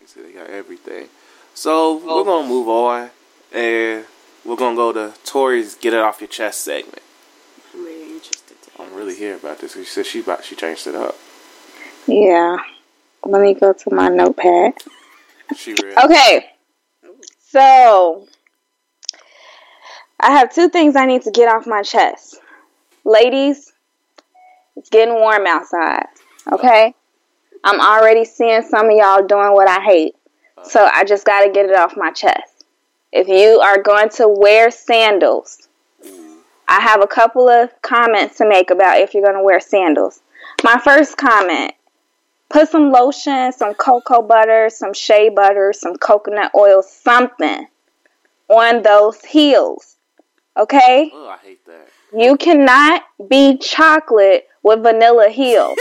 [0.00, 1.06] You see, they got everything.
[1.54, 2.24] So we're oh.
[2.24, 3.10] gonna move on,
[3.52, 4.04] and
[4.44, 7.02] we're gonna go to Tori's "Get It Off Your Chest" segment.
[8.98, 9.44] Really hear I'm really this.
[9.44, 9.72] here about this.
[9.74, 11.16] She said she about she changed it up.
[12.06, 12.56] Yeah.
[13.24, 14.74] Let me go to my notepad.
[15.56, 15.98] She real.
[16.04, 16.46] Okay.
[17.40, 18.26] So
[20.20, 22.40] I have two things I need to get off my chest.
[23.04, 23.72] Ladies,
[24.76, 26.06] it's getting warm outside.
[26.52, 26.94] Okay?
[27.64, 30.14] I'm already seeing some of y'all doing what I hate.
[30.64, 32.64] So I just got to get it off my chest.
[33.12, 35.67] If you are going to wear sandals,
[36.68, 40.20] I have a couple of comments to make about if you're going to wear sandals.
[40.62, 41.72] My first comment
[42.50, 47.68] put some lotion, some cocoa butter, some shea butter, some coconut oil, something
[48.48, 49.96] on those heels.
[50.56, 51.10] Okay?
[51.14, 51.88] Oh, I hate that.
[52.16, 55.78] You cannot be chocolate with vanilla heels.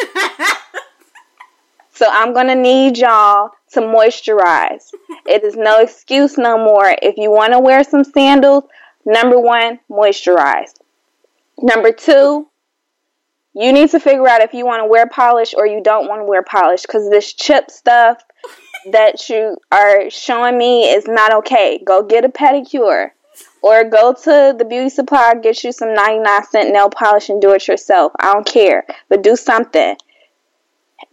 [1.94, 4.94] so I'm going to need y'all to moisturize.
[5.26, 6.96] It is no excuse no more.
[7.02, 8.66] If you want to wear some sandals,
[9.08, 10.74] number one, moisturize.
[11.60, 12.48] Number two,
[13.56, 16.22] you need to figure out if you want to wear polish or you don't want
[16.22, 18.22] to wear polish because this chip stuff
[18.92, 21.82] that you are showing me is not okay.
[21.84, 23.12] Go get a pedicure
[23.64, 27.54] or go to the beauty supply, get you some 99 cent nail polish and do
[27.54, 28.12] it yourself.
[28.20, 29.96] I don't care, but do something.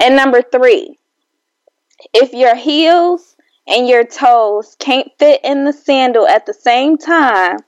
[0.00, 0.98] And number three,
[2.12, 7.58] if your heels and your toes can't fit in the sandal at the same time,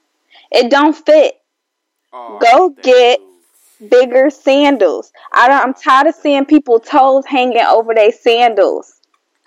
[0.56, 1.34] it don't fit.
[2.12, 3.22] Oh, Go I hate that get- too.
[3.90, 5.12] Bigger sandals.
[5.34, 9.00] I don't, I'm tired of seeing people toes hanging over their sandals.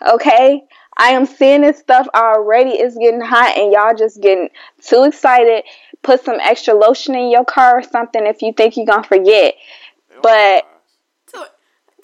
[0.08, 0.64] Okay?
[0.98, 2.72] I am seeing this stuff already.
[2.72, 4.50] It's getting hot and y'all just getting
[4.84, 5.64] too excited.
[6.04, 9.56] Put some extra lotion in your car or something if you think you're gonna forget.
[10.22, 10.68] But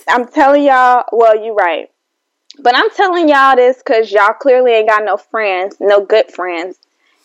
[0.08, 1.92] I'm telling y'all, well, you're right.
[2.60, 6.80] But I'm telling y'all this because y'all clearly ain't got no friends, no good friends,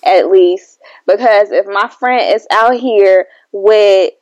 [0.04, 0.78] at least.
[1.06, 4.12] Because if my friend is out here with,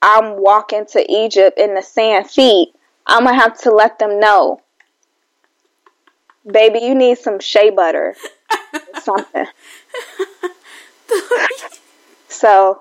[0.00, 2.72] I'm walking to Egypt in the sand feet,
[3.06, 4.60] I'm to have to let them know.
[6.50, 8.16] Baby, you need some shea butter
[9.02, 9.46] something.
[12.42, 12.80] So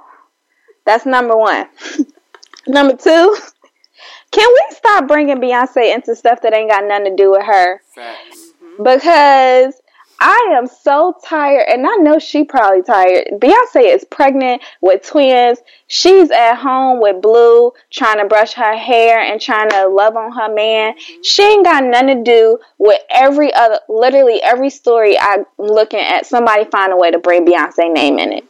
[0.85, 1.67] that's number one.
[2.67, 3.37] number two,
[4.31, 7.81] can we stop bringing Beyonce into stuff that ain't got nothing to do with her?
[7.93, 8.53] Facts.
[8.63, 8.83] Mm-hmm.
[8.83, 9.80] Because
[10.23, 13.27] I am so tired, and I know she probably tired.
[13.33, 15.57] Beyonce is pregnant with twins.
[15.87, 20.31] She's at home with Blue, trying to brush her hair and trying to love on
[20.33, 20.93] her man.
[20.93, 21.21] Mm-hmm.
[21.23, 26.27] She ain't got nothing to do with every other, literally every story I'm looking at.
[26.27, 28.45] Somebody find a way to bring Beyonce name in it.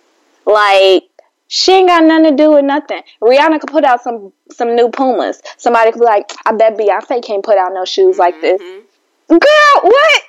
[0.45, 1.03] Like
[1.47, 3.01] she ain't got nothing to do with nothing.
[3.21, 5.41] Rihanna could put out some some new Pumas.
[5.57, 8.61] Somebody could be like, I bet Beyonce can't put out no shoes like this.
[8.61, 9.37] Mm-hmm.
[9.37, 10.23] Girl, what?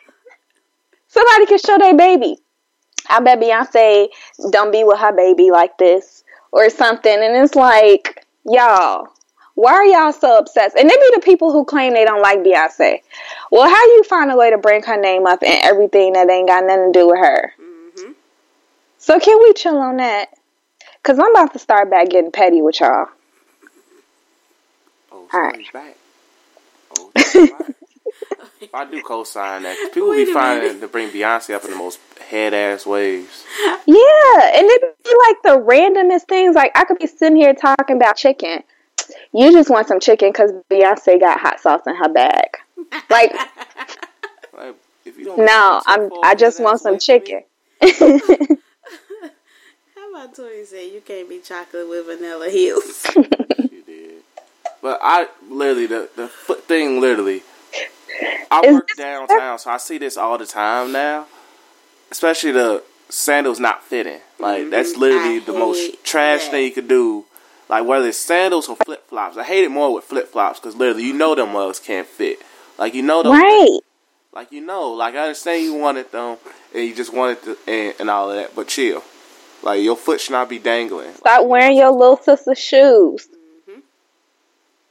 [1.13, 2.39] Somebody can show their baby.
[3.11, 4.09] I bet Beyonce
[4.51, 7.13] don't be with her baby like this or something.
[7.13, 9.09] And it's like, y'all,
[9.55, 10.75] why are y'all so obsessed?
[10.75, 13.03] And they be the people who claim they don't like Beyonce.
[13.51, 16.49] Well, how you find a way to bring her name up in everything that ain't
[16.49, 17.53] got nothing to do with her?
[17.59, 18.13] hmm
[18.97, 20.31] So can we chill on that?
[21.03, 23.09] Cause I'm about to start back getting petty with y'all.
[25.13, 25.73] Oh, All right.
[25.75, 25.97] back.
[26.97, 27.65] Oh.
[28.73, 29.77] I do co-sign that.
[29.95, 30.81] People Wait be a finding minute.
[30.81, 31.99] to bring Beyonce up in the most
[32.29, 33.45] head ass ways.
[33.87, 36.55] Yeah, and it be like the randomest things.
[36.55, 38.63] Like I could be sitting here talking about chicken.
[39.33, 42.59] You just want some chicken because Beyonce got hot sauce in her bag.
[43.11, 43.33] Like
[44.53, 46.11] Like, if you don't no, I'm.
[46.23, 47.21] I just want some away from me,
[47.81, 48.59] chicken.
[49.97, 53.07] How about Tori say you can't be chocolate with vanilla heels?
[53.17, 54.23] You did.
[54.83, 57.43] But I literally the the foot thing literally.
[58.51, 61.27] I Is work downtown, so I see this all the time now.
[62.11, 64.21] Especially the sandals not fitting.
[64.39, 64.99] Like that's Mhm.
[64.99, 66.51] literally I the most trash that.
[66.51, 67.25] thing you could do.
[67.69, 69.37] Like whether it's sandals or flip flops.
[69.37, 72.41] I hate it more with flip flops because literally you know them mugs can't fit.
[72.79, 73.33] Like you know them.
[73.33, 73.79] right.
[74.35, 76.37] Like you know, like I understand you wanted them
[76.75, 79.03] and you just wanted to and, and all of that, but chill.
[79.63, 81.15] Like your foot should not be dangling.
[81.15, 83.29] Stop wearing your little sister shoes.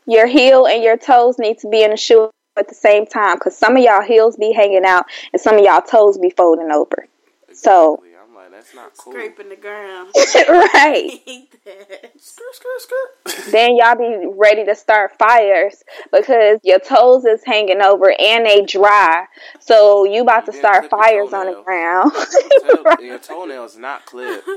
[0.08, 2.32] Your heel and your toes need to be in the shoe
[2.62, 5.64] at the same time because some of y'all heels be hanging out and some of
[5.66, 7.08] y'all toes be folding over.
[7.52, 9.12] So- I'm like, that's not cool.
[9.12, 10.10] Scraping the ground.
[10.48, 10.72] right.
[10.74, 12.12] I hate that.
[12.18, 12.80] Skirt, skirt,
[13.26, 13.46] skirt.
[13.52, 15.84] then y'all be ready to start fires
[16.14, 19.26] because your toes is hanging over and they dry.
[19.60, 21.66] So you about to You didn't start fires on the toenails.
[21.66, 22.12] ground.
[22.14, 24.48] Tail- and your toenails not clipped.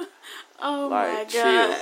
[0.60, 1.43] Oh Like, my chill.
[1.43, 1.81] god.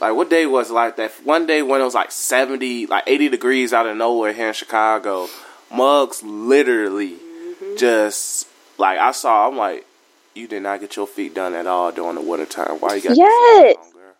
[0.00, 1.12] Like what day was like that?
[1.24, 4.54] One day when it was like seventy, like eighty degrees out of nowhere here in
[4.54, 5.28] Chicago,
[5.72, 7.76] mugs literally Mm-hmm.
[7.76, 8.48] just
[8.78, 9.48] like I saw.
[9.48, 9.86] I'm like,
[10.34, 12.78] you did not get your feet done at all during the winter time.
[12.80, 13.28] Why you got Yes.
[13.28, 14.14] your feet on, girl?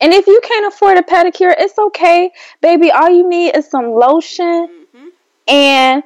[0.00, 2.30] and if you can't afford a pedicure, it's okay,
[2.62, 2.90] baby.
[2.90, 5.08] All you need is some lotion hmm
[5.48, 6.02] and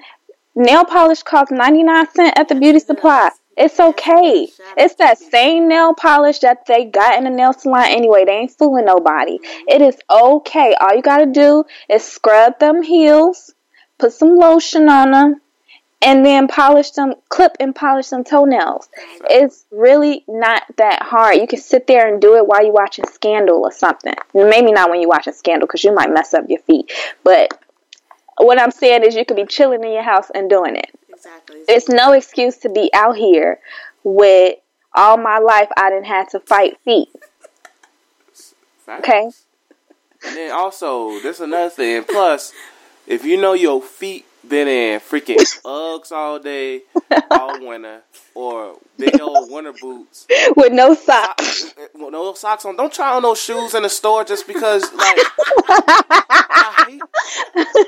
[0.56, 3.30] nail polish costs 99 cent at the beauty supply.
[3.56, 4.48] It's okay.
[4.76, 8.24] It's that same nail polish that they got in the nail salon anyway.
[8.24, 9.38] They ain't fooling nobody.
[9.38, 9.68] Mm-hmm.
[9.68, 10.74] It is okay.
[10.78, 13.54] All you gotta do is scrub them heels,
[13.98, 15.40] put some lotion on them,
[16.02, 18.88] and then polish them, clip and polish them toenails.
[19.30, 21.36] It's really not that hard.
[21.36, 24.14] You can sit there and do it while you're watching Scandal or something.
[24.34, 26.92] Maybe not when you're watching Scandal because you might mess up your feet.
[27.24, 27.58] But
[28.36, 30.90] what I'm saying is you could be chilling in your house and doing it.
[31.26, 31.60] Exactly.
[31.68, 33.58] It's no excuse to be out here
[34.04, 34.56] with
[34.94, 37.08] all my life I didn't have to fight feet.
[38.88, 39.30] Okay.
[40.24, 42.04] And then also, there's another thing.
[42.04, 42.52] Plus,
[43.06, 46.82] if you know your feet been in freaking Uggs all day,
[47.30, 48.02] all winter,
[48.34, 50.26] or big old winter boots,
[50.56, 51.74] With no socks.
[51.94, 52.76] Well, no socks on.
[52.76, 55.18] Don't try on those shoes in the store just because, like,
[55.68, 57.86] I hate-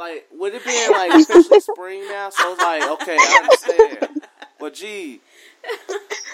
[0.00, 4.22] like, with it being like officially spring now, so it's like, okay, I understand,
[4.58, 5.20] but gee,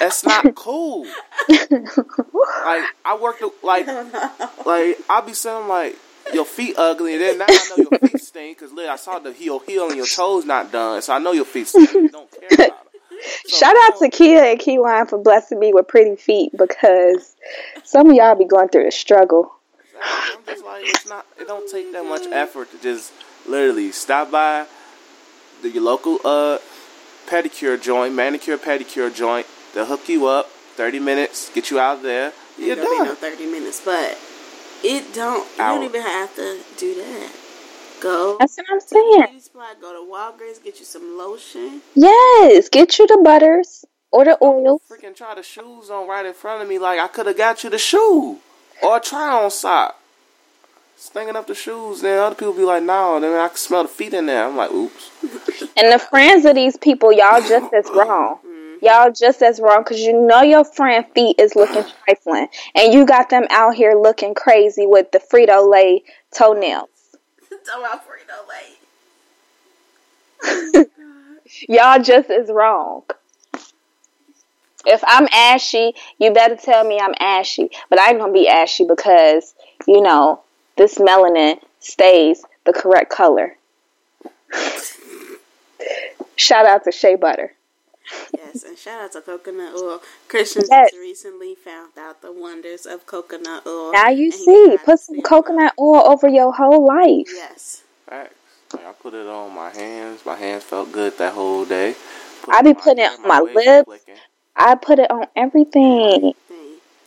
[0.00, 1.06] that's not cool.
[1.48, 3.86] Like, I worked the- like,
[4.66, 5.96] like I'll be saying like.
[6.34, 9.20] Your feet ugly, and then now I know your feet stink because look, I saw
[9.20, 11.92] the heel heel and your toes not done, so I know your feet stink.
[11.92, 13.00] You don't care about them.
[13.46, 17.36] So, Shout out to Kia and Keyline for blessing me with pretty feet because
[17.84, 19.52] some of y'all be going through the struggle.
[20.02, 21.26] I'm just like, it's not.
[21.40, 23.12] It don't take that much effort to just
[23.48, 24.66] literally stop by
[25.62, 26.58] the your local uh
[27.26, 29.46] pedicure joint, manicure pedicure joint.
[29.74, 30.46] They'll hook you up.
[30.76, 32.32] Thirty minutes, get you out there.
[32.58, 33.16] You're It'll be no done.
[33.16, 34.18] thirty minutes, but
[34.84, 35.46] it don't.
[35.56, 35.76] You Hour.
[35.76, 37.32] don't even have to do that.
[38.00, 38.36] Go.
[38.38, 39.22] That's what I'm saying.
[39.28, 41.80] beauty supply, Go to Walgreens, get you some lotion.
[41.94, 44.82] Yes, get you the butters or the oils.
[44.90, 46.78] Freaking try the shoes on right in front of me.
[46.78, 48.38] Like I could have got you the shoe
[48.82, 49.98] or a try on sock.
[50.98, 53.88] Stinging up the shoes, then other people be like, "No," then I can smell the
[53.88, 54.46] feet in there.
[54.46, 55.10] I'm like, "Oops."
[55.76, 57.98] And the friends of these people, y'all just as mm-hmm.
[57.98, 58.38] wrong.
[58.80, 63.04] Y'all just as wrong because you know your friend feet is looking trifling, and you
[63.04, 66.02] got them out here looking crazy with the Frito Lay
[66.34, 66.88] toenails.
[67.66, 68.76] Talk about Frito Lay.
[71.08, 71.26] Oh
[71.68, 73.02] y'all just as wrong.
[74.84, 77.70] If I'm ashy, you better tell me I'm ashy.
[77.88, 79.54] But I ain't gonna be ashy because,
[79.86, 80.42] you know,
[80.76, 83.56] this melanin stays the correct color.
[86.36, 87.52] Shout out to Shea Butter.
[88.36, 90.00] Yes, and shout out to coconut oil.
[90.28, 90.90] Christian Yes.
[90.90, 93.92] just recently found out the wonders of coconut oil.
[93.92, 97.28] Now you see, put some coconut oil over your whole life.
[97.34, 97.82] Yes.
[98.08, 98.34] Facts.
[98.72, 100.24] Like, I put it on my hands.
[100.26, 101.94] My hands felt good that whole day.
[102.42, 104.04] Put I be putting it on my waves lips.
[104.54, 106.34] I put it on everything.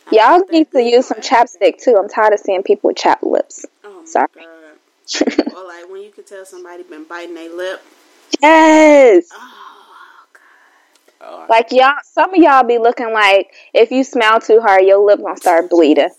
[0.09, 0.19] Thing.
[0.19, 1.95] I Y'all need to use some chapstick too.
[1.97, 3.65] I'm tired of seeing people with chapped lips.
[3.83, 4.27] Oh Sorry.
[4.35, 4.45] God.
[5.55, 7.81] or like when you can tell somebody been biting their lip.
[8.41, 9.29] Yes.
[9.33, 10.41] Oh God.
[11.21, 15.03] Oh, Like y'all, some of y'all be looking like if you smile too hard, your
[15.05, 16.09] lip gonna start bleeding.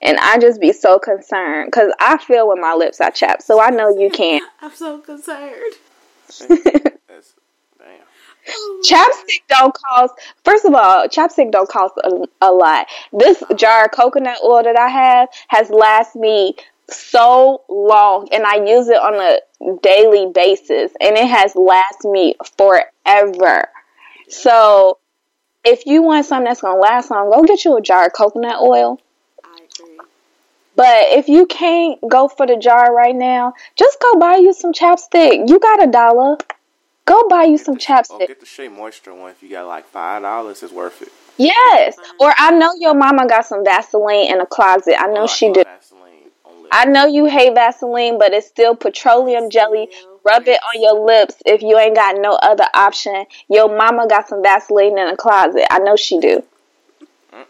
[0.00, 3.60] And I just be so concerned because I feel when my lips are chapped, so
[3.60, 4.42] I know you can't.
[4.60, 5.74] I'm so concerned.
[6.38, 7.41] that's, damn.
[8.84, 10.14] Chapstick don't cost.
[10.44, 12.86] First of all, chapstick don't cost a, a lot.
[13.12, 16.56] This jar of coconut oil that I have has lasted me
[16.88, 19.38] so long, and I use it on a
[19.82, 23.68] daily basis, and it has lasted me forever.
[24.28, 24.98] So,
[25.64, 28.60] if you want something that's gonna last long, go get you a jar of coconut
[28.60, 29.00] oil.
[29.44, 29.98] I agree.
[30.74, 34.72] But if you can't go for the jar right now, just go buy you some
[34.72, 35.48] chapstick.
[35.48, 36.38] You got a dollar.
[37.04, 38.28] Go buy you some Oh, chapstick.
[38.28, 39.30] get the Shea Moisture one.
[39.32, 41.08] If you got like five dollars, it's worth it.
[41.36, 41.96] Yes.
[41.96, 42.16] Mm-hmm.
[42.20, 45.00] Or I know your mama got some Vaseline in a closet.
[45.00, 45.64] I oh, know Oh, she I do.
[45.64, 46.68] Vaseline on lips.
[46.70, 49.88] I know you hate Vaseline, but it's still petroleum jelly.
[50.24, 53.26] Rub it on your lips if you ain't got no other option.
[53.48, 55.66] Your mama got some Vaseline in a closet.
[55.72, 56.44] I know she do.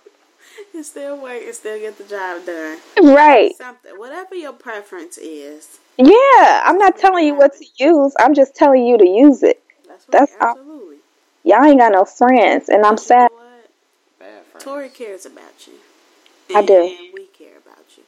[0.75, 1.35] It still work.
[1.43, 2.79] It still get the job done.
[3.03, 3.55] Right.
[3.57, 5.79] Something, whatever your preference is.
[5.99, 6.63] Yeah.
[6.65, 8.15] I'm not telling you what to use.
[8.19, 9.63] I'm just telling you to use it.
[9.87, 10.13] That's right.
[10.21, 10.97] That's all- absolutely.
[11.45, 13.31] Y'all ain't got no friends, and I'm You sad.
[13.31, 13.71] know what?
[14.21, 14.61] Bad.
[14.61, 15.73] Tori cares about you.
[16.55, 16.75] I do.
[16.83, 18.05] And we care about you.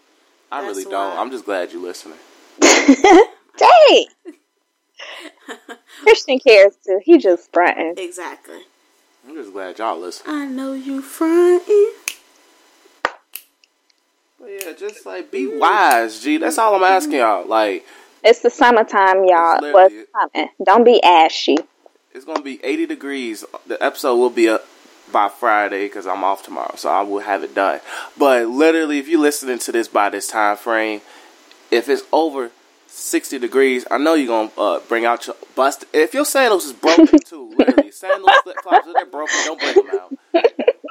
[0.53, 0.93] I really don't.
[1.17, 1.21] why.
[1.21, 2.19] I'm just glad you're listening.
[2.61, 4.07] Dang.
[6.03, 7.01] Christian cares too.
[7.03, 7.95] He just fronting.
[7.97, 8.61] Exactly.
[9.27, 10.27] I'm just glad y'all listen.
[10.29, 11.91] I know you fronting.
[14.47, 16.37] Yeah, just like be wise, G.
[16.37, 17.47] That's all I'm asking y'all.
[17.47, 17.87] Like
[18.23, 19.59] It's the summertime, y'all.
[19.73, 20.49] What's coming?
[20.65, 21.57] Don't be ashy.
[22.13, 23.45] it's gonna be 80 degrees.
[23.67, 24.65] The episode will be up
[25.13, 27.81] by Friday because I'm off tomorrow, so I will have it done.
[28.19, 31.01] But literally, if you're listening to this by this time frame,
[31.71, 32.51] if it's over
[32.87, 35.85] 60 degrees, I know you're gonna uh, bring out your bust.
[35.93, 40.01] If your sandals is broken too, literally, sandals, flip flops, they're broken, don't bring them
[40.01, 40.45] out.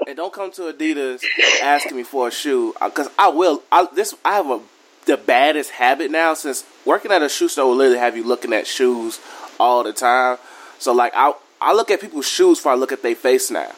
[0.08, 1.24] And don't come to Adidas
[1.62, 3.64] asking me for a shoe, because I will.
[3.72, 4.60] I this I have a
[5.06, 8.54] the baddest habit now since working at a shoe store will literally have you looking
[8.54, 9.20] at shoes
[9.60, 10.38] all the time.
[10.80, 13.72] So like I I look at people's shoes before I look at their face now.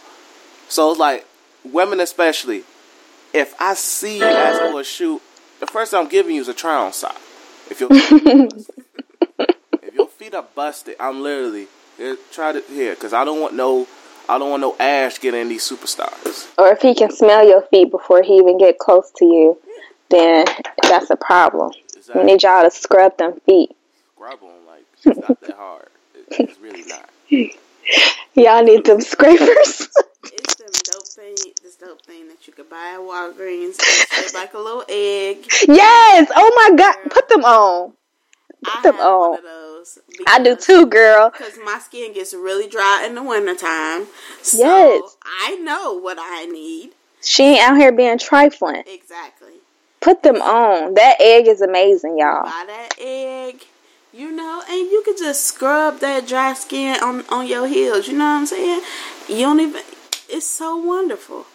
[0.67, 1.25] So it's like
[1.63, 2.63] women especially,
[3.33, 5.21] if I see you ask for a shoe,
[5.59, 7.19] the first thing I'm giving you is a try on sock.
[7.69, 13.23] If your if your feet are busted, I'm literally here, try to here because I
[13.23, 13.87] don't want no
[14.27, 16.51] I don't want no ash getting in these superstars.
[16.57, 19.57] Or if he can smell your feet before he even get close to you,
[20.09, 20.45] then
[20.81, 21.71] that's a problem.
[21.95, 22.23] Exactly.
[22.23, 23.75] We need y'all to scrub them feet.
[24.15, 25.87] Scrub them like it's not that hard.
[26.31, 27.09] It's really not.
[28.33, 29.87] Y'all need them scrapers.
[30.23, 33.77] It's them dope thing, this dope thing that you could buy at Walgreens.
[33.79, 35.45] It's like a little egg.
[35.67, 36.31] yes.
[36.35, 36.95] Oh my God.
[37.11, 37.93] Put them on.
[38.67, 39.37] I them have one on.
[39.37, 39.99] of those.
[40.27, 41.29] I do too, girl.
[41.29, 44.07] Because my skin gets really dry in the wintertime.
[44.41, 45.17] So Yes.
[45.41, 46.91] I know what I need.
[47.21, 48.83] She ain't out here being trifling.
[48.87, 49.53] Exactly.
[49.99, 50.93] Put them on.
[50.93, 52.43] That egg is amazing, y'all.
[52.43, 53.65] Buy that egg,
[54.13, 58.07] you know, and you can just scrub that dry skin on, on your heels.
[58.07, 58.81] You know what I'm saying?
[59.27, 59.81] You don't even,
[60.29, 61.47] it's so wonderful.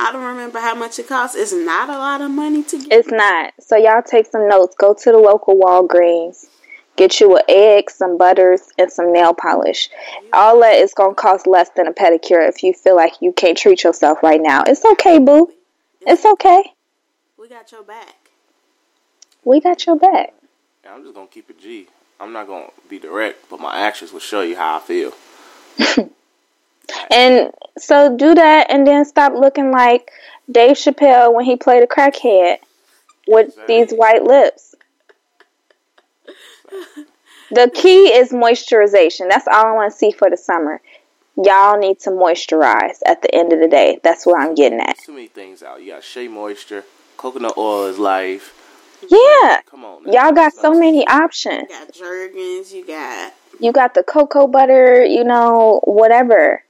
[0.00, 1.36] I don't remember how much it costs.
[1.36, 2.90] It's not a lot of money to get.
[2.90, 3.52] It's not.
[3.60, 4.74] So y'all take some notes.
[4.78, 6.46] Go to the local Walgreens.
[6.96, 9.90] Get you an egg, some butters, and some nail polish.
[10.32, 13.58] All that is gonna cost less than a pedicure if you feel like you can't
[13.58, 14.62] treat yourself right now.
[14.66, 15.52] It's okay, boo.
[16.00, 16.72] It's okay.
[17.38, 18.30] We got your back.
[19.44, 20.32] We got your back.
[20.82, 21.88] Yeah, I'm just gonna keep it G.
[22.18, 25.12] I'm not gonna be direct, but my actions will show you how I feel.
[27.10, 30.10] And so do that and then stop looking like
[30.50, 32.58] Dave Chappelle when he played a crackhead
[33.28, 33.84] with Exactly.
[33.84, 34.74] these white lips.
[37.52, 39.28] The key is moisturization.
[39.28, 40.80] That's all I want to see for the summer.
[41.36, 43.98] Y'all need to moisturize at the end of the day.
[44.02, 44.98] That's what I'm getting at.
[44.98, 45.82] Too many things out.
[45.82, 46.84] You got Shea Moisture,
[47.16, 48.54] coconut oil is life.
[49.08, 49.60] Yeah.
[49.66, 50.12] Come on, now.
[50.12, 51.68] Y'all got so many options.
[51.70, 53.34] You got Jergens, you got.
[53.58, 56.62] You got the cocoa butter, you know, whatever.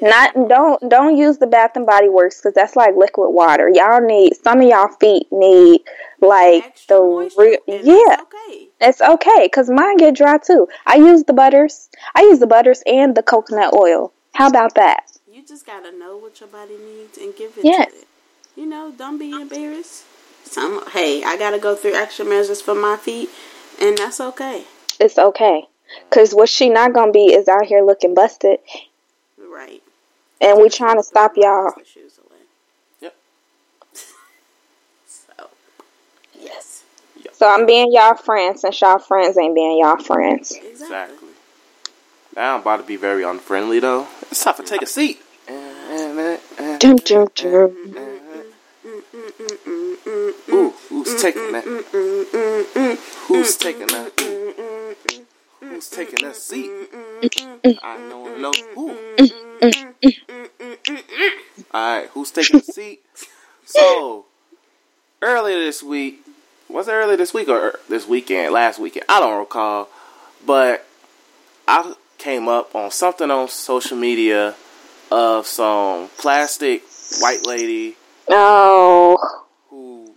[0.00, 3.68] Not don't don't use the Bath and Body Works because that's like liquid water.
[3.72, 5.82] Y'all need some of y'all feet need
[6.20, 8.16] like extra the real yeah.
[8.22, 8.68] okay.
[8.80, 10.68] It's okay because mine get dry too.
[10.84, 11.88] I use the butters.
[12.14, 14.12] I use the butters and the coconut oil.
[14.34, 15.04] How about that?
[15.30, 17.92] You just gotta know what your body needs and give it Yes.
[17.92, 18.08] to it.
[18.56, 20.04] You know, don't be embarrassed.
[20.44, 23.30] Some hey, I gotta go through extra measures for my feet,
[23.80, 24.64] and that's okay.
[24.98, 25.66] It's okay.
[26.10, 28.58] Cause what she not gonna be is out here looking busted,
[29.38, 29.83] Right.
[30.40, 31.72] And we trying to stop y'all.
[31.84, 32.40] Shoes away.
[33.00, 33.14] Yep.
[35.06, 35.48] So,
[36.40, 36.82] yes,
[37.32, 40.52] So I'm being y'all friends since y'all friends ain't being y'all friends.
[40.52, 40.70] exactly.
[40.72, 41.28] Exactly.
[42.36, 44.06] Now I'm about to be very unfriendly though.
[44.30, 45.20] It's time to take a seat.
[45.46, 47.76] Dum, dum, dum.
[50.50, 51.64] Ooh, who's taking that?
[53.28, 54.12] Who's taking that?
[55.68, 56.70] Who's taking that seat?
[57.82, 58.96] I don't know who.
[61.72, 63.02] Alright, who's taking the seat?
[63.64, 64.26] So,
[65.22, 66.24] earlier this week,
[66.68, 68.52] was it earlier this week or er, this weekend?
[68.52, 69.06] Last weekend?
[69.08, 69.88] I don't recall.
[70.46, 70.86] But
[71.66, 74.54] I came up on something on social media
[75.10, 76.82] of some plastic
[77.20, 77.96] white lady
[78.28, 80.14] Oh, who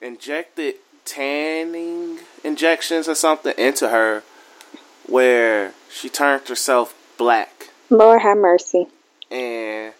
[0.00, 4.22] injected tanning injections or something into her
[5.10, 8.86] where she turned herself black Lord have mercy.
[9.30, 9.92] and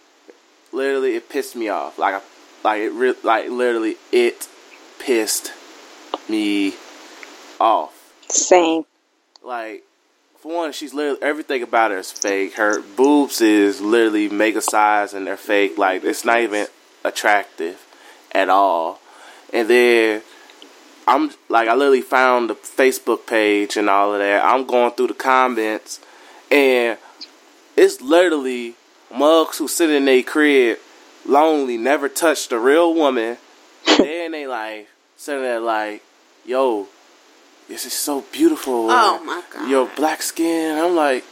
[0.73, 2.21] literally it pissed me off like I,
[2.65, 4.49] like it re- like literally it
[4.99, 5.53] pissed
[6.29, 6.75] me
[7.59, 8.85] off Same.
[9.43, 9.83] like
[10.41, 12.55] for one, she's literally everything about her is fake.
[12.55, 15.77] Her boobs is literally mega size and they're fake.
[15.77, 16.67] Like it's not even
[17.05, 17.79] attractive
[18.33, 19.01] at all.
[19.53, 20.23] And then
[21.07, 24.45] I'm like I literally found the Facebook page and all of that.
[24.45, 26.01] I'm going through the comments
[26.51, 26.99] and
[27.77, 28.75] it's literally
[29.15, 30.79] mugs who sit in their crib
[31.27, 33.39] lonely, never touched a real woman.
[33.99, 36.03] then they like sitting there like,
[36.45, 36.87] yo,
[37.69, 38.89] this is so beautiful.
[38.91, 39.71] Oh, my God.
[39.71, 40.79] Your black skin.
[40.79, 41.25] I'm like,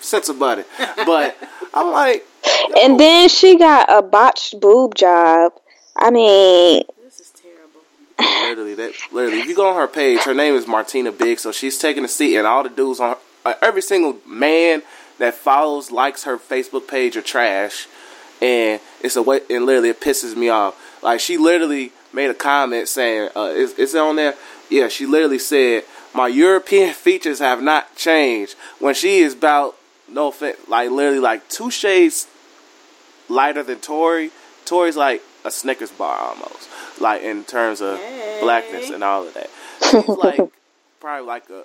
[0.00, 0.66] sense about it.
[1.04, 1.36] But
[1.74, 2.26] I'm like,
[2.80, 5.52] And then she got a botched boob job.
[5.96, 6.97] I mean, This is terrible.
[8.18, 8.92] Literally that.
[9.12, 11.38] Literally, if you go on her page, her name is Martina Big.
[11.38, 14.82] So she's taking a seat, and all the dudes on her, uh, every single man
[15.18, 17.86] that follows, likes her Facebook page are trash.
[18.40, 21.02] And it's a way, and literally it pisses me off.
[21.02, 24.34] Like she literally made a comment saying, uh, is, is it on there?
[24.70, 25.84] yeah, she literally said,
[26.14, 29.76] "My European features have not changed." When she is about
[30.08, 32.26] no offense, like literally like two shades
[33.28, 34.30] lighter than Tori.
[34.64, 36.68] Tori's like a Snickers bar almost,
[37.00, 38.38] like in terms of Hey.
[38.40, 39.50] blackness and all of that.
[39.90, 40.40] She's like
[41.00, 41.64] probably like a,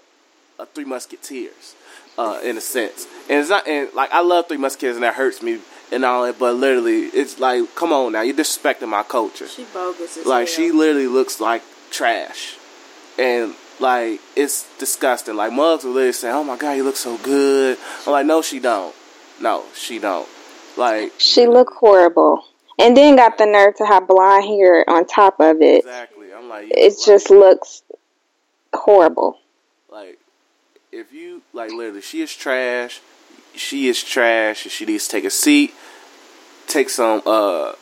[0.60, 1.76] a Three Musketeers,
[2.18, 3.08] uh, in a sense.
[3.30, 5.60] And it's not, and like I love Three Musketeers, and that hurts me
[5.92, 6.38] and all that.
[6.40, 9.48] But literally, it's like, come on now, you're disrespecting my culture.
[9.48, 10.56] She bogus as Like hell.
[10.56, 11.62] she literally looks like
[11.92, 12.58] trash,
[13.18, 15.36] and like it's disgusting.
[15.36, 18.42] Like mugs will literally say, "Oh my god, you look so good." I'm like, no,
[18.42, 18.96] she don't.
[19.42, 20.30] No, she don't.
[20.78, 22.46] Like She looked horrible.
[22.80, 25.80] And then got the nerve to have blonde hair on top of it.
[25.80, 26.34] exactly.
[26.34, 27.84] I'm like, It look just looks
[28.74, 29.38] horrible.
[29.90, 30.20] like, like
[30.92, 33.02] if you like literally, she is trash.
[33.56, 35.74] She is trash, and she needs to take a seat,
[36.68, 37.74] take some uh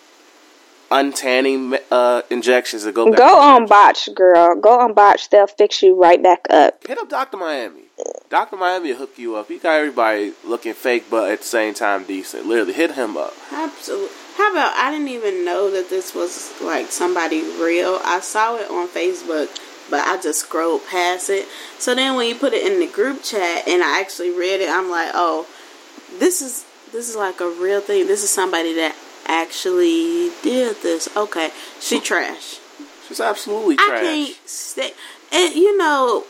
[0.91, 3.17] untanning uh injections, and go back.
[3.17, 4.55] Go on botch, girl.
[4.59, 5.29] Go on botch.
[5.29, 6.85] They'll fix you right back up.
[6.85, 7.37] Hit up Dr.
[7.37, 7.83] Miami.
[8.29, 8.57] Dr.
[8.57, 9.47] Miami will hook you up.
[9.47, 12.45] He got everybody looking fake, but at the same time decent.
[12.45, 13.33] Literally, hit him up.
[13.51, 14.15] Absolutely.
[14.35, 17.99] How about I didn't even know that this was like somebody real.
[18.03, 19.49] I saw it on Facebook,
[19.89, 21.47] but I just scrolled past it.
[21.79, 24.69] So then when you put it in the group chat and I actually read it,
[24.69, 25.47] I'm like, oh,
[26.19, 28.07] this is this is like a real thing.
[28.07, 28.95] This is somebody that
[29.27, 31.09] actually did this.
[31.15, 32.59] Okay, she trash.
[33.07, 33.89] She's absolutely trash.
[33.89, 34.93] I can't stay.
[35.31, 36.25] And you know,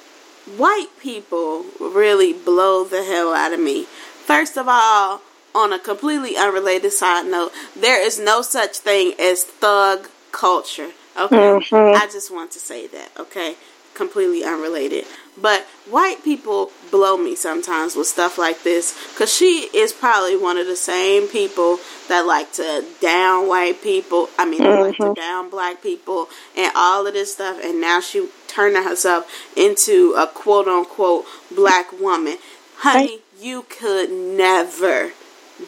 [0.57, 3.83] white people really blow the hell out of me.
[3.85, 5.21] First of all,
[5.53, 10.91] on a completely unrelated side note, there is no such thing as thug culture.
[11.17, 11.95] Okay, Mhm.
[11.95, 13.09] I just want to say that.
[13.19, 13.55] Okay,
[13.93, 15.05] completely unrelated.
[15.37, 20.57] But white people blow me sometimes with stuff like this because she is probably one
[20.57, 24.29] of the same people that like to down white people.
[24.37, 27.59] I mean, that like to down black people and all of this stuff.
[27.63, 32.37] And now she turning herself into a quote unquote black woman.
[32.77, 35.13] Honey, you could never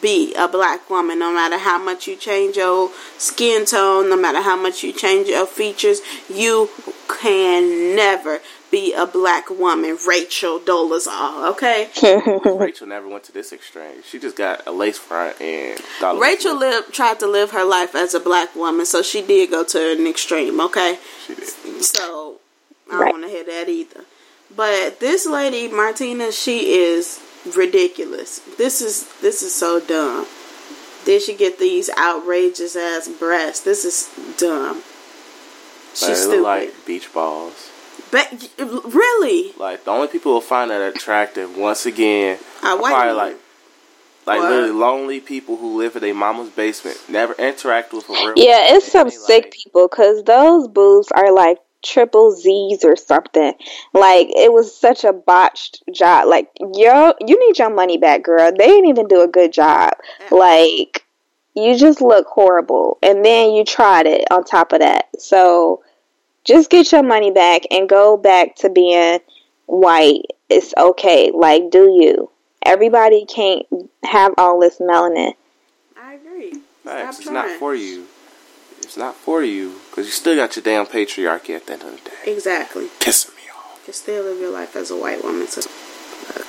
[0.00, 4.40] be a black woman no matter how much you change your skin tone no matter
[4.42, 6.68] how much you change your features you
[7.08, 8.40] can never
[8.70, 11.88] be a black woman rachel dolezal okay
[12.58, 14.02] Rachel never went to this extreme.
[14.08, 16.70] She just got a lace front and thought rachel lit.
[16.84, 19.92] lived tried to live her life as a black woman so she did go to
[19.92, 21.84] an extreme okay She did.
[21.84, 22.36] so
[22.88, 23.12] I don't Right.
[23.12, 24.00] want to hear that either.
[24.54, 27.18] But this lady Martina, she is
[27.56, 28.40] ridiculous.
[28.58, 30.26] This is this is so dumb.
[31.04, 33.62] Did she get these outrageous ass breasts?
[33.64, 34.08] This is
[34.38, 34.82] dumb.
[35.94, 36.36] She's they stupid.
[36.36, 37.70] look like beach balls.
[38.10, 42.80] but really, Like the only people who find that attractive, once again, ah, a are
[42.82, 43.26] white probably woman.
[43.32, 43.36] like
[44.26, 44.50] like What?
[44.50, 48.32] literally lonely people who live in their mama's basement, never interact with a real.
[48.36, 49.52] Yeah, it's some person in their sick life.
[49.52, 53.54] people because those boobs are like triple Z's or something.
[53.92, 56.28] Like it was such a botched job.
[56.28, 58.50] Like yo, you need your money back, girl.
[58.50, 59.92] They didn't even do a good job.
[60.30, 61.04] Like
[61.54, 65.08] you just look horrible, and then you tried it on top of that.
[65.18, 65.82] So
[66.44, 69.20] just get your money back and go back to being
[69.66, 70.22] white.
[70.48, 71.30] It's okay.
[71.32, 72.30] Like do you?
[72.64, 73.66] Everybody can't
[74.04, 75.34] have all this melanin.
[75.96, 76.54] I agree.
[76.82, 77.18] Facts.
[77.18, 78.06] Stop It's not for you.
[78.80, 81.90] It's not for you because you still got your damn patriarchy at the end of
[81.92, 82.32] the day.
[82.32, 82.86] Exactly.
[82.98, 83.78] Pissing me off.
[83.78, 85.46] You can still live your life as a white woman.
[85.46, 85.60] So,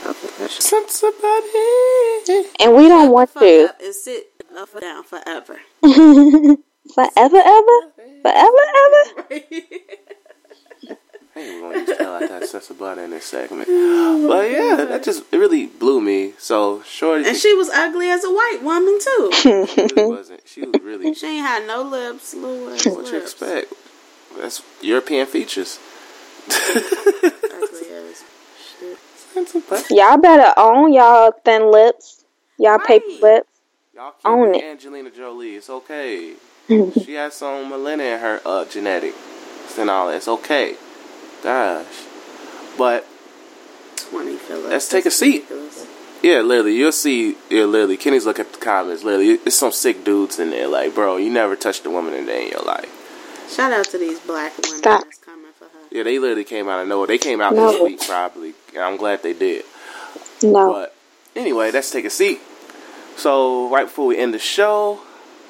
[0.08, 0.14] uh,
[0.48, 2.52] Since about it.
[2.60, 3.66] And we don't want fuck to.
[3.70, 5.60] up and sit up and down forever.
[6.94, 7.92] Forever, ever?
[8.24, 9.40] Forever, ever?
[11.36, 13.68] Hey, we're gonna use tell like that sense about in this segment.
[13.68, 16.34] But yeah, that just it really blew me.
[16.38, 19.32] So shorty, and she was ugly as a white woman too.
[19.34, 20.41] she really wasn't.
[20.45, 21.14] She was really.
[21.14, 23.74] She ain't had no lips, little ass What you expect?
[24.40, 25.78] That's European features.
[26.49, 26.82] Ugly
[27.91, 28.24] as
[28.80, 29.91] shit.
[29.91, 32.24] Y'all better own y'all thin lips.
[32.57, 32.88] Y'all Right.
[32.88, 33.49] paper lips.
[33.94, 34.64] Y'all keep Own it.
[34.64, 35.56] Angelina Jolie.
[35.56, 36.36] It's okay.
[36.70, 39.18] she has some millennia in her uh, genetics
[39.78, 40.16] and all that.
[40.16, 40.76] It's okay.
[41.44, 41.86] Gosh.
[42.78, 43.06] But
[44.10, 44.70] 20 Phillips.
[44.70, 45.45] Let's take a seat.
[46.22, 47.38] yeah, literally, you'll see.
[47.49, 49.03] Yeah, literally, Kenne's look at the comments.
[49.03, 50.68] Literally, it's some sick dudes in there.
[50.68, 52.91] Like, bro, you never touched a woman in a day in your life.
[53.49, 55.03] Shout out to these black women Stop.
[55.03, 55.70] that's coming for her.
[55.91, 57.07] Yeah, they literally came out of nowhere.
[57.07, 57.72] They came out No.
[57.72, 59.64] this week probably, and I'm glad they did.
[60.44, 60.74] No.
[60.74, 60.95] But
[61.36, 62.41] anyway, let's take a seat.
[63.18, 64.99] So right before we end the show,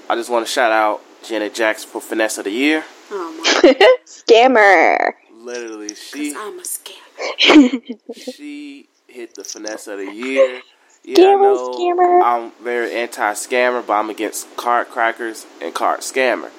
[0.10, 2.84] I just want to shout out Janet Jackson for Finesse of the Year.
[3.10, 3.74] Oh my
[4.06, 5.14] Scammer.
[5.46, 8.00] Literally, she I'm a scammer.
[8.36, 10.62] she hit the Finesse of the Year.
[11.04, 12.22] Yeah, I Scammer, know scammer.
[12.24, 16.50] I'm very anti-scammer, but I'm against card crackers and card scammer.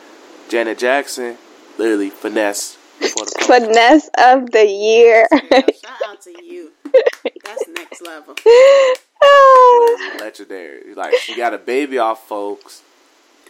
[0.49, 1.37] Janet Jackson
[1.79, 5.27] literally finesse for the Finesse of the year.
[5.33, 6.71] Shout out to you.
[7.45, 8.35] That's next level.
[9.23, 10.17] Ah.
[10.21, 10.95] legendary.
[10.95, 12.83] Like she got a baby off folks,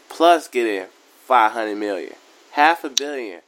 [0.09, 0.87] plus getting
[1.27, 2.15] five hundred million,
[2.53, 3.41] half a billion.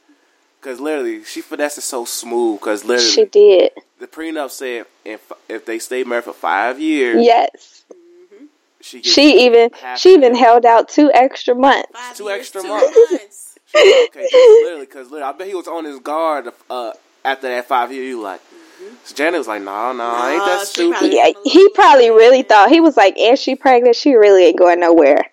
[0.61, 2.59] Cause literally, she finessed it so smooth.
[2.61, 3.71] Cause literally, she did.
[3.99, 7.83] the prenup said if if they stay married for five years, Yes.
[7.93, 8.45] Mm-hmm,
[8.81, 10.35] she gets She even she even million.
[10.43, 11.87] held out two extra months.
[11.93, 12.97] Five Two years, extra two months.
[13.11, 13.59] months.
[13.75, 14.29] okay, cause
[14.63, 16.91] literally, cause literally, I bet he was on his guard uh,
[17.23, 18.03] after that five year.
[18.03, 18.95] You like, mm-hmm.
[19.05, 20.97] so Janet was like, no, no, ain't Nah, that stupid?
[20.97, 23.95] probably- Yeah, he probably really thought he was like, "Is she pregnant?
[23.95, 25.23] She really ain't going nowhere."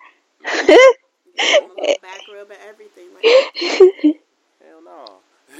[0.45, 0.67] Mm-hmm.
[0.67, 3.05] Give him a little back rub and everything.
[3.13, 3.23] Like,
[3.55, 4.13] Hell no.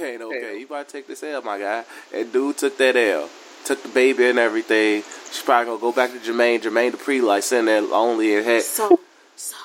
[0.00, 0.58] Ain't okay.
[0.58, 1.84] You about to take this L, my guy.
[2.14, 3.28] And dude took that L.
[3.64, 5.02] Took the baby and everything.
[5.30, 6.60] She's probably gonna go back to Jermaine.
[6.60, 8.62] Jermaine Dupri like sitting there lonely and head.
[8.62, 8.98] so,
[9.36, 9.56] so.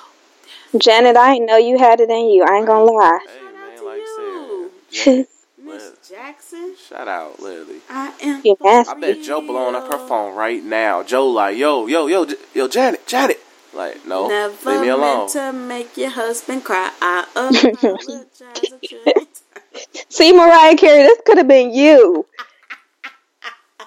[0.78, 2.44] Janet, I ain't know you had it in you.
[2.44, 3.20] I ain't gonna lie.
[3.24, 4.72] Hey Shout out man, to like you.
[4.92, 5.28] Said,
[5.64, 7.78] Miss Jackson, shout out, literally.
[7.90, 8.42] I am.
[8.44, 8.58] You.
[8.62, 11.04] I bet Joe blowing up her phone right now.
[11.04, 13.40] Joe like, yo, yo, yo, J- yo, Janet, Janet.
[13.74, 15.20] Like, no, Never leave me alone.
[15.20, 16.92] meant to make your husband cry.
[17.02, 19.23] I apologize a trillion
[20.10, 22.26] See, Mariah Carey, this could have been you.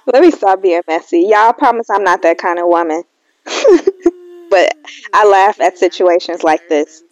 [0.06, 1.27] Let me stop being messy.
[1.28, 3.02] Y'all promise I'm not that kind of woman.
[4.51, 4.74] but
[5.12, 7.02] I laugh at situations like this.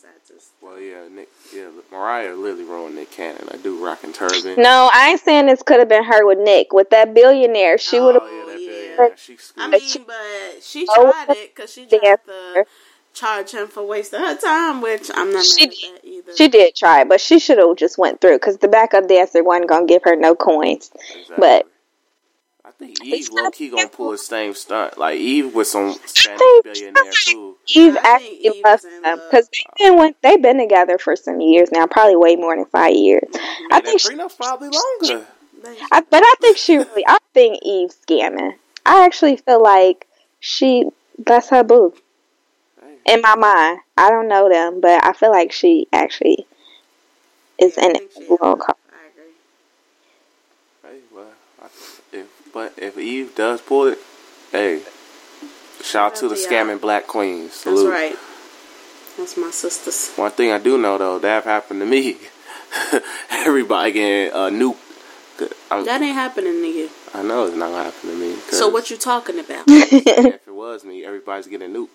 [0.60, 3.48] Well, yeah, Nick, yeah, Mariah literally ruined Nick Cannon.
[3.52, 4.56] I do rocking turban.
[4.56, 6.72] No, I ain't saying this could have been her with Nick.
[6.72, 8.24] With that billionaire, she oh would have.
[8.32, 9.34] yeah, that yeah.
[9.58, 12.64] I mean, but she Oh, tried it because she tried to
[13.14, 16.36] charge him for wasting her time, which I'm not She mad at that either.
[16.36, 19.68] She did try, but she should have just went through because the backup dancer wasn't
[19.68, 20.90] gonna give her no coins.
[20.94, 21.36] Exactly.
[21.38, 21.66] But
[22.64, 24.98] I think Eve It's low key gonna pull the same stunt.
[24.98, 27.56] Like Eve with some Spanish billionaire too.
[27.68, 29.98] Eve I think actually Eve loves is them because they've been uh-huh.
[29.98, 33.28] went, they've been together for some years now, probably way more than five years.
[33.32, 35.26] I Man, that think, she, probably longer.
[35.62, 38.56] They- I, but I think she really, I think Eve's scamming.
[38.84, 40.06] I actually feel like
[40.40, 42.03] she that's her boo Hey,
[43.06, 43.80] in my mind.
[43.96, 46.46] I don't know them, but I feel like she actually
[47.58, 48.12] is yeah, I in think it.
[48.16, 48.38] she for is.
[48.38, 48.76] the long haul.
[48.90, 49.06] I
[50.90, 50.98] agree.
[50.98, 51.32] hey, well,
[51.62, 51.66] I,
[52.12, 53.98] if but if Eve does pull it,
[54.52, 54.82] hey,
[55.82, 57.62] shout out to the Shout out scamming black queens.
[57.64, 58.16] That's right.
[59.16, 60.12] That's my sisters.
[60.16, 62.16] One thing I do know though, that happened to me.
[63.30, 64.78] Everybody getting uh, nuked.
[65.70, 66.90] I'm, That ain't happening to you.
[67.12, 68.34] I know it's not gonna happen to me.
[68.34, 69.64] 'cause So what you talking about?
[69.68, 71.88] if it was me, everybody's getting nuked.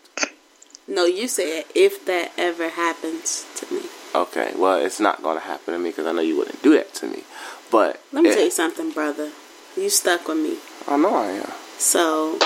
[0.89, 3.81] No, you said if that ever happens to me.
[4.15, 6.93] Okay, well, it's not gonna happen to me because I know you wouldn't do that
[6.95, 7.23] to me.
[7.71, 9.31] But Let me it- tell you something, brother.
[9.77, 10.57] You stuck with me.
[10.87, 11.51] I know I am.
[11.77, 12.39] So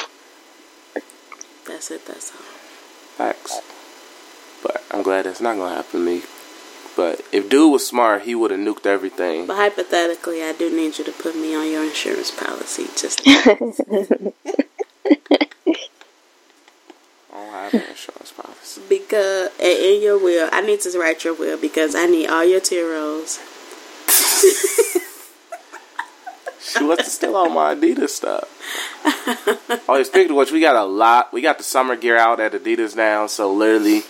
[1.65, 2.05] that's it.
[2.05, 2.41] That's all.
[3.17, 3.61] Facts.
[4.61, 6.21] But I'm glad that's not gonna happen to me.
[6.95, 9.47] But if dude was smart, he would have nuked everything.
[9.47, 12.87] But hypothetically, I do need you to put me on your insurance policy.
[12.95, 13.21] Just
[17.73, 18.81] I don't have insurance policy.
[18.87, 22.59] because in your will, I need to write your will because I need all your
[22.59, 23.39] tear rolls.
[26.59, 28.47] She was still on my Adidas stuff.
[29.89, 31.33] oh, yeah, speaking of which, we got a lot.
[31.33, 33.27] We got the summer gear out at Adidas now.
[33.27, 34.03] So literally,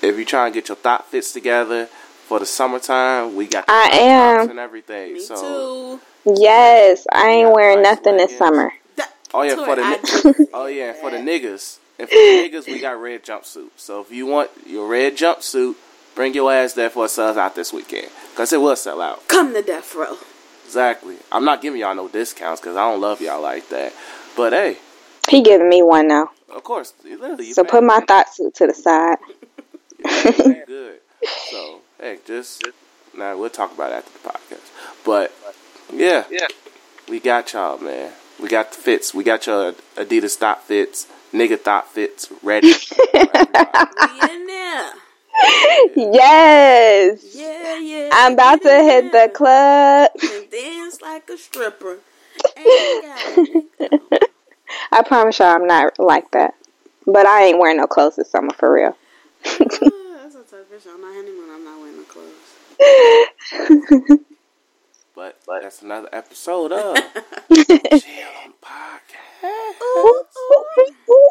[0.00, 3.72] if you try and get your thought fits together for the summertime, we got the
[3.72, 4.50] I am.
[4.50, 5.14] and everything.
[5.14, 6.34] Me so too.
[6.36, 8.72] Yes, I ain't wearing nice nothing this summer.
[9.34, 11.78] Oh yeah, Tori, for the I ni- just said oh yeah, for the niggas.
[12.02, 13.70] And for niggas, we got red jumpsuits.
[13.76, 15.76] So if you want your red jumpsuit,
[16.16, 19.26] bring your ass there for a sells out this weekend, cause it will sell out.
[19.28, 20.16] Come to death row.
[20.66, 21.16] Exactly.
[21.30, 23.92] I'm not giving y'all no discounts because I don't love y'all like that.
[24.36, 24.78] But hey,
[25.28, 26.30] He giving me one now.
[26.52, 27.52] of course, literally.
[27.52, 29.18] So put my thought suit to the side.
[30.66, 30.98] good.
[31.50, 32.64] So hey, just
[33.16, 34.70] now we'll talk about it after the podcast.
[35.04, 35.32] But
[35.92, 36.48] yeah, Yeah.
[37.08, 38.10] we got y'all, man.
[38.40, 39.14] We got the fits.
[39.14, 42.72] We got your Adidas thought fits, nigga thought fits ready.
[42.72, 42.96] for.
[43.14, 43.20] We
[44.30, 44.92] in there.
[45.96, 47.24] Yes.
[47.34, 48.10] Yeah, yeah.
[48.12, 50.10] I'm about to hit the club.
[50.22, 51.98] And dance like a stripper.
[52.56, 53.90] Ain't got.
[54.92, 56.54] I promise y'all I'm not like that.
[57.06, 58.96] But I ain't wearing no clothes this summer for real.
[59.44, 59.48] Ah,
[60.22, 60.86] That's a tough fish.
[60.86, 62.32] On my honeymoon, I'm not wearing no clothes.
[65.14, 69.44] But that's another episode of Chill on Podcast.
[69.44, 70.64] Ooh, ooh,
[71.10, 71.21] ooh,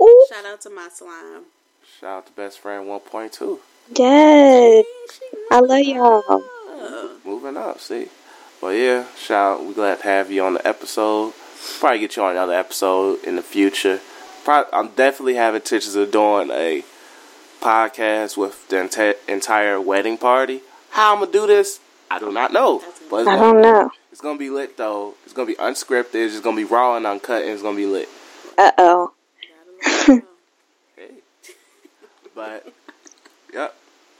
[0.00, 0.26] ooh.
[0.28, 1.44] Shout out to my slime.
[2.00, 3.58] Shout out to best friend 1.2.
[3.96, 4.84] Yes.
[5.50, 6.42] I love y'all.
[7.24, 8.08] Moving up, see.
[8.60, 9.60] But yeah, shout.
[9.60, 9.66] out.
[9.66, 11.32] We glad to have you on the episode.
[11.80, 14.00] Probably get you on another episode in the future.
[14.44, 16.82] Probably, I'm definitely having intentions of doing a
[17.60, 20.60] podcast with the enti- entire wedding party.
[20.90, 21.80] How I'm gonna do this,
[22.10, 22.82] I do not know.
[23.10, 23.90] But I gonna, don't know.
[24.12, 25.14] it's gonna be lit though.
[25.24, 26.14] It's gonna be unscripted.
[26.14, 28.08] It's just gonna be raw and uncut, and it's gonna be lit.
[28.56, 29.12] Uh oh.
[32.38, 32.72] But
[33.52, 33.74] yep.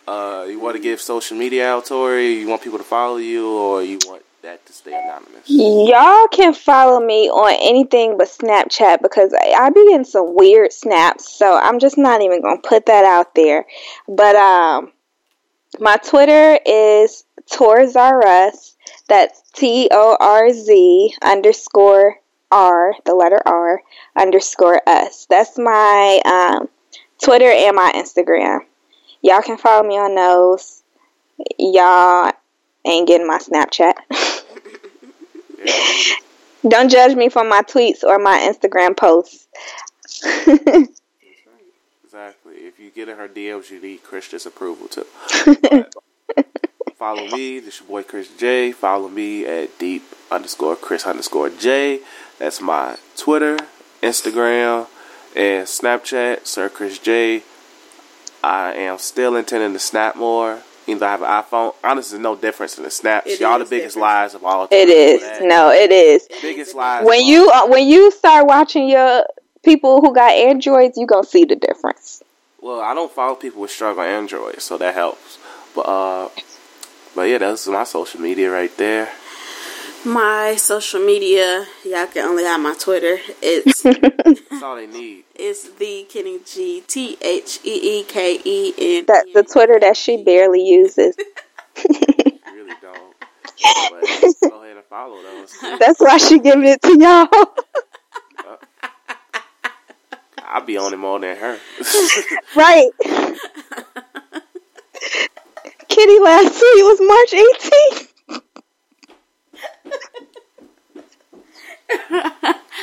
[0.08, 2.40] Uh, you want to give social media out, Tori?
[2.40, 5.48] You want people to follow you, or you want that to stay anonymous?
[5.48, 10.72] Y'all can follow me on anything but Snapchat because I, I be getting some weird
[10.72, 13.66] snaps, so I'm just not even gonna put that out there.
[14.08, 14.90] But um,
[15.78, 18.74] my Twitter is Torzarus.
[19.08, 22.16] That's T O R Z underscore
[22.50, 23.82] R, the letter R
[24.16, 25.26] underscore us.
[25.28, 26.68] That's my um,
[27.22, 28.60] Twitter and my Instagram.
[29.22, 30.82] Y'all can follow me on those.
[31.58, 32.32] Y'all
[32.84, 33.94] ain't getting my Snapchat.
[36.68, 39.46] Don't judge me for my tweets or my Instagram posts.
[42.08, 42.54] Exactly.
[42.54, 45.04] If you get in her DMs, you need Christian's approval too.
[45.44, 45.92] But
[46.98, 47.60] follow me.
[47.60, 48.72] This your boy Chris J.
[48.72, 52.00] Follow me at deep underscore Chris underscore J.
[52.38, 53.56] That's my Twitter,
[54.02, 54.88] Instagram,
[55.36, 56.46] and Snapchat.
[56.46, 57.42] Sir Chris J.
[58.42, 60.62] I am still intending to snap more.
[60.86, 63.26] Even though I have an iPhone, honestly, there's no difference in the snaps.
[63.26, 64.00] It Y'all the biggest different.
[64.00, 64.78] lies of all time.
[64.78, 65.22] it is.
[65.42, 66.26] No, it is.
[66.40, 67.04] biggest lies.
[67.04, 69.24] When you uh, when you start watching your
[69.62, 72.22] people who got Androids, you gonna see the difference.
[72.60, 75.38] Well, I don't follow people with struggle androids, so that helps.
[75.74, 76.28] But uh,
[77.18, 79.08] but yeah, that's my social media right there.
[80.04, 83.18] My social media, y'all can only have my Twitter.
[83.42, 85.24] It's That's all they need.
[85.34, 89.04] it's the Kenne G T H E E K E N.
[89.08, 91.16] That's the Twitter that she barely uses.
[92.54, 93.14] Really don't.
[93.90, 95.56] But go ahead and follow those.
[95.80, 97.28] That's why she giving it to y'all.
[100.44, 101.58] I'll be on it more than her.
[102.56, 102.90] right.
[105.98, 108.08] Kitty last tweet was March 18th.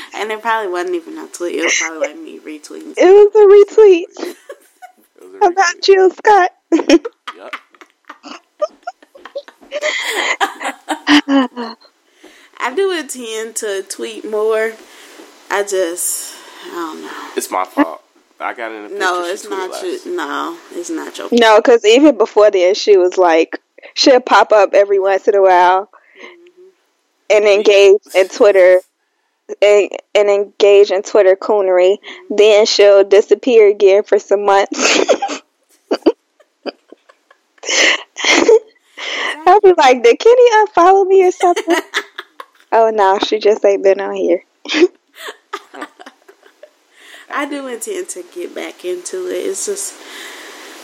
[0.16, 1.56] and it probably wasn't even a tweet.
[1.56, 2.94] It was probably like me retweeting.
[2.98, 4.36] It was a retweet It
[5.22, 5.82] was a about retweet.
[5.82, 6.52] Jill Scott.
[12.60, 14.74] I do intend to tweet more.
[15.50, 16.36] I just,
[16.66, 17.30] I don't know.
[17.38, 18.02] It's my fault.
[18.40, 19.00] I got in the picture.
[19.00, 19.84] No, it's not last.
[19.84, 20.16] you.
[20.16, 21.30] No, it's not your.
[21.32, 23.60] No, because even before then, she was like,
[23.94, 26.66] she'll pop up every once in a while mm-hmm.
[27.30, 28.82] and engage in Twitter
[29.62, 31.98] and, and engage in Twitter coonery.
[31.98, 32.36] Mm-hmm.
[32.36, 35.00] Then she'll disappear again for some months.
[39.48, 41.78] I'll be like, did Kenne unfollow me or something?
[42.72, 44.44] oh no, she just ain't been on here.
[47.34, 49.34] I do intend to get back into it.
[49.46, 49.94] It's just,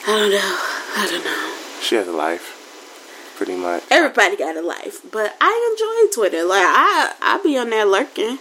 [0.08, 0.58] I don't know.
[0.98, 1.58] I don't know.
[1.82, 3.84] She has a life, pretty much.
[3.90, 6.44] Everybody got a life, but I enjoy Twitter.
[6.44, 8.38] Like I, I be on there lurking.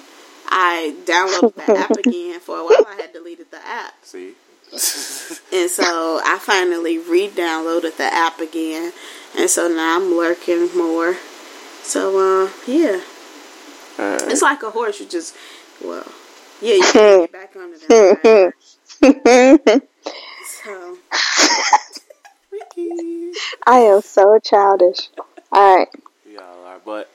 [0.49, 2.41] I downloaded the app again.
[2.41, 3.95] For a while, I had deleted the app.
[4.03, 4.33] See.
[5.53, 8.93] And so I finally re-downloaded the app again,
[9.37, 11.17] and so now I'm lurking more.
[11.83, 13.01] So uh, yeah,
[13.99, 14.31] Alright.
[14.31, 15.01] it's like a horse.
[15.01, 15.35] You just
[15.85, 16.07] well,
[16.61, 18.55] yeah, you can get back on it.
[19.03, 19.07] Hmm.
[20.63, 20.95] Hmm.
[23.67, 25.09] I So am so childish.
[25.53, 25.89] All right.
[26.27, 27.11] We all are, but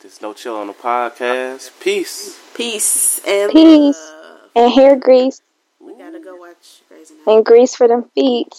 [0.00, 1.70] there's no chill on the podcast.
[1.80, 2.38] Peace.
[2.54, 3.96] peace and Peace.
[3.96, 4.38] love.
[4.56, 5.40] And hair grease
[5.78, 7.32] We gotta go watch Crazy Night.
[7.34, 8.54] and grease for them feet.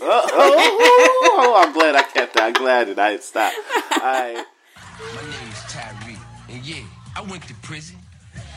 [0.00, 2.42] oh oh, oh, oh, oh, I'm glad I kept that.
[2.44, 3.52] I'm glad that I didn't stop.
[3.92, 4.44] All right.
[5.14, 6.16] My name's Tyree,
[6.48, 6.82] and yeah,
[7.14, 7.96] I went to prison.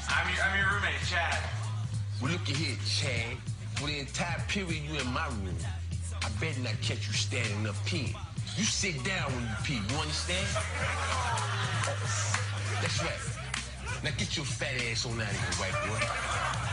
[0.10, 1.40] I'm your, I'm your roommate, Chad.
[2.22, 3.38] Well, look here, Chad.
[3.76, 5.56] For the entire period you in my room,
[6.24, 8.16] I better not catch you standing up peeing.
[8.58, 10.48] You sit down when you pee, you understand?
[12.82, 14.04] That's right.
[14.04, 16.70] Now get your fat ass on out of here, white boy.